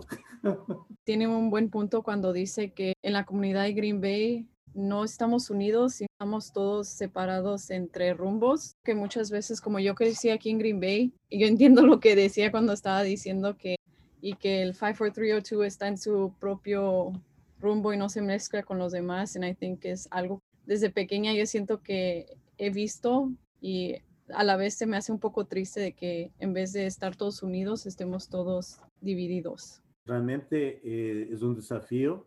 Tiene 1.04 1.26
un 1.28 1.50
buen 1.50 1.70
punto 1.70 2.02
cuando 2.02 2.32
dice 2.32 2.72
que 2.72 2.94
en 3.02 3.12
la 3.12 3.24
comunidad 3.24 3.64
de 3.64 3.72
Green 3.72 4.00
Bay 4.00 4.46
no 4.74 5.04
estamos 5.04 5.48
unidos, 5.48 5.94
sino 5.94 6.08
estamos 6.12 6.52
todos 6.52 6.88
separados 6.88 7.70
entre 7.70 8.12
rumbos, 8.12 8.76
que 8.84 8.94
muchas 8.94 9.30
veces 9.30 9.60
como 9.60 9.78
yo 9.80 9.94
crecí 9.94 10.28
aquí 10.28 10.50
en 10.50 10.58
Green 10.58 10.80
Bay, 10.80 11.14
y 11.30 11.40
yo 11.40 11.46
entiendo 11.46 11.86
lo 11.86 11.98
que 11.98 12.14
decía 12.14 12.50
cuando 12.50 12.74
estaba 12.74 13.02
diciendo 13.02 13.56
que 13.56 13.76
y 14.20 14.34
que 14.34 14.62
el 14.62 14.74
54302 14.74 15.66
está 15.66 15.88
en 15.88 15.98
su 15.98 16.34
propio 16.40 17.12
rumbo 17.60 17.92
y 17.92 17.96
no 17.96 18.08
se 18.08 18.22
mezcla 18.22 18.62
con 18.62 18.78
los 18.78 18.92
demás, 18.92 19.36
and 19.36 19.44
I 19.44 19.54
think 19.54 19.84
es 19.84 20.08
algo 20.10 20.40
desde 20.66 20.90
pequeña 20.90 21.32
yo 21.32 21.46
siento 21.46 21.82
que 21.82 22.36
he 22.58 22.70
visto 22.70 23.30
y 23.60 23.96
a 24.28 24.44
la 24.44 24.56
vez 24.56 24.74
se 24.74 24.86
me 24.86 24.96
hace 24.96 25.12
un 25.12 25.20
poco 25.20 25.46
triste 25.46 25.80
de 25.80 25.92
que 25.92 26.32
en 26.38 26.52
vez 26.52 26.72
de 26.72 26.86
estar 26.86 27.16
todos 27.16 27.42
unidos 27.42 27.86
estemos 27.86 28.28
todos 28.28 28.80
divididos. 29.00 29.80
Realmente 30.04 30.80
eh, 30.84 31.28
es 31.32 31.42
un 31.42 31.54
desafío, 31.54 32.26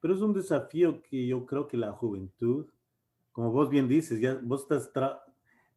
pero 0.00 0.14
es 0.14 0.20
un 0.20 0.32
desafío 0.32 1.02
que 1.02 1.26
yo 1.26 1.44
creo 1.46 1.66
que 1.66 1.76
la 1.76 1.92
juventud, 1.92 2.66
como 3.32 3.50
vos 3.50 3.68
bien 3.68 3.88
dices, 3.88 4.20
ya 4.20 4.38
vos 4.42 4.62
estás, 4.62 4.90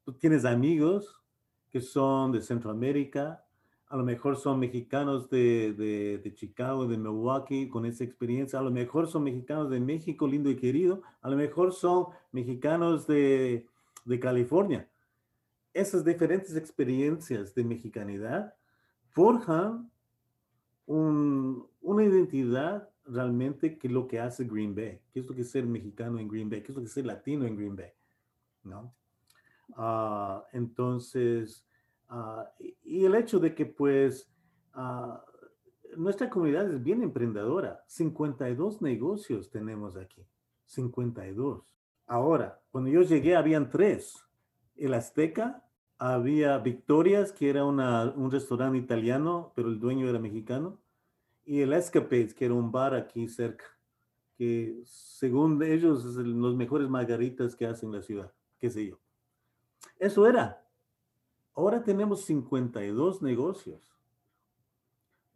tú 0.03 0.13
tienes 0.13 0.45
amigos 0.45 1.21
que 1.69 1.81
son 1.81 2.31
de 2.31 2.41
Centroamérica, 2.41 3.43
a 3.93 3.95
lo 3.95 4.03
mejor 4.03 4.37
son 4.37 4.59
mexicanos 4.59 5.29
de, 5.29 5.71
de, 5.73 6.17
de 6.17 6.33
Chicago, 6.33 6.87
de 6.87 6.97
Milwaukee, 6.97 7.69
con 7.69 7.85
esa 7.85 8.03
experiencia, 8.03 8.57
a 8.57 8.63
lo 8.63 8.71
mejor 8.71 9.05
son 9.07 9.21
mexicanos 9.23 9.69
de 9.69 9.79
México, 9.79 10.25
lindo 10.25 10.49
y 10.49 10.55
querido, 10.55 11.03
a 11.21 11.29
lo 11.29 11.37
mejor 11.37 11.71
son 11.73 12.07
mexicanos 12.31 13.05
de, 13.05 13.67
de 14.03 14.19
California. 14.19 14.89
Esas 15.75 16.03
diferentes 16.03 16.55
experiencias 16.55 17.53
de 17.53 17.63
mexicanidad 17.63 18.55
forjan 19.11 19.91
un- 20.87 21.67
una 21.79 22.03
identidad 22.03 22.89
realmente 23.05 23.77
que 23.77 23.85
es 23.89 23.93
lo 23.93 24.07
que 24.07 24.19
hace 24.19 24.43
Green 24.45 24.73
Bay, 24.73 25.01
qué 25.11 25.19
es 25.19 25.27
lo 25.27 25.35
que 25.35 25.41
es 25.41 25.51
ser 25.51 25.67
mexicano 25.67 26.17
en 26.17 26.27
Green 26.27 26.49
Bay, 26.49 26.61
qué 26.63 26.71
es 26.71 26.75
lo 26.75 26.81
que 26.81 26.87
es 26.87 26.93
ser 26.93 27.05
latino 27.05 27.45
en 27.45 27.55
Green 27.55 27.75
Bay, 27.75 27.91
¿no? 28.63 28.91
Ah, 29.75 30.43
entonces, 30.51 31.63
Ah, 32.15 32.47
y, 32.59 33.05
el 33.05 33.15
hecho 33.15 33.39
de 33.39 33.55
que 33.55 33.65
pues 33.65 34.31
ah, 34.73 35.25
nuestra 35.97 36.29
comunidad 36.29 36.71
es 36.71 36.83
bien 36.83 37.01
emprendedora. 37.01 37.83
52 37.87 38.83
negocios 38.83 39.49
tenemos 39.49 39.97
aquí. 39.97 40.23
52. 40.67 41.63
Ahora, 42.05 42.61
cuando 42.71 42.91
yo 42.91 43.01
llegué 43.01 43.35
habían 43.35 43.67
tres. 43.71 44.23
El 44.75 44.93
Azteca, 44.93 45.63
había 45.97 46.59
Victorias, 46.59 47.31
que 47.31 47.49
era 47.49 47.65
una- 47.65 48.11
un 48.15 48.29
restaurante 48.29 48.77
italiano, 48.77 49.51
pero 49.55 49.69
el 49.69 49.79
dueño 49.79 50.07
era 50.07 50.19
mexicano, 50.19 50.79
y 51.45 51.61
el 51.61 51.73
Escapades, 51.73 52.33
que 52.33 52.45
era 52.45 52.53
un 52.53 52.71
bar 52.71 52.93
aquí 52.93 53.27
cerca, 53.27 53.65
que 54.37 54.81
según 54.85 55.61
ellos 55.63 56.05
es 56.05 56.15
los 56.17 56.55
mejores 56.55 56.89
margaritas 56.89 57.55
que 57.55 57.65
hacen 57.65 57.89
en 57.89 57.95
la 57.95 58.01
ciudad, 58.03 58.33
qué 58.59 58.69
sé 58.69 58.87
yo. 58.87 58.99
Eso 59.97 60.27
era. 60.27 60.62
Ahora 61.55 61.83
tenemos 61.83 62.25
52 62.25 63.21
negocios 63.21 63.93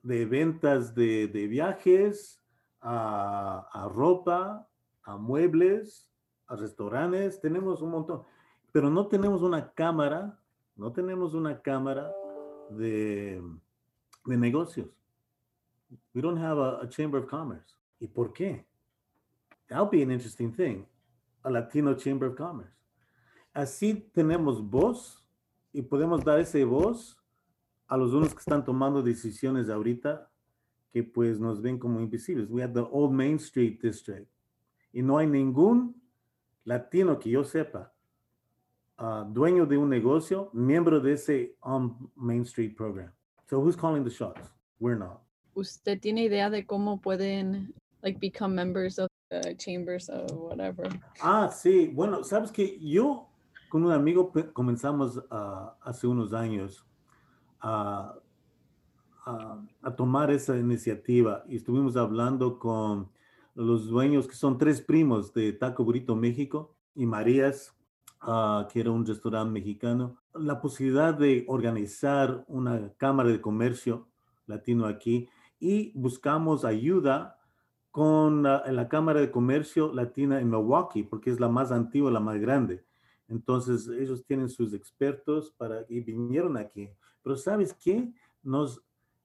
de 0.01 0.26
ventas 0.26 0.95
de, 0.95 1.28
de 1.28 1.47
viajes, 1.47 2.41
a, 2.82 3.68
a 3.72 3.88
ropa, 3.88 4.68
a 5.03 5.18
muebles, 5.18 6.09
a 6.47 6.55
restaurantes, 6.55 7.39
tenemos 7.39 7.82
un 7.82 7.91
montón, 7.91 8.24
pero 8.72 8.89
no 8.89 9.07
tenemos 9.07 9.41
una 9.41 9.72
cámara, 9.74 10.39
no 10.76 10.91
tenemos 10.91 11.34
una 11.34 11.61
cámara 11.61 12.11
de, 12.70 13.41
de 14.26 14.38
negocios. 14.38 14.88
We 16.13 16.22
don't 16.22 16.39
have 16.39 16.59
a, 16.59 16.82
a 16.82 16.89
chamber 16.89 17.22
of 17.22 17.30
commerce. 17.30 17.76
¿Y 17.99 18.07
por 18.07 18.34
qué? 18.34 18.65
That'll 19.68 19.89
be 19.89 20.01
an 20.01 20.11
interesting 20.11 20.51
thing. 20.51 20.86
A 21.43 21.49
Latino 21.49 21.93
Chamber 21.95 22.30
of 22.30 22.36
Commerce. 22.36 22.74
Así 23.53 23.93
tenemos 24.13 24.61
voz 24.61 25.26
y 25.78 25.84
podemos 25.84 26.25
dar 26.25 26.39
ese 26.39 26.65
voz 26.65 27.15
a 27.88 27.95
los 27.97 28.11
unos 28.11 28.34
que 28.34 28.39
están 28.39 28.65
tomando 28.65 29.03
decisiones 29.03 29.69
ahorita 29.69 30.28
que 30.91 31.03
pues 31.03 31.39
nos 31.39 31.61
ven 31.61 31.78
como 31.78 31.99
invisibles. 31.99 32.49
We 32.49 32.63
have 32.63 32.73
the 32.73 32.88
Old 32.91 33.13
Main 33.13 33.36
Street 33.36 33.80
District 33.80 34.28
y 34.91 35.03
no 35.03 35.19
hay 35.19 35.28
ningún 35.28 36.01
latino 36.63 37.19
que 37.19 37.30
yo 37.30 37.43
sepa 37.43 37.93
ah, 38.97 39.23
dueño 39.30 39.67
de 39.67 39.78
un 39.78 39.88
negocio, 39.88 40.49
miembro 40.51 40.99
de 40.99 41.13
ese 41.13 41.55
On 41.59 42.11
Main 42.15 42.41
Street 42.41 42.75
program. 42.75 43.11
So 43.47 43.59
who's 43.61 43.78
calling 43.78 44.03
the 44.03 44.09
shots? 44.09 44.49
We're 44.80 44.97
not. 44.97 45.21
¿Usted 45.53 45.99
tiene 45.99 46.23
idea 46.23 46.49
de 46.49 46.65
cómo 46.65 46.99
pueden 46.99 47.71
like 48.01 48.19
become 48.19 48.55
members 48.55 48.97
of 48.97 49.09
the 49.30 49.55
chambers 49.57 50.09
or 50.09 50.25
whatever? 50.34 50.89
Ah, 51.21 51.51
sí. 51.51 51.91
Bueno, 51.93 52.23
sabes 52.23 52.51
que 52.51 52.80
yo 52.80 53.26
con 53.70 53.84
un 53.84 53.91
amigo 53.91 54.32
comenzamos 54.53 55.24
hace 55.82 56.07
unos 56.07 56.34
años 56.34 56.86
a, 57.59 58.15
tomar 59.97 60.32
esa 60.32 60.57
iniciativa 60.57 61.43
y 61.49 61.57
estuvimos 61.57 61.97
hablando 61.97 62.59
con 62.59 63.09
los 63.55 63.88
dueños 63.88 64.26
que 64.26 64.36
son 64.36 64.57
tres 64.57 64.80
primos 64.80 65.34
de 65.34 65.51
Taco 65.51 65.84
Burrito 65.84 66.15
México 66.15 66.76
y 66.95 67.05
Marías, 67.05 67.76
ah, 68.22 68.68
que 68.72 68.80
era 68.80 68.91
un 68.91 69.05
restaurante 69.05 69.51
mexicano, 69.51 70.18
la 70.34 70.61
posibilidad 70.61 71.13
de 71.13 71.43
organizar 71.49 72.45
una 72.47 72.93
cámara 72.95 73.30
de 73.30 73.41
comercio 73.41 74.07
latino 74.45 74.86
aquí 74.86 75.28
y 75.59 75.91
buscamos 75.99 76.63
ayuda 76.63 77.38
con 77.91 78.43
la 78.43 78.88
Cámara 78.89 79.20
de 79.20 79.32
Comercio 79.32 79.91
Latina 79.91 80.39
en 80.39 80.51
Milwaukee, 80.51 81.01
porque 81.01 81.32
es 81.32 81.39
la 81.39 81.49
más 81.49 81.72
antigua, 81.72 82.11
la 82.11 82.20
más 82.20 82.39
grande. 82.39 82.86
Entonces, 83.28 83.88
ellos 83.88 84.23
tienen 84.25 84.49
sus 84.49 84.73
expertos 84.73 85.53
para, 85.57 85.86
y 85.89 85.99
vinieron 85.99 86.57
aquí. 86.57 86.89
Pero 87.23 87.36
¿sabes 87.36 87.73
qué? 87.73 88.11
Nos, 88.41 88.82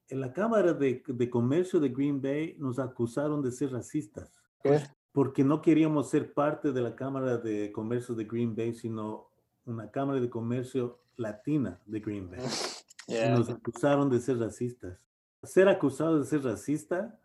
en 0.09 0.21
la 0.21 0.33
Cámara 0.33 0.73
de, 0.73 1.03
de 1.07 1.31
Comercio 1.31 1.79
de 1.79 1.89
Green 1.89 2.21
Bay 2.21 2.57
nos 2.59 2.79
acusaron 2.79 3.43
de 3.43 3.53
ser 3.53 3.73
racistas, 3.73 4.43
¿Qué? 4.63 4.81
porque 5.13 5.45
no 5.45 5.63
queríamos 5.63 6.11
ser 6.11 6.33
parte 6.33 6.73
de 6.73 6.81
la 6.81 6.97
Cámara 6.97 7.37
de 7.37 7.71
Comercio 7.71 8.15
de 8.15 8.25
Green 8.25 8.57
Bay, 8.57 8.75
sino 8.75 9.29
una 9.65 9.91
Cámara 9.91 10.21
de 10.21 10.31
Comercio 10.31 10.99
Latina 11.17 11.81
de 11.87 12.01
Green 12.01 12.31
Bay. 12.31 12.41
Yeah. 13.09 13.37
Nos 13.37 13.51
acusaron 13.51 14.09
de 14.09 14.21
ser 14.21 14.39
racistas. 14.39 14.97
Ser 15.43 15.69
acusado 15.69 16.21
de 16.21 16.25
ser 16.25 16.45
racista, 16.45 17.19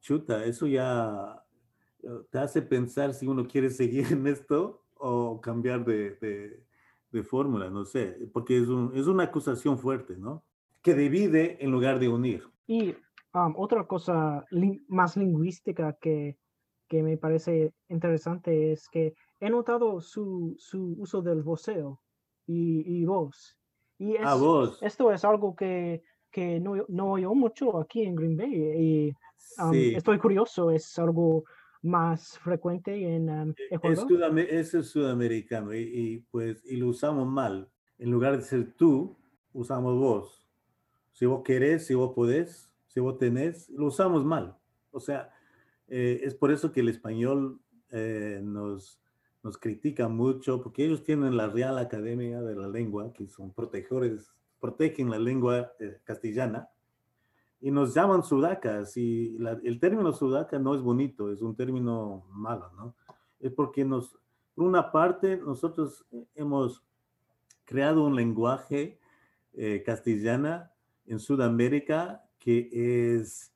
chuta, 0.00 0.44
eso 0.46 0.66
ya 0.66 1.44
eh, 2.02 2.08
te 2.30 2.38
hace 2.38 2.62
pensar 2.62 3.12
si 3.12 3.26
uno 3.26 3.46
quiere 3.46 3.68
seguir 3.68 4.06
en 4.12 4.26
esto 4.26 4.82
o 5.00 5.40
cambiar 5.40 5.84
de, 5.84 6.16
de- 6.16 6.62
de 7.12 7.22
fórmula, 7.24 7.68
no 7.70 7.84
sé, 7.84 8.16
porque 8.32 8.56
es, 8.58 8.68
un- 8.68 8.92
es 8.94 9.06
una 9.08 9.24
acusación 9.24 9.78
fuerte, 9.78 10.16
¿no? 10.16 10.44
Que 10.80 10.94
divide 10.94 11.56
en 11.64 11.72
lugar 11.72 11.98
de 11.98 12.08
unir. 12.08 12.44
Y 12.68 12.90
um, 13.34 13.52
otra 13.56 13.84
cosa 13.86 14.44
lin- 14.52 14.84
más 14.86 15.16
lingüística 15.16 15.94
que, 16.00 16.36
que 16.86 17.02
me 17.02 17.16
parece 17.16 17.72
interesante 17.88 18.70
es 18.72 18.88
que 18.88 19.14
he 19.40 19.50
notado 19.50 20.00
su, 20.00 20.54
su 20.58 20.94
uso 20.98 21.20
del 21.20 21.42
voceo 21.42 22.00
y, 22.46 22.82
y 23.00 23.04
voz. 23.04 23.56
Y 23.98 24.16
A 24.18 24.34
es- 24.34 24.40
vos. 24.40 24.82
esto 24.82 25.10
es 25.10 25.24
algo 25.24 25.56
que, 25.56 26.02
que 26.30 26.60
no, 26.60 26.74
no 26.88 27.10
oigo 27.12 27.34
mucho 27.34 27.76
aquí 27.80 28.02
en 28.04 28.14
Green 28.14 28.36
Bay 28.36 28.54
y 28.54 29.08
um, 29.60 29.72
Sí. 29.72 29.94
estoy 29.96 30.18
curioso, 30.18 30.70
es 30.70 30.96
algo 30.98 31.44
más 31.82 32.38
frecuente 32.38 33.14
en 33.14 33.28
um, 33.30 33.50
Es 33.56 33.72
Ecuador. 33.72 34.06
sudame- 34.08 34.46
ese 34.50 34.80
es 34.80 34.88
sudamericano 34.90 35.74
y, 35.74 35.78
y, 35.80 36.18
pues 36.30 36.62
y 36.64 36.76
lo 36.76 36.88
usamos 36.88 37.26
mal. 37.26 37.68
En 37.98 38.10
lugar 38.10 38.36
de 38.36 38.42
ser 38.42 38.72
tú, 38.74 39.16
usamos 39.52 39.98
vos. 39.98 40.46
Si 41.12 41.26
vos 41.26 41.42
querés, 41.42 41.86
si 41.86 41.94
vos 41.94 42.12
podés, 42.14 42.72
si 42.86 43.00
vos 43.00 43.18
tenés, 43.18 43.68
lo 43.70 43.86
usamos 43.86 44.24
mal. 44.24 44.56
O 44.90 45.00
sea, 45.00 45.32
eh, 45.88 46.20
es 46.24 46.34
por 46.34 46.50
eso 46.50 46.72
que 46.72 46.80
el 46.80 46.88
español 46.88 47.60
eh, 47.90 48.40
nos, 48.42 49.00
nos 49.42 49.58
critica 49.58 50.08
mucho, 50.08 50.62
porque 50.62 50.84
ellos 50.84 51.02
tienen 51.02 51.36
la 51.36 51.48
Real 51.48 51.78
Academia 51.78 52.40
de 52.42 52.54
la 52.56 52.68
Lengua, 52.68 53.12
que 53.12 53.26
son 53.26 53.52
protegores, 53.52 54.32
protegen 54.60 55.10
la 55.10 55.18
lengua 55.18 55.72
eh, 55.80 55.98
castellana, 56.04 56.68
y 57.60 57.70
nos 57.70 57.94
llaman 57.94 58.22
sudacas, 58.22 58.96
y 58.96 59.36
la- 59.38 59.60
el 59.62 59.78
término 59.78 60.12
sudaca 60.12 60.58
no 60.58 60.74
es 60.74 60.80
bonito, 60.80 61.30
es 61.30 61.42
un 61.42 61.54
término 61.54 62.24
malo, 62.30 62.70
¿no? 62.76 62.94
Es 63.38 63.52
porque 63.52 63.84
nos, 63.84 64.16
por 64.54 64.64
una 64.66 64.90
parte, 64.90 65.36
nosotros 65.36 66.04
hemos 66.34 66.82
creado 67.64 68.04
un 68.04 68.16
lenguaje 68.16 68.98
eh, 69.52 69.82
castellana 69.84 70.72
en 71.06 71.18
Sudamérica 71.18 72.24
que 72.38 72.68
es 73.12 73.52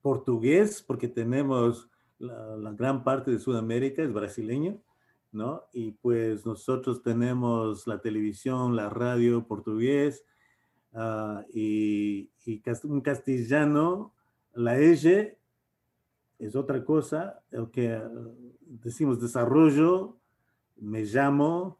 portugués, 0.00 0.82
porque 0.82 1.08
tenemos 1.08 1.90
la, 2.18 2.56
la 2.56 2.72
gran 2.72 3.02
parte 3.04 3.30
de 3.30 3.38
Sudamérica 3.38 4.02
es 4.02 4.12
brasileño, 4.12 4.80
¿no? 5.32 5.64
Y 5.72 5.92
pues 5.92 6.46
nosotros 6.46 7.02
tenemos 7.02 7.86
la 7.86 8.00
televisión, 8.00 8.76
la 8.76 8.88
radio 8.88 9.46
portugués 9.46 10.24
ah, 10.94 11.44
y, 11.52 12.30
un 12.84 13.00
castellano, 13.00 14.12
la 14.54 14.78
EYE 14.78 15.36
es 16.38 16.56
otra 16.56 16.84
cosa, 16.84 17.42
el 17.50 17.70
que 17.70 17.92
ah, 17.92 18.10
decimos 18.60 19.20
desarrollo, 19.20 20.16
me 20.76 21.02
llamo, 21.04 21.78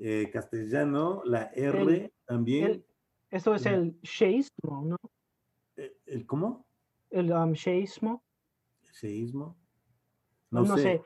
eh, 0.00 0.30
castellano, 0.32 1.22
la 1.24 1.44
R 1.54 1.80
El- 1.82 2.12
también. 2.26 2.70
el- 2.70 2.84
esto 3.30 3.54
es 3.54 3.66
el 3.66 3.98
sheísmo, 4.02 4.84
¿no? 4.84 4.96
eh, 5.76 5.96
¿El 6.06 6.24
cómo? 6.26 6.66
El 7.10 7.32
um, 7.32 7.52
sheísmo. 7.52 8.22
¿Seísmo? 8.92 9.56
No, 10.50 10.64
sé. 10.76 11.02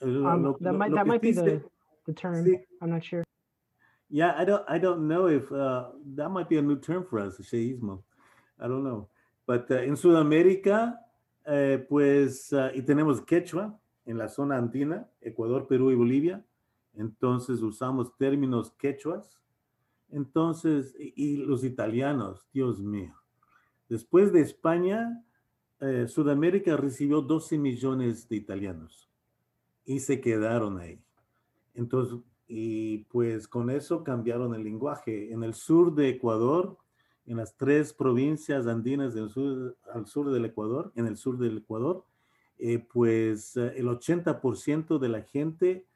Lo- 0.00 0.34
Um, 0.34 0.42
lo- 0.42 0.52
that 0.58 0.72
lo- 0.72 0.78
might, 0.78 0.92
that 0.94 1.06
be 1.22 1.32
the, 1.32 1.40
sé- 1.60 1.70
the 2.04 2.12
term. 2.12 2.44
sí. 2.44 2.58
I'm 2.82 2.90
not 2.90 3.02
sure. 3.02 3.24
Yeah, 4.14 4.32
I 4.38 4.44
don't, 4.44 4.64
I 4.68 4.78
don't 4.78 5.08
know 5.08 5.26
if 5.26 5.50
uh, 5.50 5.86
that 6.14 6.28
might 6.28 6.48
be 6.48 6.56
a 6.56 6.62
new 6.62 6.78
term 6.78 7.04
for 7.04 7.18
us, 7.18 7.36
sheísmo. 7.38 7.98
I 8.60 8.68
don't 8.68 8.84
know. 8.84 9.08
But 9.44 9.68
uh, 9.72 9.78
en 9.78 9.96
Sudamérica, 9.96 11.00
eh, 11.44 11.84
pues, 11.88 12.52
uh, 12.52 12.70
y 12.72 12.82
tenemos 12.82 13.20
quechua 13.22 13.76
en 14.06 14.16
la 14.16 14.28
zona 14.28 14.56
andina, 14.56 15.04
Ecuador, 15.20 15.66
Perú 15.66 15.90
y 15.90 15.96
Bolivia. 15.96 16.44
Entonces 16.96 17.60
usamos 17.60 18.16
términos 18.16 18.70
quechuas. 18.78 19.36
Entonces, 20.12 20.94
y, 20.96 21.12
y 21.16 21.36
los 21.38 21.64
italianos, 21.64 22.46
Dios 22.52 22.80
mío. 22.80 23.16
Después 23.88 24.32
de 24.32 24.42
España, 24.42 25.24
eh, 25.80 26.06
Sudamérica 26.06 26.76
recibió 26.76 27.20
12 27.20 27.58
millones 27.58 28.28
de 28.28 28.36
italianos 28.36 29.10
y 29.84 29.98
se 29.98 30.20
quedaron 30.20 30.78
ahí. 30.78 31.02
Entonces, 31.74 32.20
y 32.46 32.98
pues 33.04 33.48
con 33.48 33.70
eso 33.70 34.04
cambiaron 34.04 34.54
el 34.54 34.64
lenguaje. 34.64 35.32
En 35.32 35.42
el 35.42 35.54
sur 35.54 35.94
de 35.94 36.10
Ecuador, 36.10 36.76
en 37.26 37.38
las 37.38 37.56
tres 37.56 37.92
provincias 37.92 38.66
andinas 38.66 39.14
del 39.14 39.30
sur, 39.30 39.76
al 39.92 40.06
sur 40.06 40.30
del 40.30 40.44
Ecuador, 40.44 40.92
en 40.94 41.06
el 41.06 41.16
sur 41.16 41.38
del 41.38 41.58
Ecuador, 41.58 42.04
eh, 42.58 42.78
pues 42.78 43.56
eh, 43.56 43.72
el 43.76 43.86
80% 43.86 44.98
de 44.98 45.08
la 45.08 45.22
gente 45.22 45.86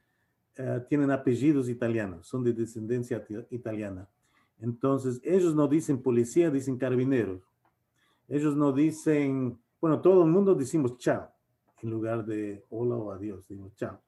eh, 0.56 0.84
tienen 0.88 1.10
apellidos 1.10 1.68
italianos, 1.68 2.26
son 2.26 2.42
de 2.42 2.52
descendencia 2.52 3.24
italiana. 3.50 4.08
Entonces, 4.60 5.20
ellos 5.22 5.54
no 5.54 5.68
dicen 5.68 6.02
policía, 6.02 6.50
dicen 6.50 6.78
carabineros. 6.78 7.42
Ellos 8.26 8.56
no 8.56 8.72
dicen, 8.72 9.58
bueno, 9.80 10.00
todo 10.00 10.24
el 10.24 10.30
mundo 10.30 10.54
decimos 10.54 10.98
chao, 10.98 11.30
en 11.80 11.90
lugar 11.90 12.26
de 12.26 12.64
hola 12.70 12.96
o 12.96 13.12
adiós, 13.12 13.46
decimos 13.46 13.74
chao. 13.76 14.00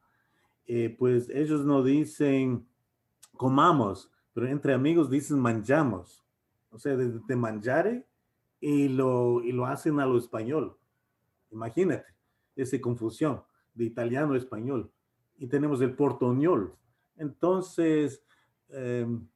Eh, 0.72 0.94
pues 0.96 1.28
ellos 1.30 1.64
no 1.64 1.82
dicen 1.82 2.64
comamos, 3.36 4.08
pero 4.32 4.46
entre 4.46 4.72
amigos 4.72 5.10
dicen 5.10 5.40
manjamos. 5.40 6.24
O 6.70 6.78
sea, 6.78 6.96
de, 6.96 7.18
de 7.26 8.04
y 8.60 8.86
lo, 8.86 9.42
y 9.42 9.50
lo 9.50 9.66
hacen 9.66 9.98
a 9.98 10.06
lo 10.06 10.16
español. 10.16 10.78
Imagínate 11.50 12.06
esa 12.54 12.80
confusión 12.80 13.42
de 13.74 13.86
italiano 13.86 14.34
a 14.34 14.36
español. 14.36 14.92
Y 15.38 15.48
tenemos 15.48 15.80
el 15.80 15.96
portoñol. 15.96 16.76
Entonces, 17.16 18.22
em, 18.68 19.26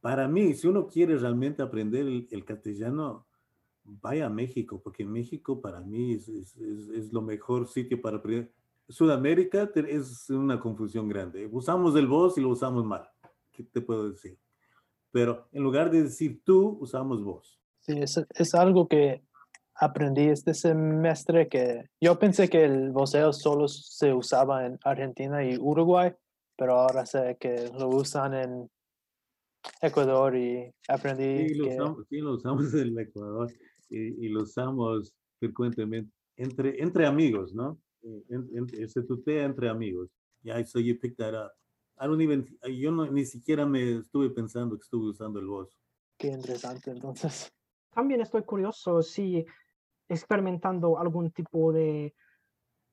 para 0.00 0.28
mí, 0.28 0.54
si 0.54 0.68
uno 0.68 0.86
quiere 0.86 1.18
realmente 1.18 1.62
aprender 1.62 2.06
el, 2.06 2.44
castellano, 2.44 3.26
vaya 3.82 4.26
a 4.26 4.30
México, 4.30 4.80
porque 4.80 5.04
México 5.04 5.60
para 5.60 5.80
mí 5.80 6.12
es, 6.12 6.28
es, 6.28 6.56
es, 6.56 7.12
lo 7.12 7.22
mejor 7.22 7.66
sitio 7.66 8.00
para 8.00 8.18
aprender. 8.18 8.59
Sudamérica 8.90 9.70
es 9.74 10.28
una 10.30 10.58
confusión 10.58 11.08
grande. 11.08 11.48
Usamos 11.50 11.94
el 11.96 12.06
vos 12.06 12.36
y 12.36 12.40
lo 12.40 12.48
usamos 12.48 12.84
mal. 12.84 13.08
¿Qué 13.52 13.62
te 13.62 13.80
puedo 13.80 14.10
decir? 14.10 14.38
Pero 15.12 15.48
en 15.52 15.62
lugar 15.62 15.90
de 15.90 16.04
decir 16.04 16.42
tú, 16.44 16.78
usamos 16.80 17.22
vos. 17.22 17.60
Sí, 17.80 17.94
es, 17.98 18.20
es 18.34 18.54
algo 18.54 18.88
que 18.88 19.22
aprendí 19.74 20.24
este 20.24 20.54
semestre 20.54 21.48
que 21.48 21.88
yo 22.00 22.18
pensé 22.18 22.48
que 22.48 22.64
el 22.64 22.90
voceo 22.90 23.32
solo 23.32 23.68
se 23.68 24.12
usaba 24.12 24.66
en 24.66 24.78
Argentina 24.84 25.42
y 25.44 25.56
Uruguay, 25.56 26.12
pero 26.56 26.80
ahora 26.80 27.06
sé 27.06 27.36
que 27.40 27.70
lo 27.78 27.88
usan 27.88 28.34
en 28.34 28.70
Ecuador 29.80 30.36
y 30.36 30.70
aprendí 30.88 31.48
sí, 31.48 31.54
lo 31.54 31.64
que... 31.64 31.74
Usamos, 31.74 32.06
sí, 32.08 32.18
lo 32.18 32.34
usamos 32.34 32.74
en 32.74 32.80
el 32.80 32.98
Ecuador 32.98 33.50
y, 33.88 34.26
y, 34.26 34.28
lo 34.28 34.42
usamos 34.42 35.14
frecuentemente 35.38 36.12
entre, 36.36 36.82
entre 36.82 37.06
amigos, 37.06 37.54
¿no? 37.54 37.78
En, 38.02 38.48
en, 38.54 38.88
se 38.88 39.02
tutea 39.02 39.44
entre 39.44 39.68
amigos. 39.68 40.10
Yeah, 40.42 40.64
so 40.64 40.78
you 40.78 40.98
picked 40.98 41.18
that 41.18 41.34
up. 41.34 41.52
I 41.98 42.06
don't 42.06 42.22
even, 42.22 42.46
yo 42.66 42.90
no, 42.90 43.06
ni 43.10 43.26
siquiera 43.26 43.66
me 43.66 43.98
estuve 43.98 44.30
pensando 44.30 44.76
que 44.76 44.84
estuve 44.84 45.10
usando 45.10 45.38
el 45.38 45.46
voz. 45.46 45.78
Qué 46.16 46.28
interesante, 46.28 46.90
entonces. 46.90 47.52
También 47.90 48.22
estoy 48.22 48.42
curioso 48.42 49.02
si 49.02 49.44
experimentando 50.08 50.98
algún 50.98 51.30
tipo 51.30 51.72
de 51.72 52.14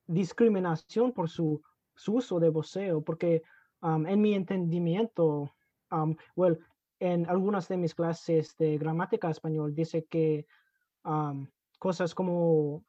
discriminación 0.07 1.13
por 1.13 1.29
su, 1.29 1.61
su 1.95 2.15
uso 2.15 2.39
de 2.39 2.49
voceo, 2.49 3.01
porque 3.01 3.43
um, 3.81 4.05
en 4.05 4.21
mi 4.21 4.33
entendimiento, 4.33 5.53
um, 5.91 6.15
well, 6.35 6.59
en 6.99 7.29
algunas 7.29 7.67
de 7.67 7.77
mis 7.77 7.95
clases 7.95 8.57
de 8.57 8.77
gramática 8.77 9.29
español 9.29 9.73
dice 9.73 10.05
que 10.05 10.47
um, 11.05 11.47
cosas 11.79 12.13
como 12.13 12.83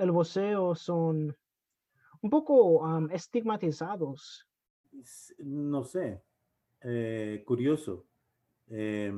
el 0.00 0.10
voceo 0.10 0.74
son 0.74 1.36
un 2.22 2.30
poco 2.30 2.82
estigmatizados. 3.10 4.46
No 5.38 5.84
sé, 5.84 6.22
eh, 6.80 7.42
curioso. 7.46 8.06
Eh, 8.68 9.12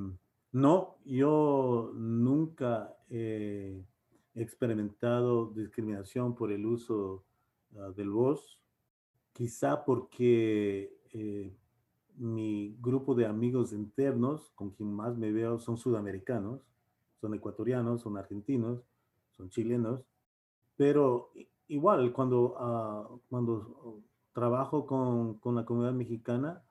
no, 0.52 0.98
yo 1.04 1.92
nunca 1.94 2.96
he 3.08 3.82
experimentado 4.34 5.46
discriminación 5.54 6.34
por 6.34 6.52
el 6.52 6.66
uso 6.66 7.24
uh, 7.72 7.92
del 7.92 8.10
voz, 8.10 8.60
quizá 9.32 9.84
porque 9.84 10.98
eh, 11.12 11.54
mi 12.16 12.76
grupo 12.80 13.14
de 13.14 13.26
amigos 13.26 13.72
internos 13.72 14.50
con 14.54 14.70
quien 14.70 14.92
más 14.92 15.16
me 15.16 15.32
veo 15.32 15.58
son 15.58 15.76
sudamericanos, 15.76 16.60
son 17.20 17.34
ecuatorianos, 17.34 18.02
son 18.02 18.16
argentinos, 18.16 18.84
son 19.30 19.48
chilenos, 19.48 20.04
pero 20.76 21.32
igual 21.68 22.12
cuando, 22.12 22.54
uh, 22.58 23.20
cuando 23.28 24.00
trabajo 24.32 24.86
con, 24.86 25.38
con 25.38 25.54
la 25.54 25.64
comunidad 25.64 25.94
mexicana, 25.94 26.62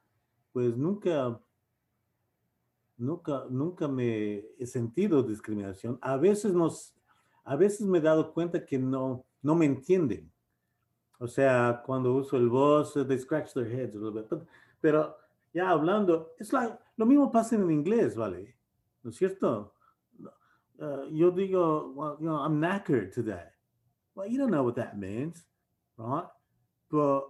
pues 0.52 0.76
nunca 0.78 1.40
nunca, 3.02 3.46
nunca 3.50 3.88
me 3.88 4.46
he 4.58 4.66
sentido 4.66 5.24
discriminación. 5.24 5.98
A 6.02 6.18
veces, 6.18 6.54
nos, 6.54 6.94
a 7.44 7.56
veces 7.56 7.86
me 7.86 7.98
he 7.98 8.02
dado 8.02 8.32
cuenta 8.34 8.66
que 8.66 8.78
no, 8.78 9.26
no 9.42 9.56
me 9.56 9.66
entienden. 9.66 10.32
O 11.20 11.28
sea, 11.28 11.82
cuando 11.86 12.14
uso 12.14 12.38
el 12.38 12.48
voz, 12.48 12.94
they 12.94 13.18
scratch 13.18 13.54
their 13.54 13.68
heads 13.68 13.96
a 13.96 14.00
little 14.00 14.22
bit. 14.22 14.30
But, 14.30 14.48
pero 14.80 15.18
ya 15.54 15.70
hablando, 15.70 16.32
es 16.40 16.54
like, 16.54 16.78
lo 16.98 17.06
mismo 17.06 17.32
pasa 17.32 17.56
en 17.56 17.70
inglés, 17.70 18.16
¿vale? 18.16 18.56
¿No 19.04 19.10
es 19.10 19.18
cierto? 19.18 19.74
Uh, 20.80 21.08
yo 21.12 21.30
digo, 21.32 21.92
well, 21.94 22.18
you 22.20 22.26
know, 22.26 22.38
I'm 22.44 22.60
knackered 22.60 23.14
today. 23.14 23.51
Well, 24.16 24.28
you 24.28 24.38
don't 24.38 24.52
know 24.52 24.64
what 24.64 24.76
that 24.76 24.98
means, 24.98 25.44
right? 25.98 26.26
But, 26.90 27.22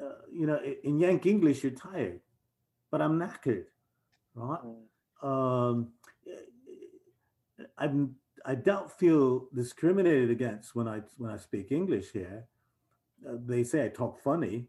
uh, 0.00 0.22
you 0.32 0.46
know, 0.46 0.60
in 0.84 0.98
Yank 0.98 1.26
English, 1.26 1.62
you're 1.64 1.72
tired, 1.72 2.20
but 2.90 3.02
I'm 3.02 3.18
knackered 3.18 3.64
right? 4.34 4.60
Mm. 5.22 5.26
Um, 5.26 5.88
I'm, 7.78 8.16
I 8.44 8.54
don't 8.54 8.90
feel 8.90 9.48
discriminated 9.54 10.30
against 10.30 10.74
when 10.74 10.88
I 10.88 11.02
when 11.16 11.30
I 11.30 11.36
speak 11.36 11.70
English 11.70 12.12
here. 12.12 12.46
Uh, 13.26 13.36
they 13.46 13.62
say 13.62 13.84
I 13.84 13.88
talk 13.88 14.20
funny, 14.22 14.66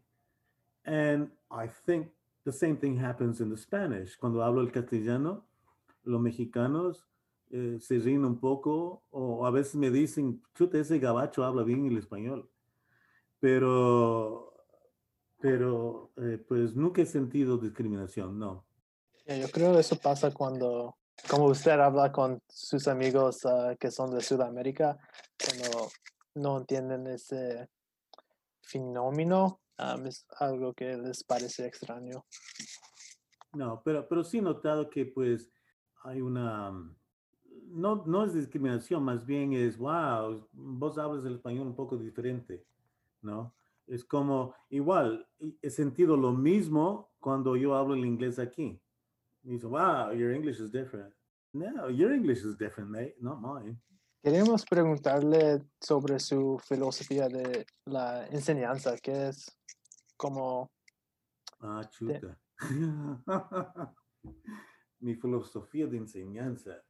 and 0.84 1.28
I 1.50 1.66
think 1.66 2.08
the 2.44 2.52
same 2.52 2.76
thing 2.76 2.96
happens 2.96 3.40
in 3.40 3.50
the 3.50 3.56
Spanish. 3.56 4.16
Cuando 4.16 4.40
hablo 4.40 4.60
el 4.60 4.70
castellano, 4.70 5.42
los 6.04 6.20
mexicanos 6.20 6.98
eh, 7.56 7.78
se 7.78 8.00
ríen 8.00 8.24
un 8.24 8.40
poco 8.40 9.04
o 9.10 9.46
a 9.46 9.50
veces 9.52 9.76
me 9.76 9.88
dicen, 9.88 10.42
chuta, 10.56 10.76
ese 10.76 10.98
gabacho 10.98 11.44
habla 11.44 11.62
bien 11.62 11.86
el 11.86 11.96
español. 11.96 12.50
Pero, 13.38 14.66
pero 15.38 16.10
eh, 16.16 16.44
pues 16.48 16.74
nunca 16.74 17.02
he 17.02 17.06
sentido 17.06 17.56
discriminación, 17.56 18.40
no. 18.40 18.66
Yo 19.26 19.48
creo 19.52 19.72
que 19.72 19.78
eso 19.78 19.94
pasa 19.94 20.32
cuando, 20.32 20.96
como 21.30 21.44
usted 21.44 21.78
habla 21.78 22.10
con 22.10 22.42
sus 22.48 22.88
amigos 22.88 23.44
uh, 23.44 23.76
que 23.78 23.92
son 23.92 24.10
de 24.10 24.20
Sudamérica, 24.20 24.98
cuando 25.38 25.90
no 26.34 26.58
entienden 26.58 27.06
ese 27.06 27.68
fenómeno, 28.62 29.60
um, 29.78 30.06
es 30.06 30.26
algo 30.40 30.74
que 30.74 30.96
les 30.96 31.22
parece 31.22 31.68
extraño. 31.68 32.24
No, 33.52 33.80
pero, 33.84 34.08
pero 34.08 34.24
sí 34.24 34.38
he 34.38 34.42
notado 34.42 34.90
que 34.90 35.06
pues 35.06 35.52
hay 36.02 36.20
una, 36.20 36.72
no, 37.74 38.04
no 38.06 38.24
es 38.24 38.34
discriminación, 38.34 39.02
más 39.02 39.26
bien 39.26 39.52
es, 39.52 39.76
wow, 39.76 40.48
vos 40.52 40.96
hablas 40.96 41.24
el 41.24 41.34
español 41.34 41.66
un 41.66 41.74
poco 41.74 41.96
diferente, 41.96 42.64
¿no? 43.20 43.52
Es 43.86 44.04
como, 44.04 44.54
igual, 44.70 45.26
he 45.60 45.70
sentido 45.70 46.16
lo 46.16 46.32
mismo 46.32 47.10
cuando 47.18 47.56
yo 47.56 47.74
hablo 47.74 47.94
el 47.94 48.06
inglés 48.06 48.38
aquí. 48.38 48.80
He 49.42 49.58
said, 49.58 49.70
wow, 49.70 50.12
your 50.12 50.32
English 50.32 50.60
is 50.60 50.70
different. 50.70 51.12
No, 51.52 51.90
your 51.90 52.12
English 52.12 52.44
is 52.44 52.56
different, 52.56 52.90
mate, 52.90 53.16
not 53.20 53.40
mine. 53.40 53.78
Queremos 54.22 54.64
preguntarle 54.64 55.62
sobre 55.78 56.18
su 56.18 56.58
filosofía 56.66 57.28
de 57.28 57.66
la 57.84 58.26
enseñanza, 58.28 58.96
que 58.96 59.28
es 59.28 59.54
como... 60.16 60.70
Ah, 61.60 61.82
chuta. 61.90 62.38
Mi 65.00 65.14
filosofía 65.16 65.86
de 65.86 65.98
enseñanza 65.98 66.82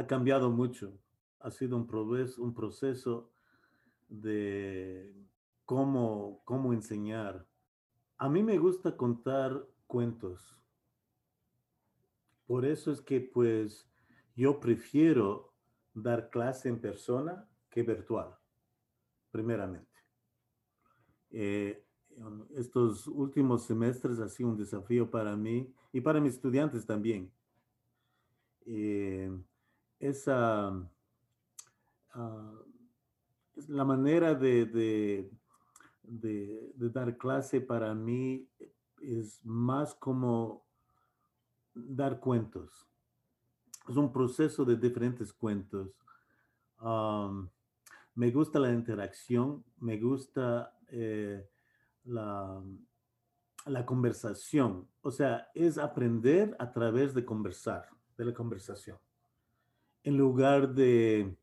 ha 0.00 0.06
cambiado 0.06 0.50
mucho. 0.50 0.98
Ha 1.40 1.50
sido 1.50 1.76
un 1.76 1.86
proceso, 1.86 2.42
un 2.42 2.54
proceso 2.54 3.30
de 4.08 5.14
cómo, 5.66 6.40
cómo 6.44 6.72
enseñar. 6.72 7.46
A 8.16 8.28
mí 8.28 8.42
me 8.42 8.56
gusta 8.58 8.96
contar 8.96 9.66
cuentos. 9.86 10.58
Por 12.46 12.64
eso 12.64 12.90
es 12.90 13.00
que 13.02 13.20
pues 13.20 13.90
yo 14.34 14.58
prefiero 14.58 15.52
dar 15.92 16.30
clase 16.30 16.70
en 16.70 16.80
persona 16.80 17.46
que 17.68 17.82
virtual, 17.82 18.38
primeramente. 19.30 20.00
Eh, 21.30 21.86
estos 22.56 23.06
últimos 23.06 23.66
semestres 23.66 24.18
ha 24.18 24.28
sido 24.30 24.48
un 24.48 24.56
desafío 24.56 25.10
para 25.10 25.36
mí 25.36 25.72
y 25.92 26.00
para 26.00 26.20
mis 26.20 26.34
estudiantes 26.34 26.86
también. 26.86 27.30
Eh, 28.64 29.30
esa, 30.00 30.70
uh, 32.14 32.70
la 33.68 33.84
manera 33.84 34.34
de, 34.34 34.66
de, 36.02 36.72
dar 36.74 37.16
clase 37.16 37.60
para 37.60 37.94
mí 37.94 38.48
es 39.00 39.44
más 39.44 39.94
como 39.94 40.64
dar 41.74 42.18
cuentos. 42.18 42.88
Es 43.88 43.96
un 43.96 44.12
proceso 44.12 44.64
de 44.64 44.76
diferentes 44.76 45.32
cuentos. 45.32 45.94
me 48.14 48.30
gusta 48.30 48.58
la 48.58 48.72
interacción, 48.72 49.64
me 49.78 49.98
gusta 49.98 50.74
eh, 50.88 51.46
la, 52.04 52.62
la 53.66 53.86
conversación. 53.86 54.88
O 55.02 55.10
sea, 55.10 55.50
es 55.54 55.78
aprender 55.78 56.56
a 56.58 56.72
través 56.72 57.14
de 57.14 57.24
conversar, 57.24 57.88
de 58.16 58.24
la 58.24 58.34
conversación. 58.34 58.98
En 60.02 60.16
lugar 60.16 60.74
de 60.74 61.36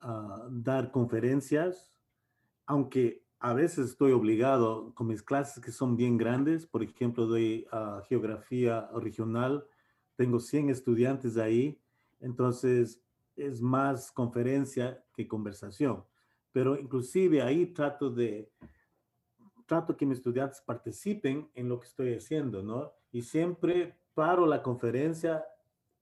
ah, 0.00 0.46
dar 0.50 0.90
conferencias, 0.90 1.92
aunque 2.66 3.22
a 3.38 3.54
veces 3.54 3.90
estoy 3.90 4.12
obligado 4.12 4.94
con 4.94 5.08
mis 5.08 5.22
clases 5.22 5.62
que 5.62 5.72
son 5.72 5.96
bien 5.96 6.16
grandes, 6.16 6.66
por 6.66 6.82
ejemplo, 6.82 7.26
doy 7.26 7.66
ah, 7.72 8.02
geografía 8.08 8.88
regional, 8.94 9.64
tengo 10.16 10.38
100 10.38 10.70
estudiantes 10.70 11.36
ahí, 11.36 11.80
entonces 12.20 13.02
es 13.34 13.60
más 13.60 14.12
conferencia 14.12 15.02
que 15.14 15.26
conversación. 15.26 16.04
Pero 16.52 16.78
inclusive 16.78 17.42
ahí 17.42 17.66
trato 17.66 18.10
de 18.10 18.50
trato 19.66 19.96
que 19.96 20.04
mis 20.04 20.18
estudiantes 20.18 20.60
participen 20.60 21.48
en 21.54 21.68
lo 21.68 21.80
que 21.80 21.86
estoy 21.86 22.14
haciendo, 22.14 22.62
¿no? 22.62 22.92
Y 23.10 23.22
siempre 23.22 23.96
paro 24.14 24.46
la 24.46 24.62
conferencia 24.62 25.44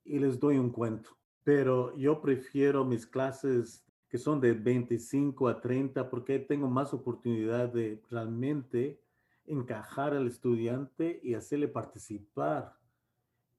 y 0.04 0.18
les 0.18 0.40
doy 0.40 0.58
un 0.58 0.70
cuento. 0.70 1.19
Pero 1.50 1.96
yo 1.96 2.20
prefiero 2.20 2.84
mis 2.84 3.04
clases 3.04 3.84
que 4.08 4.18
son 4.18 4.40
de 4.40 4.52
25 4.52 5.48
a 5.48 5.60
30 5.60 6.08
porque 6.08 6.38
tengo 6.38 6.68
más 6.68 6.94
oportunidad 6.94 7.70
de 7.70 8.00
realmente 8.08 9.02
encajar 9.46 10.14
al 10.14 10.28
estudiante 10.28 11.18
y 11.24 11.34
hacerle 11.34 11.66
participar 11.66 12.78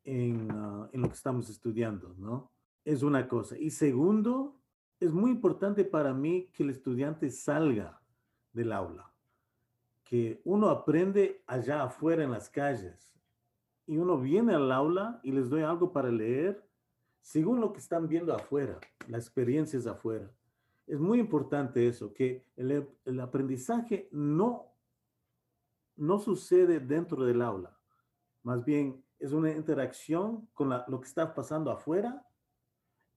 en, 0.06 0.50
ah, 0.52 0.90
en 0.94 1.02
lo 1.02 1.10
que 1.10 1.16
estamos 1.16 1.50
estudiando, 1.50 2.16
¿no? 2.18 2.50
Es 2.86 3.04
una 3.04 3.28
cosa. 3.28 3.58
Y 3.58 3.72
segundo, 3.72 4.58
es 4.98 5.12
muy 5.12 5.30
importante 5.30 5.84
para 5.84 6.14
mí 6.14 6.50
que 6.54 6.64
el 6.64 6.70
estudiante 6.70 7.30
salga 7.30 8.02
del 8.54 8.72
aula 8.72 9.12
que 10.06 10.40
uno 10.46 10.70
aprende 10.70 11.44
allá 11.46 11.84
afuera 11.84 12.24
en 12.24 12.32
las 12.32 12.50
calles 12.50 13.14
y 13.86 13.98
uno 13.98 14.18
viene 14.18 14.54
al 14.56 14.72
aula 14.72 15.20
y 15.24 15.34
les 15.34 15.50
doy 15.50 15.64
algo 15.64 15.92
para 15.92 16.10
leer 16.10 16.71
según 17.22 17.62
lo 17.62 17.72
que 17.72 17.80
están 17.80 18.08
viendo 18.08 18.34
afuera, 18.34 18.80
las 19.08 19.26
experiencias 19.26 19.88
afuera. 19.88 20.32
Es 20.88 21.00
muy 21.00 21.20
importante 21.20 21.88
eso, 21.88 22.14
que 22.14 22.46
el, 22.56 22.88
el 23.06 23.20
aprendizaje 23.20 24.10
no, 24.12 24.74
no 25.96 26.20
sucede 26.20 26.80
dentro 26.80 27.24
del 27.24 27.42
aula, 27.42 27.78
más 28.44 28.66
bien 28.66 29.04
es 29.20 29.34
una 29.34 29.52
interacción 29.52 30.48
con 30.54 30.70
lo 30.70 31.00
que 31.00 31.08
está 31.08 31.34
pasando 31.36 31.72
afuera 31.72 32.26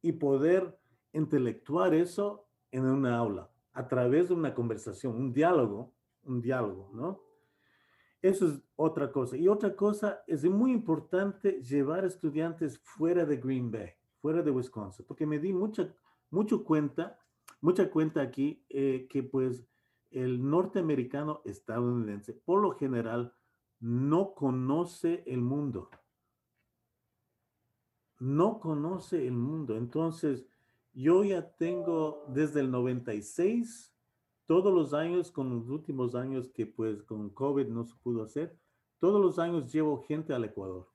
y 0.02 0.12
poder 0.12 0.78
intelectuar 1.12 1.94
eso 1.94 2.46
en 2.70 2.84
una 2.84 3.16
aula 3.16 3.50
a 3.72 3.88
través 3.88 4.28
de 4.28 4.34
una 4.34 4.54
conversación, 4.54 5.16
un 5.16 5.32
diálogo 5.32 5.94
un 6.24 6.40
diálogo, 6.40 6.90
¿no? 6.92 7.20
Eso 8.24 8.48
es 8.48 8.62
otra 8.76 9.12
cosa. 9.12 9.36
Y 9.36 9.48
otra 9.48 9.76
cosa, 9.76 10.24
es 10.26 10.46
muy 10.46 10.72
importante 10.72 11.60
llevar 11.60 12.06
estudiantes 12.06 12.78
fuera 12.78 13.26
de 13.26 13.36
Green 13.36 13.70
Bay, 13.70 13.90
fuera 14.22 14.40
de 14.40 14.50
Wisconsin, 14.50 15.04
porque 15.06 15.26
me 15.26 15.38
di 15.38 15.52
mucha, 15.52 15.94
mucho 16.30 16.64
cuenta, 16.64 17.18
mucha 17.60 17.90
cuenta 17.90 18.22
aquí 18.22 18.64
eh, 18.70 19.06
que 19.10 19.22
pues 19.24 19.66
el 20.10 20.42
norteamericano 20.42 21.42
estadounidense, 21.44 22.32
por 22.32 22.62
lo 22.62 22.70
general, 22.70 23.34
no 23.78 24.32
conoce 24.32 25.22
el 25.26 25.42
mundo. 25.42 25.90
No 28.20 28.58
conoce 28.58 29.26
el 29.26 29.34
mundo. 29.34 29.76
Entonces, 29.76 30.46
yo 30.94 31.24
ya 31.24 31.54
tengo 31.56 32.24
desde 32.28 32.60
el 32.60 32.70
96 32.70 33.93
todos 34.46 34.72
los 34.72 34.94
años, 34.94 35.30
con 35.30 35.50
los 35.50 35.68
últimos 35.68 36.14
años 36.14 36.48
que 36.48 36.66
pues 36.66 37.02
con 37.02 37.30
COVID 37.30 37.68
no 37.68 37.84
se 37.84 37.94
pudo 37.96 38.22
hacer, 38.22 38.58
todos 38.98 39.20
los 39.20 39.38
años 39.38 39.72
llevo 39.72 40.02
gente 40.02 40.32
al 40.32 40.44
Ecuador, 40.44 40.88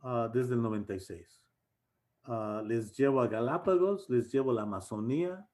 ah, 0.00 0.30
desde 0.32 0.54
el 0.54 0.62
96. 0.62 1.46
Ah, 2.24 2.62
les 2.66 2.96
llevo 2.96 3.20
a 3.20 3.28
Galápagos, 3.28 4.08
les 4.08 4.30
llevo 4.30 4.50
a 4.50 4.54
la 4.54 4.62
Amazonía, 4.62 5.48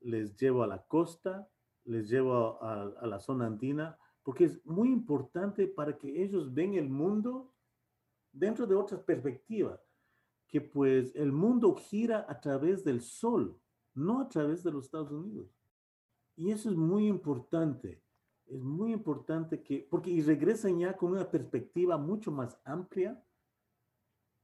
les 0.00 0.36
llevo 0.36 0.62
a 0.62 0.66
la 0.66 0.84
costa, 0.84 1.48
les 1.84 2.08
llevo 2.08 2.62
a, 2.62 3.06
la 3.06 3.20
zona 3.20 3.46
andina, 3.46 3.98
porque 4.22 4.44
es 4.44 4.64
muy 4.64 4.88
importante 4.88 5.66
para 5.66 5.98
que 5.98 6.22
ellos 6.22 6.52
ven 6.54 6.74
el 6.74 6.88
mundo 6.88 7.52
dentro 8.32 8.66
de 8.66 8.74
otras 8.74 9.00
perspectivas, 9.02 9.80
que 10.46 10.60
pues 10.60 11.14
el 11.16 11.32
mundo 11.32 11.74
gira 11.74 12.24
a 12.28 12.40
través 12.40 12.84
del 12.84 13.00
sol, 13.00 13.60
no 13.94 14.20
a 14.20 14.28
través 14.28 14.62
de 14.62 14.70
los 14.70 14.84
Estados 14.84 15.10
Unidos. 15.10 15.61
Y 16.36 16.50
eso 16.50 16.70
es 16.70 16.76
muy 16.76 17.06
importante. 17.06 18.02
Es 18.46 18.62
muy 18.62 18.92
importante 18.92 19.62
que, 19.62 19.86
porque 19.90 20.10
y 20.10 20.20
regresan 20.20 20.78
ya 20.78 20.96
con 20.96 21.12
una 21.12 21.30
perspectiva 21.30 21.96
mucho 21.96 22.30
más 22.30 22.58
amplia 22.64 23.22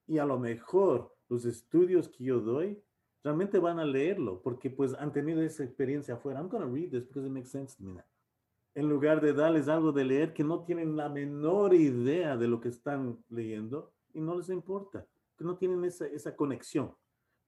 y 0.06 0.18
a 0.18 0.24
lo 0.24 0.38
mejor 0.38 1.14
los 1.28 1.44
estudios 1.44 2.08
que 2.08 2.24
yo 2.24 2.40
doy 2.40 2.82
realmente 3.22 3.58
van 3.58 3.78
a 3.78 3.84
leerlo 3.84 4.40
porque 4.40 4.70
pues 4.70 4.94
han 4.94 5.12
tenido 5.12 5.42
esa 5.42 5.64
experiencia 5.64 6.14
afuera. 6.14 6.40
I'm 6.40 6.48
going 6.48 6.62
to 6.62 6.70
read 6.70 6.90
this 6.90 7.06
because 7.06 7.26
it 7.26 7.32
makes 7.32 7.50
sense 7.50 7.76
to 7.76 7.82
me 7.82 8.00
En 8.74 8.88
lugar 8.88 9.20
de 9.20 9.32
darles 9.32 9.68
algo 9.68 9.92
de 9.92 10.04
leer 10.04 10.32
que 10.32 10.44
no 10.44 10.64
tienen 10.64 10.96
la 10.96 11.08
menor 11.08 11.74
idea 11.74 12.36
de 12.36 12.48
lo 12.48 12.60
que 12.60 12.68
están 12.68 13.22
leyendo 13.28 13.92
y 14.14 14.20
no 14.20 14.36
les 14.36 14.48
importa, 14.48 15.06
que 15.36 15.44
no 15.44 15.56
tienen 15.56 15.84
esa, 15.84 16.06
esa 16.06 16.34
conexión. 16.34 16.94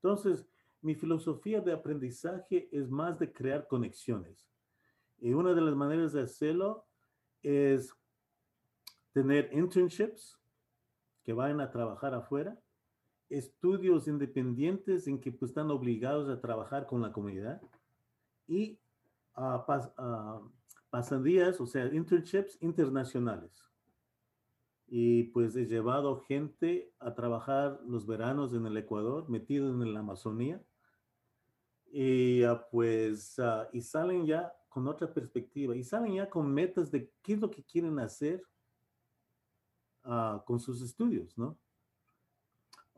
Entonces, 0.02 0.46
mi 0.82 0.94
filosofía 0.94 1.60
de 1.60 1.72
aprendizaje 1.72 2.68
es 2.72 2.90
más 2.90 3.18
de 3.18 3.32
crear 3.32 3.66
conexiones. 3.66 4.48
Y 5.18 5.32
una 5.32 5.52
de 5.52 5.60
las 5.60 5.74
maneras 5.74 6.12
de 6.12 6.22
hacerlo 6.22 6.86
es 7.42 7.94
tener 9.12 9.50
internships 9.52 10.38
que 11.22 11.32
vayan 11.32 11.60
a 11.60 11.70
trabajar 11.70 12.14
afuera, 12.14 12.58
estudios 13.28 14.08
independientes 14.08 15.06
en 15.06 15.20
que 15.20 15.30
pues, 15.30 15.50
están 15.50 15.70
obligados 15.70 16.28
a 16.28 16.40
trabajar 16.40 16.86
con 16.86 17.02
la 17.02 17.12
comunidad 17.12 17.60
y 18.46 18.78
uh, 19.36 19.60
pasadías, 20.88 21.60
o 21.60 21.66
sea, 21.66 21.86
internships 21.94 22.58
internacionales. 22.60 23.64
Y 24.88 25.24
pues 25.24 25.54
he 25.54 25.66
llevado 25.66 26.22
gente 26.22 26.92
a 26.98 27.14
trabajar 27.14 27.80
los 27.86 28.06
veranos 28.06 28.52
en 28.54 28.66
el 28.66 28.76
Ecuador, 28.76 29.28
metido 29.28 29.68
en 29.68 29.94
la 29.94 30.00
Amazonía, 30.00 30.60
y 31.92 32.42
ah, 32.44 32.66
pues, 32.70 33.38
ah, 33.38 33.68
y 33.72 33.80
salen 33.82 34.26
ya 34.26 34.52
con 34.68 34.86
otra 34.86 35.12
perspectiva, 35.12 35.74
y 35.74 35.82
salen 35.82 36.14
ya 36.14 36.30
con 36.30 36.52
metas 36.52 36.90
de 36.90 37.10
qué 37.22 37.34
es 37.34 37.40
lo 37.40 37.50
que 37.50 37.64
quieren 37.64 37.98
hacer 37.98 38.42
ah, 40.04 40.42
con 40.46 40.60
sus 40.60 40.82
estudios, 40.82 41.36
¿no? 41.36 41.58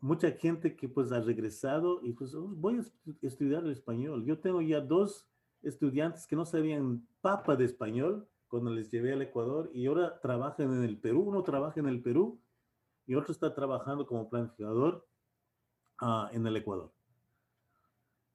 Mucha 0.00 0.32
gente 0.32 0.76
que 0.76 0.88
pues 0.88 1.12
ha 1.12 1.20
regresado 1.20 2.00
y 2.02 2.12
pues 2.12 2.34
oh, 2.34 2.48
voy 2.48 2.78
a 2.78 3.26
estudiar 3.26 3.62
el 3.62 3.70
español. 3.70 4.24
Yo 4.24 4.38
tengo 4.38 4.60
ya 4.60 4.80
dos 4.80 5.28
estudiantes 5.62 6.26
que 6.26 6.34
no 6.34 6.44
sabían 6.44 7.06
papa 7.20 7.54
de 7.54 7.66
español 7.66 8.28
cuando 8.48 8.70
les 8.72 8.90
llevé 8.90 9.12
al 9.12 9.22
Ecuador 9.22 9.70
y 9.72 9.86
ahora 9.86 10.18
trabajan 10.20 10.72
en 10.72 10.82
el 10.82 10.98
Perú. 10.98 11.20
Uno 11.20 11.44
trabaja 11.44 11.78
en 11.78 11.86
el 11.86 12.02
Perú 12.02 12.40
y 13.06 13.14
otro 13.14 13.30
está 13.30 13.54
trabajando 13.54 14.04
como 14.04 14.28
planificador 14.28 15.06
en 16.32 16.46
el 16.48 16.56
Ecuador. 16.56 16.92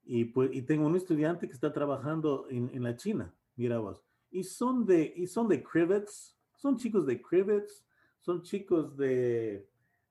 Y, 0.10 0.24
pues, 0.24 0.52
y 0.54 0.62
tengo 0.62 0.88
un 0.88 0.96
estudiante 0.96 1.48
que 1.48 1.54
está 1.54 1.74
trabajando 1.74 2.48
en, 2.50 2.72
en 2.74 2.82
la 2.82 2.96
China, 2.96 3.36
mira 3.58 3.78
vos. 3.80 4.02
Y 4.32 4.46
son 4.46 4.86
de, 4.86 5.14
y 5.18 5.28
son 5.28 5.50
de 5.50 5.62
Crivets, 5.62 6.38
son 6.56 6.78
chicos 6.78 7.06
de 7.06 7.22
Crivets, 7.22 7.86
son 8.22 8.42
chicos 8.42 8.96
de, 8.96 9.68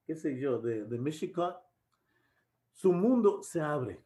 qué 0.07 0.15
sé 0.15 0.39
yo, 0.39 0.59
de, 0.59 0.85
de 0.85 0.99
Michigan. 0.99 1.55
Su 2.73 2.93
mundo 2.93 3.43
se 3.43 3.59
abre. 3.59 4.05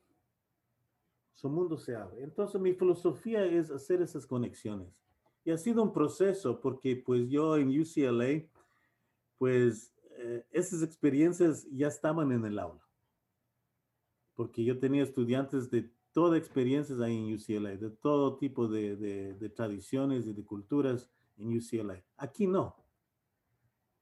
Su 1.33 1.49
mundo 1.49 1.77
se 1.77 1.97
abre. 1.97 2.23
Entonces 2.23 2.61
mi 2.61 2.73
filosofía 2.73 3.45
es 3.45 3.73
hacer 3.73 4.01
esas 4.01 4.25
conexiones. 4.25 4.95
Y 5.45 5.51
ha 5.51 5.59
sido 5.59 5.83
un 5.83 5.93
proceso 5.93 6.61
porque 6.61 6.95
pues 6.95 7.29
yo 7.29 7.57
en 7.57 7.69
UCLA, 7.69 8.47
pues 9.39 9.93
eh, 10.19 10.47
esas 10.53 10.85
experiencias 10.85 11.67
ya 11.73 11.89
estaban 11.89 12.31
en 12.31 12.45
el 12.45 12.61
aula 12.61 12.90
porque 14.41 14.65
yo 14.65 14.79
tenía 14.79 15.03
estudiantes 15.03 15.71
de 15.71 15.93
toda 16.15 16.39
experiencias 16.39 16.99
ahí 17.01 17.15
en 17.15 17.35
UCLA, 17.35 17.77
de 17.77 17.91
todo 17.91 18.39
tipo 18.39 18.69
de, 18.69 18.97
de, 18.97 19.49
tradiciones 19.51 20.27
y 20.27 20.33
de 20.33 20.43
culturas 20.47 21.11
en 21.37 21.55
UCLA. 21.59 22.03
Aquí 22.17 22.47
no. 22.47 22.75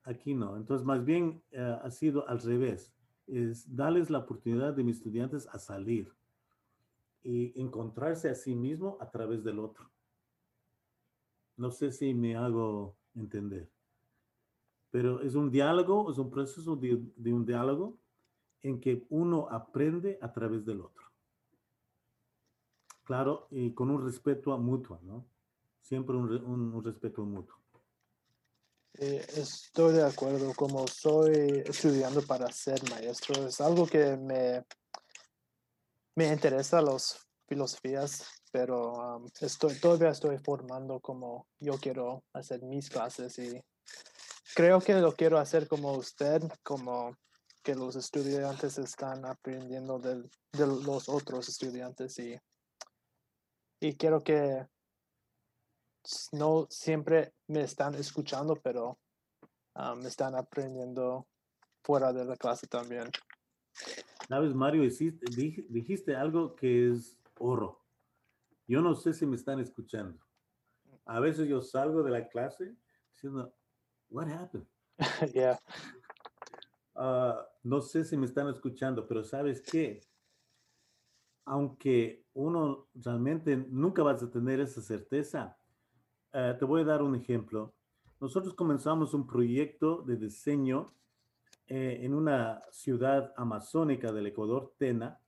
Aquí 0.05 0.34
no. 0.34 0.57
Entonces, 0.57 0.86
más 0.86 1.05
bien 1.05 1.43
eh, 1.51 1.76
ha 1.82 1.91
sido 1.91 2.28
al 2.28 2.41
revés. 2.41 2.93
Es 3.26 3.74
darles 3.74 4.11
la 4.11 4.18
oportunidad 4.18 4.74
de 4.74 4.84
mis 4.84 4.99
estudiantes 4.99 5.49
a 5.49 5.59
salir 5.59 6.14
y 7.24 7.61
encontrarse 7.61 8.30
a 8.30 8.36
sí 8.36 8.55
mismo 8.55 8.97
a 9.01 9.11
través 9.11 9.43
del 9.43 9.59
otro. 9.59 9.91
No 11.57 11.72
sé 11.72 11.91
si 11.91 12.14
me 12.14 12.36
hago 12.36 12.95
entender. 13.16 13.68
Pero 14.93 15.20
es 15.20 15.34
un 15.34 15.51
diálogo, 15.51 16.12
es 16.12 16.18
un 16.18 16.30
proceso 16.30 16.76
de, 16.76 17.03
de 17.16 17.32
un 17.32 17.45
diálogo 17.45 17.99
en 18.63 18.81
que 18.81 19.07
uno 19.11 19.49
aprende 19.51 20.19
a 20.21 20.33
través 20.33 20.65
del 20.65 20.81
otro. 20.81 21.05
Claro, 23.05 23.49
y 23.51 23.73
con 23.73 23.91
un 23.91 24.05
respeto 24.05 24.57
mutuo, 24.59 25.01
¿no? 25.03 25.25
siempre 25.81 26.15
un, 26.17 26.31
un- 26.45 26.85
respeto 26.85 27.25
mutuo. 27.25 27.57
Eh, 28.99 29.25
estoy 29.37 29.95
de 29.95 30.05
acuerdo, 30.05 30.53
como 30.55 30.87
soy 30.87 31.63
estudiando 31.65 32.21
para 32.23 32.51
ser 32.53 32.79
maestro, 32.91 33.47
es 33.47 33.61
algo 33.61 33.87
que 33.87 34.17
me, 34.17 34.65
me 36.17 36.29
interesa 36.29 36.83
las 36.83 37.27
filosofías, 37.47 38.27
pero 38.53 39.17
um, 39.17 39.27
estoy, 39.41 39.79
todavía 39.81 40.11
estoy 40.11 40.37
formando 40.39 41.01
como 41.01 41.47
yo 41.61 41.75
quiero 41.75 42.25
hacer 42.35 42.63
mis 42.63 42.91
clases 42.91 43.39
y 43.39 43.63
creo 44.55 44.81
que 44.81 44.95
lo 44.95 45.15
quiero 45.15 45.39
hacer 45.39 45.69
como 45.69 45.93
usted, 45.93 46.43
como 46.63 47.17
que 47.69 47.75
los 47.75 47.97
estudiantes 47.97 48.79
están 48.79 49.27
aprendiendo 49.27 49.99
del- 49.99 50.31
de 50.53 50.66
los 50.66 51.07
otros 51.07 51.51
estudiantes 51.51 52.19
y, 52.19 52.35
y 53.79 53.95
quiero 53.95 54.23
que 54.23 54.66
no 56.33 56.66
siempre 56.71 57.35
me 57.47 57.61
están 57.61 57.95
escuchando, 57.97 58.57
pero 58.57 58.99
ah, 59.75 59.95
me 59.95 60.09
están 60.09 60.35
aprendiendo 60.35 61.27
fuera 61.83 62.11
de 62.11 62.25
la 62.25 62.37
clase 62.39 62.66
también. 62.66 63.11
Sabes, 64.31 64.55
Mario, 64.55 64.83
hiciste- 64.83 65.27
dij- 65.27 65.66
dijiste 65.69 66.16
algo 66.16 66.57
que 66.57 66.91
es 66.91 67.19
oro. 67.39 67.85
Yo 68.66 68.81
no 68.81 68.95
sé 68.95 69.12
si 69.12 69.27
me 69.27 69.37
están 69.37 69.61
escuchando. 69.61 70.19
A 71.05 71.21
veces 71.21 71.47
yo 71.47 71.61
salgo 71.61 72.03
de 72.03 72.12
la 72.12 72.29
clase 72.31 72.75
diciendo, 73.12 73.55
what 74.09 74.27
happened? 74.31 74.66
yeah. 75.35 75.59
Ah, 76.95 77.47
no 77.63 77.81
sé 77.81 78.05
si 78.05 78.17
me 78.17 78.27
están 78.27 78.49
escuchando, 78.49 79.07
pero 79.07 79.25
¿sabes 79.25 79.61
qué? 79.61 80.01
Aunque 81.45 82.25
uno 82.35 82.89
realmente 82.95 83.57
nunca 83.57 84.03
vas 84.03 84.23
a 84.23 84.31
tener 84.31 84.61
esa 84.61 84.81
certeza, 84.81 85.59
eh, 86.33 86.55
te 86.59 86.65
voy 86.65 86.83
a 86.83 86.85
dar 86.85 87.03
un 87.03 87.15
ejemplo. 87.15 87.75
Nosotros 88.21 88.55
comenzamos 88.55 89.15
un 89.15 89.27
proyecto 89.27 90.03
de 90.03 90.17
diseño 90.17 90.93
eh, 91.67 92.01
en 92.03 92.15
una 92.15 92.63
ciudad 92.71 93.33
amazónica 93.37 94.13
del 94.13 94.27
Ecuador, 94.27 94.75
Tena, 94.79 95.21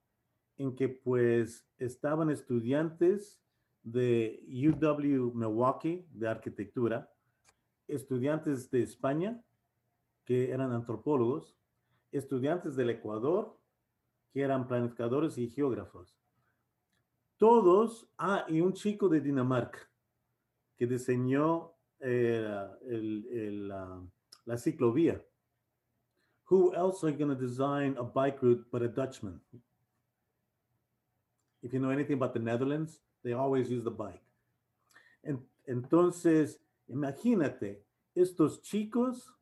en 0.56 0.74
que 0.74 0.88
pues 0.88 1.66
estaban 1.78 2.30
estudiantes 2.30 3.42
de 3.82 4.44
UW 4.48 5.32
Milwaukee 5.34 6.06
de 6.10 6.28
arquitectura, 6.28 7.10
estudiantes 7.88 8.70
de 8.70 8.82
España, 8.82 9.42
que 10.24 10.50
eran 10.50 10.72
antropólogos, 10.72 11.59
estudiantes 12.12 12.76
del 12.76 12.90
Ecuador, 12.90 13.56
que 14.32 14.42
eran 14.42 14.66
planificadores 14.66 15.38
y 15.38 15.48
geógrafos. 15.48 16.16
Todos, 17.36 18.08
ah, 18.18 18.44
y 18.48 18.60
un 18.60 18.72
chico 18.72 19.08
de 19.08 19.20
Dinamarca, 19.20 19.88
que 20.76 20.86
diseñó 20.86 21.72
eh, 22.00 22.68
la 24.44 24.56
ciclovía. 24.58 25.24
Who 26.50 26.74
else 26.74 27.04
are 27.04 27.12
going 27.12 27.28
to 27.28 27.36
design 27.36 27.96
a 27.96 28.02
bike 28.02 28.42
route 28.42 28.66
but 28.72 28.82
a 28.82 28.88
Dutchman? 28.88 29.40
If 31.62 31.72
you 31.72 31.78
know 31.78 31.90
anything 31.90 32.14
about 32.14 32.32
the 32.32 32.40
Netherlands, 32.40 33.00
they 33.22 33.34
always 33.34 33.70
use 33.70 33.84
the 33.84 33.90
bike. 33.90 34.22
En- 35.22 35.46
entonces, 35.66 36.58
imagínate, 36.88 37.84
estos 38.14 38.62
chicos 38.62 39.32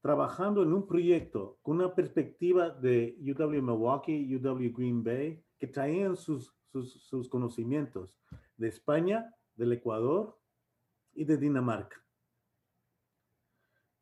trabajando 0.00 0.62
en 0.62 0.72
un 0.72 0.86
proyecto 0.86 1.58
con 1.62 1.76
una 1.76 1.94
perspectiva 1.94 2.70
de 2.70 3.16
UW 3.20 3.62
Milwaukee, 3.62 4.36
UW 4.36 4.72
Green 4.72 5.02
Bay, 5.02 5.42
que 5.58 5.66
traían 5.66 6.16
sus, 6.16 6.54
sus, 6.72 7.02
sus 7.02 7.28
conocimientos 7.28 8.18
de 8.56 8.68
España, 8.68 9.34
del 9.54 9.72
Ecuador 9.72 10.38
y 11.12 11.24
de 11.24 11.36
Dinamarca. 11.36 11.96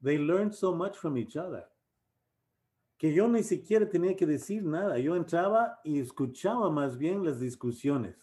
They 0.03 0.19
learned 0.19 0.53
so 0.53 0.75
much 0.75 0.97
from 0.97 1.17
each 1.17 1.37
other 1.37 1.67
que 2.99 3.13
yo 3.13 3.29
ni 3.29 3.43
siquiera 3.43 3.89
tenía 3.89 4.17
que 4.17 4.27
decir 4.27 4.65
nada. 4.65 4.99
Yo 4.99 5.17
entraba 5.17 5.81
y 5.85 6.01
escuchaba 6.01 6.71
más 6.71 6.97
bien 6.97 7.25
las 7.25 7.41
discusiones. 7.41 8.17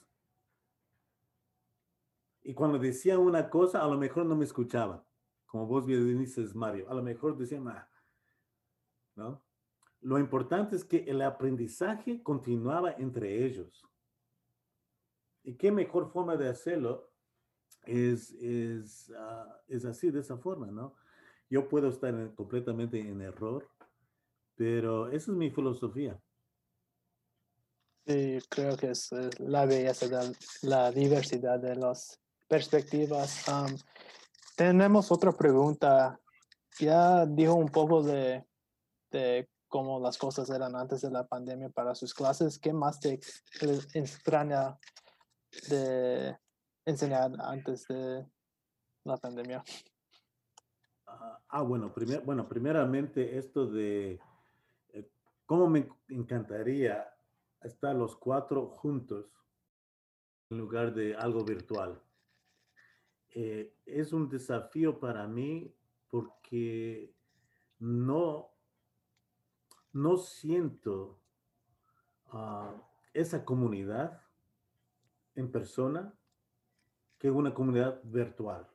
Y 2.42 2.54
cuando 2.54 2.80
decía 2.80 3.20
una 3.20 3.50
cosa, 3.50 3.84
a 3.84 3.88
lo 3.88 3.98
mejor 3.98 4.26
no 4.26 4.36
me 4.36 4.46
escuchaban 4.46 5.04
como 5.54 5.68
vos 5.68 5.86
bien 5.86 6.18
dices, 6.18 6.56
Mario, 6.56 6.90
a 6.90 6.96
lo 6.96 7.04
mejor 7.04 7.38
decían, 7.38 7.68
"Ah", 7.68 7.88
¿no? 9.16 9.46
Lo 10.02 10.18
importante 10.18 10.76
es 10.76 10.84
que 10.84 11.04
el 11.04 11.22
aprendizaje 11.22 12.24
continuaba 12.24 12.94
entre 12.94 13.46
ellos. 13.46 13.84
Y 15.44 15.56
qué 15.56 15.72
mejor 15.72 16.12
forma 16.12 16.36
de 16.38 16.50
hacerlo 16.50 17.14
es, 17.86 18.32
es, 18.32 19.14
ah, 19.16 19.62
es 19.68 19.86
así, 19.86 20.10
de 20.10 20.22
esa 20.22 20.40
forma, 20.40 20.72
¿no? 20.72 20.96
Yo 21.52 21.70
puedo 21.70 21.90
estar 21.90 22.12
en- 22.16 22.34
completamente 22.34 23.00
en 23.00 23.22
error, 23.22 23.70
pero 24.56 25.08
esa 25.10 25.32
es 25.32 25.38
mi 25.38 25.52
filosofía. 25.52 26.20
Sí, 28.08 28.40
creo 28.50 28.76
que 28.76 28.90
es 28.90 29.12
la 29.38 29.68
belleza 29.68 30.08
de 30.08 30.36
la 30.64 30.92
diversidad 30.92 31.60
de 31.60 31.76
las 31.76 32.20
perspectivas. 32.50 33.48
Tenemos 34.56 35.12
otra 35.12 35.32
pregunta. 35.32 36.20
Ya 36.80 37.26
dijo 37.26 37.54
un 37.54 37.70
poco 37.70 38.02
de, 38.04 38.46
cómo 39.68 40.00
las 40.00 40.18
cosas 40.18 40.50
eran 40.50 40.76
antes 40.76 41.02
de 41.02 41.12
la 41.12 41.26
pandemia 41.26 41.70
para 41.70 41.96
sus 41.96 42.14
clases. 42.14 42.60
¿Qué 42.60 42.74
más 42.74 43.00
te 43.00 43.20
extraña 43.94 44.78
de 45.70 46.38
enseñar 46.86 47.32
antes 47.40 47.88
de 47.88 48.26
la 49.04 49.18
pandemia? 49.18 49.64
Ah, 51.50 51.62
bueno, 51.62 51.94
primer- 51.94 52.22
bueno, 52.22 52.48
primeramente 52.48 53.38
esto 53.38 53.68
de 53.68 54.20
eh, 54.90 55.10
cómo 55.46 55.68
me 55.68 55.88
encantaría 56.10 57.08
estar 57.62 57.96
los 57.96 58.16
cuatro 58.16 58.70
juntos 58.70 59.26
en 60.50 60.58
lugar 60.58 60.94
de 60.94 61.16
algo 61.16 61.44
virtual. 61.44 62.02
Eh, 63.36 63.74
es 63.86 64.14
un 64.14 64.30
desafío 64.30 65.00
para 65.00 65.28
mí 65.28 65.74
porque 66.10 67.14
no, 67.80 68.52
no 69.92 70.18
siento 70.18 71.20
ah, 72.28 72.76
esa 73.14 73.44
comunidad 73.44 74.22
en 75.36 75.52
persona 75.52 76.14
que 77.18 77.32
una 77.32 77.54
comunidad 77.54 78.02
virtual 78.04 78.70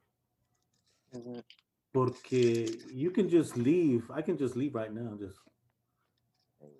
porque 1.92 2.66
you 2.92 3.10
can 3.10 3.28
just 3.28 3.56
leave. 3.56 4.04
I 4.14 4.22
can 4.22 4.36
just 4.36 4.56
leave 4.56 4.74
right 4.74 4.92
now. 4.92 5.16
Just 5.18 5.38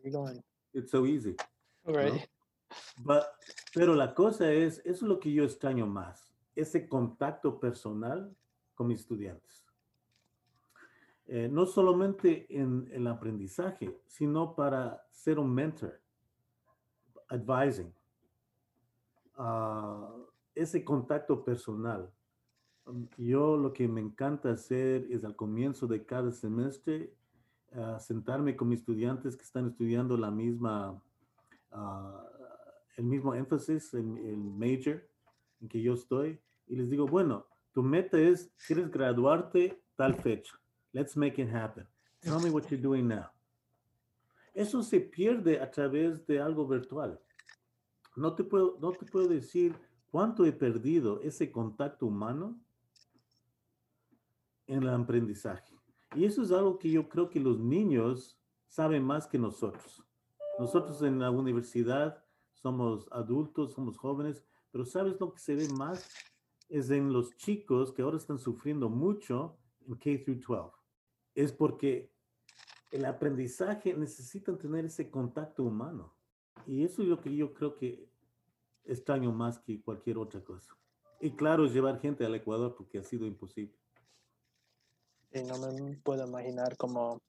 You're 0.02 0.12
going, 0.12 0.42
it's 0.74 0.90
so 0.90 1.06
easy. 1.06 1.36
right. 1.86 2.28
But, 3.04 3.24
pero 3.74 3.94
la 3.94 4.14
cosa 4.14 4.52
es, 4.52 4.78
eso 4.84 4.90
es 4.90 5.02
lo 5.02 5.18
que 5.18 5.32
yo 5.32 5.44
extraño 5.44 5.86
más, 5.86 6.27
ese 6.60 6.88
contacto 6.88 7.60
personal 7.60 8.34
con 8.74 8.88
mis 8.88 9.00
estudiantes. 9.00 9.64
Eh, 11.26 11.48
no 11.48 11.66
solamente 11.66 12.46
en 12.48 12.88
el 12.90 13.06
aprendizaje, 13.06 14.00
sino 14.06 14.56
para 14.56 15.06
ser 15.12 15.38
un 15.38 15.54
mentor, 15.54 16.00
advising. 17.28 17.94
Ah, 19.36 20.10
ese 20.54 20.84
contacto 20.84 21.44
personal. 21.44 22.10
Um, 22.86 23.06
Yo 23.16 23.56
lo 23.56 23.72
que 23.72 23.86
me 23.86 24.00
encanta 24.00 24.50
hacer 24.50 25.06
es 25.10 25.22
al 25.24 25.36
comienzo 25.36 25.86
de 25.86 26.04
cada 26.04 26.32
semestre 26.32 27.14
ah, 27.72 28.00
sentarme 28.00 28.56
con 28.56 28.68
mis 28.68 28.80
estudiantes 28.80 29.36
que 29.36 29.44
están 29.44 29.68
estudiando 29.68 30.16
la 30.16 30.30
misma, 30.30 31.00
ah, 31.70 32.26
el 32.96 33.04
mismo 33.04 33.34
énfasis 33.34 33.94
en 33.94 34.16
el 34.16 34.38
major 34.38 35.06
en 35.60 35.68
que 35.68 35.80
yo 35.82 35.92
estoy 35.92 36.40
y 36.68 36.76
les 36.76 36.90
digo, 36.90 37.06
bueno, 37.06 37.46
tu 37.72 37.82
meta 37.82 38.18
es, 38.18 38.52
quieres 38.66 38.90
graduarte 38.90 39.82
tal 39.96 40.14
fecha. 40.14 40.58
Let's 40.92 41.16
make 41.16 41.40
it 41.40 41.48
happen. 41.54 41.86
Tell 42.20 42.40
me 42.40 42.50
what 42.50 42.68
you're 42.70 42.82
doing 42.82 43.06
now. 43.08 43.26
Eso 44.54 44.82
se 44.82 45.00
pierde 45.00 45.60
a 45.60 45.70
través 45.70 46.26
de 46.26 46.40
algo 46.40 46.66
virtual. 46.66 47.20
No 48.16 48.34
te 48.34 48.42
puedo, 48.42 48.76
no 48.80 48.90
te 48.92 49.06
puedo 49.06 49.28
decir 49.28 49.74
cuánto 50.10 50.44
he 50.44 50.52
perdido 50.52 51.20
ese 51.20 51.52
contacto 51.52 52.06
humano 52.06 52.58
en 54.66 54.82
el 54.82 54.88
aprendizaje. 54.88 55.74
Y 56.16 56.24
eso 56.24 56.42
es 56.42 56.50
algo 56.50 56.78
que 56.78 56.90
yo 56.90 57.08
creo 57.08 57.28
que 57.30 57.38
los 57.38 57.60
niños 57.60 58.38
saben 58.66 59.04
más 59.04 59.26
que 59.26 59.38
nosotros. 59.38 60.02
Nosotros 60.58 61.02
en 61.02 61.20
la 61.20 61.30
universidad 61.30 62.24
somos 62.52 63.06
adultos, 63.12 63.74
somos 63.74 63.96
jóvenes, 63.96 64.42
pero 64.72 64.84
¿sabes 64.84 65.18
lo 65.20 65.32
que 65.32 65.38
se 65.38 65.54
ve 65.54 65.68
más? 65.68 66.08
Es 66.68 66.90
en 66.90 67.12
los 67.12 67.36
chicos 67.36 67.92
que 67.92 68.02
ahora 68.02 68.16
están 68.16 68.38
sufriendo 68.38 68.88
mucho 68.88 69.58
en 69.86 69.94
K 69.94 70.24
through 70.24 70.44
12. 70.46 70.76
Es 71.34 71.52
porque 71.52 72.12
el 72.90 73.04
aprendizaje 73.04 73.94
necesitan 73.94 74.58
tener 74.58 74.84
ese 74.84 75.10
contacto 75.10 75.62
humano. 75.62 76.14
Y 76.66 76.84
eso 76.84 77.02
es 77.02 77.08
lo 77.08 77.20
que 77.20 77.34
yo 77.34 77.54
creo 77.54 77.76
que 77.76 78.08
extraño 78.84 79.32
más 79.32 79.58
que 79.58 79.80
cualquier 79.80 80.18
otra 80.18 80.42
cosa. 80.42 80.76
Y 81.20 81.32
claro, 81.32 81.66
llevar 81.66 82.00
gente 82.00 82.24
al 82.24 82.34
Ecuador 82.34 82.74
porque 82.76 82.98
ha 82.98 83.02
sido 83.02 83.26
imposible. 83.26 83.76
Y 85.32 85.42
no 85.42 85.58
me 85.58 85.96
puedo 85.98 86.26
imaginar 86.26 86.76
cómo 86.76 87.20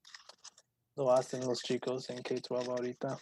lo 0.96 1.12
hacen 1.12 1.46
los 1.46 1.60
chicos 1.60 2.08
en 2.10 2.22
K-12 2.22 2.68
ahorita. 2.68 3.18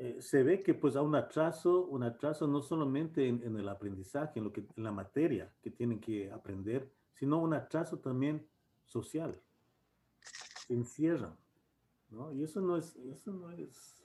Eh, 0.00 0.18
se 0.20 0.44
ve 0.44 0.62
que 0.62 0.74
pues 0.74 0.94
hay 0.94 1.02
un 1.02 1.16
atraso, 1.16 1.86
un 1.86 2.04
atraso 2.04 2.46
no 2.46 2.62
solamente 2.62 3.26
en, 3.26 3.56
el 3.56 3.68
aprendizaje, 3.68 4.38
en, 4.38 4.44
lo 4.44 4.52
que, 4.52 4.64
en 4.76 4.84
la 4.84 4.92
materia 4.92 5.52
que 5.60 5.72
tienen 5.72 5.98
que 5.98 6.30
aprender, 6.30 6.88
sino 7.14 7.38
un 7.38 7.52
atraso 7.52 7.98
también 7.98 8.46
social. 8.84 9.40
Se 10.68 10.74
encierran, 10.74 11.36
¿no? 12.10 12.32
Y 12.32 12.44
eso 12.44 12.60
no 12.60 12.76
es, 12.76 12.94
eso 12.96 13.32
no 13.32 13.50
es, 13.50 14.04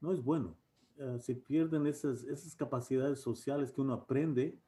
no 0.00 0.12
es 0.12 0.22
bueno. 0.22 0.56
Uh, 0.98 1.18
se 1.20 1.36
pierden 1.36 1.86
esas, 1.86 2.24
esas 2.24 2.56
capacidades 2.56 3.20
sociales 3.20 3.70
que 3.70 3.80
uno 3.80 3.94
aprende, 3.94 4.58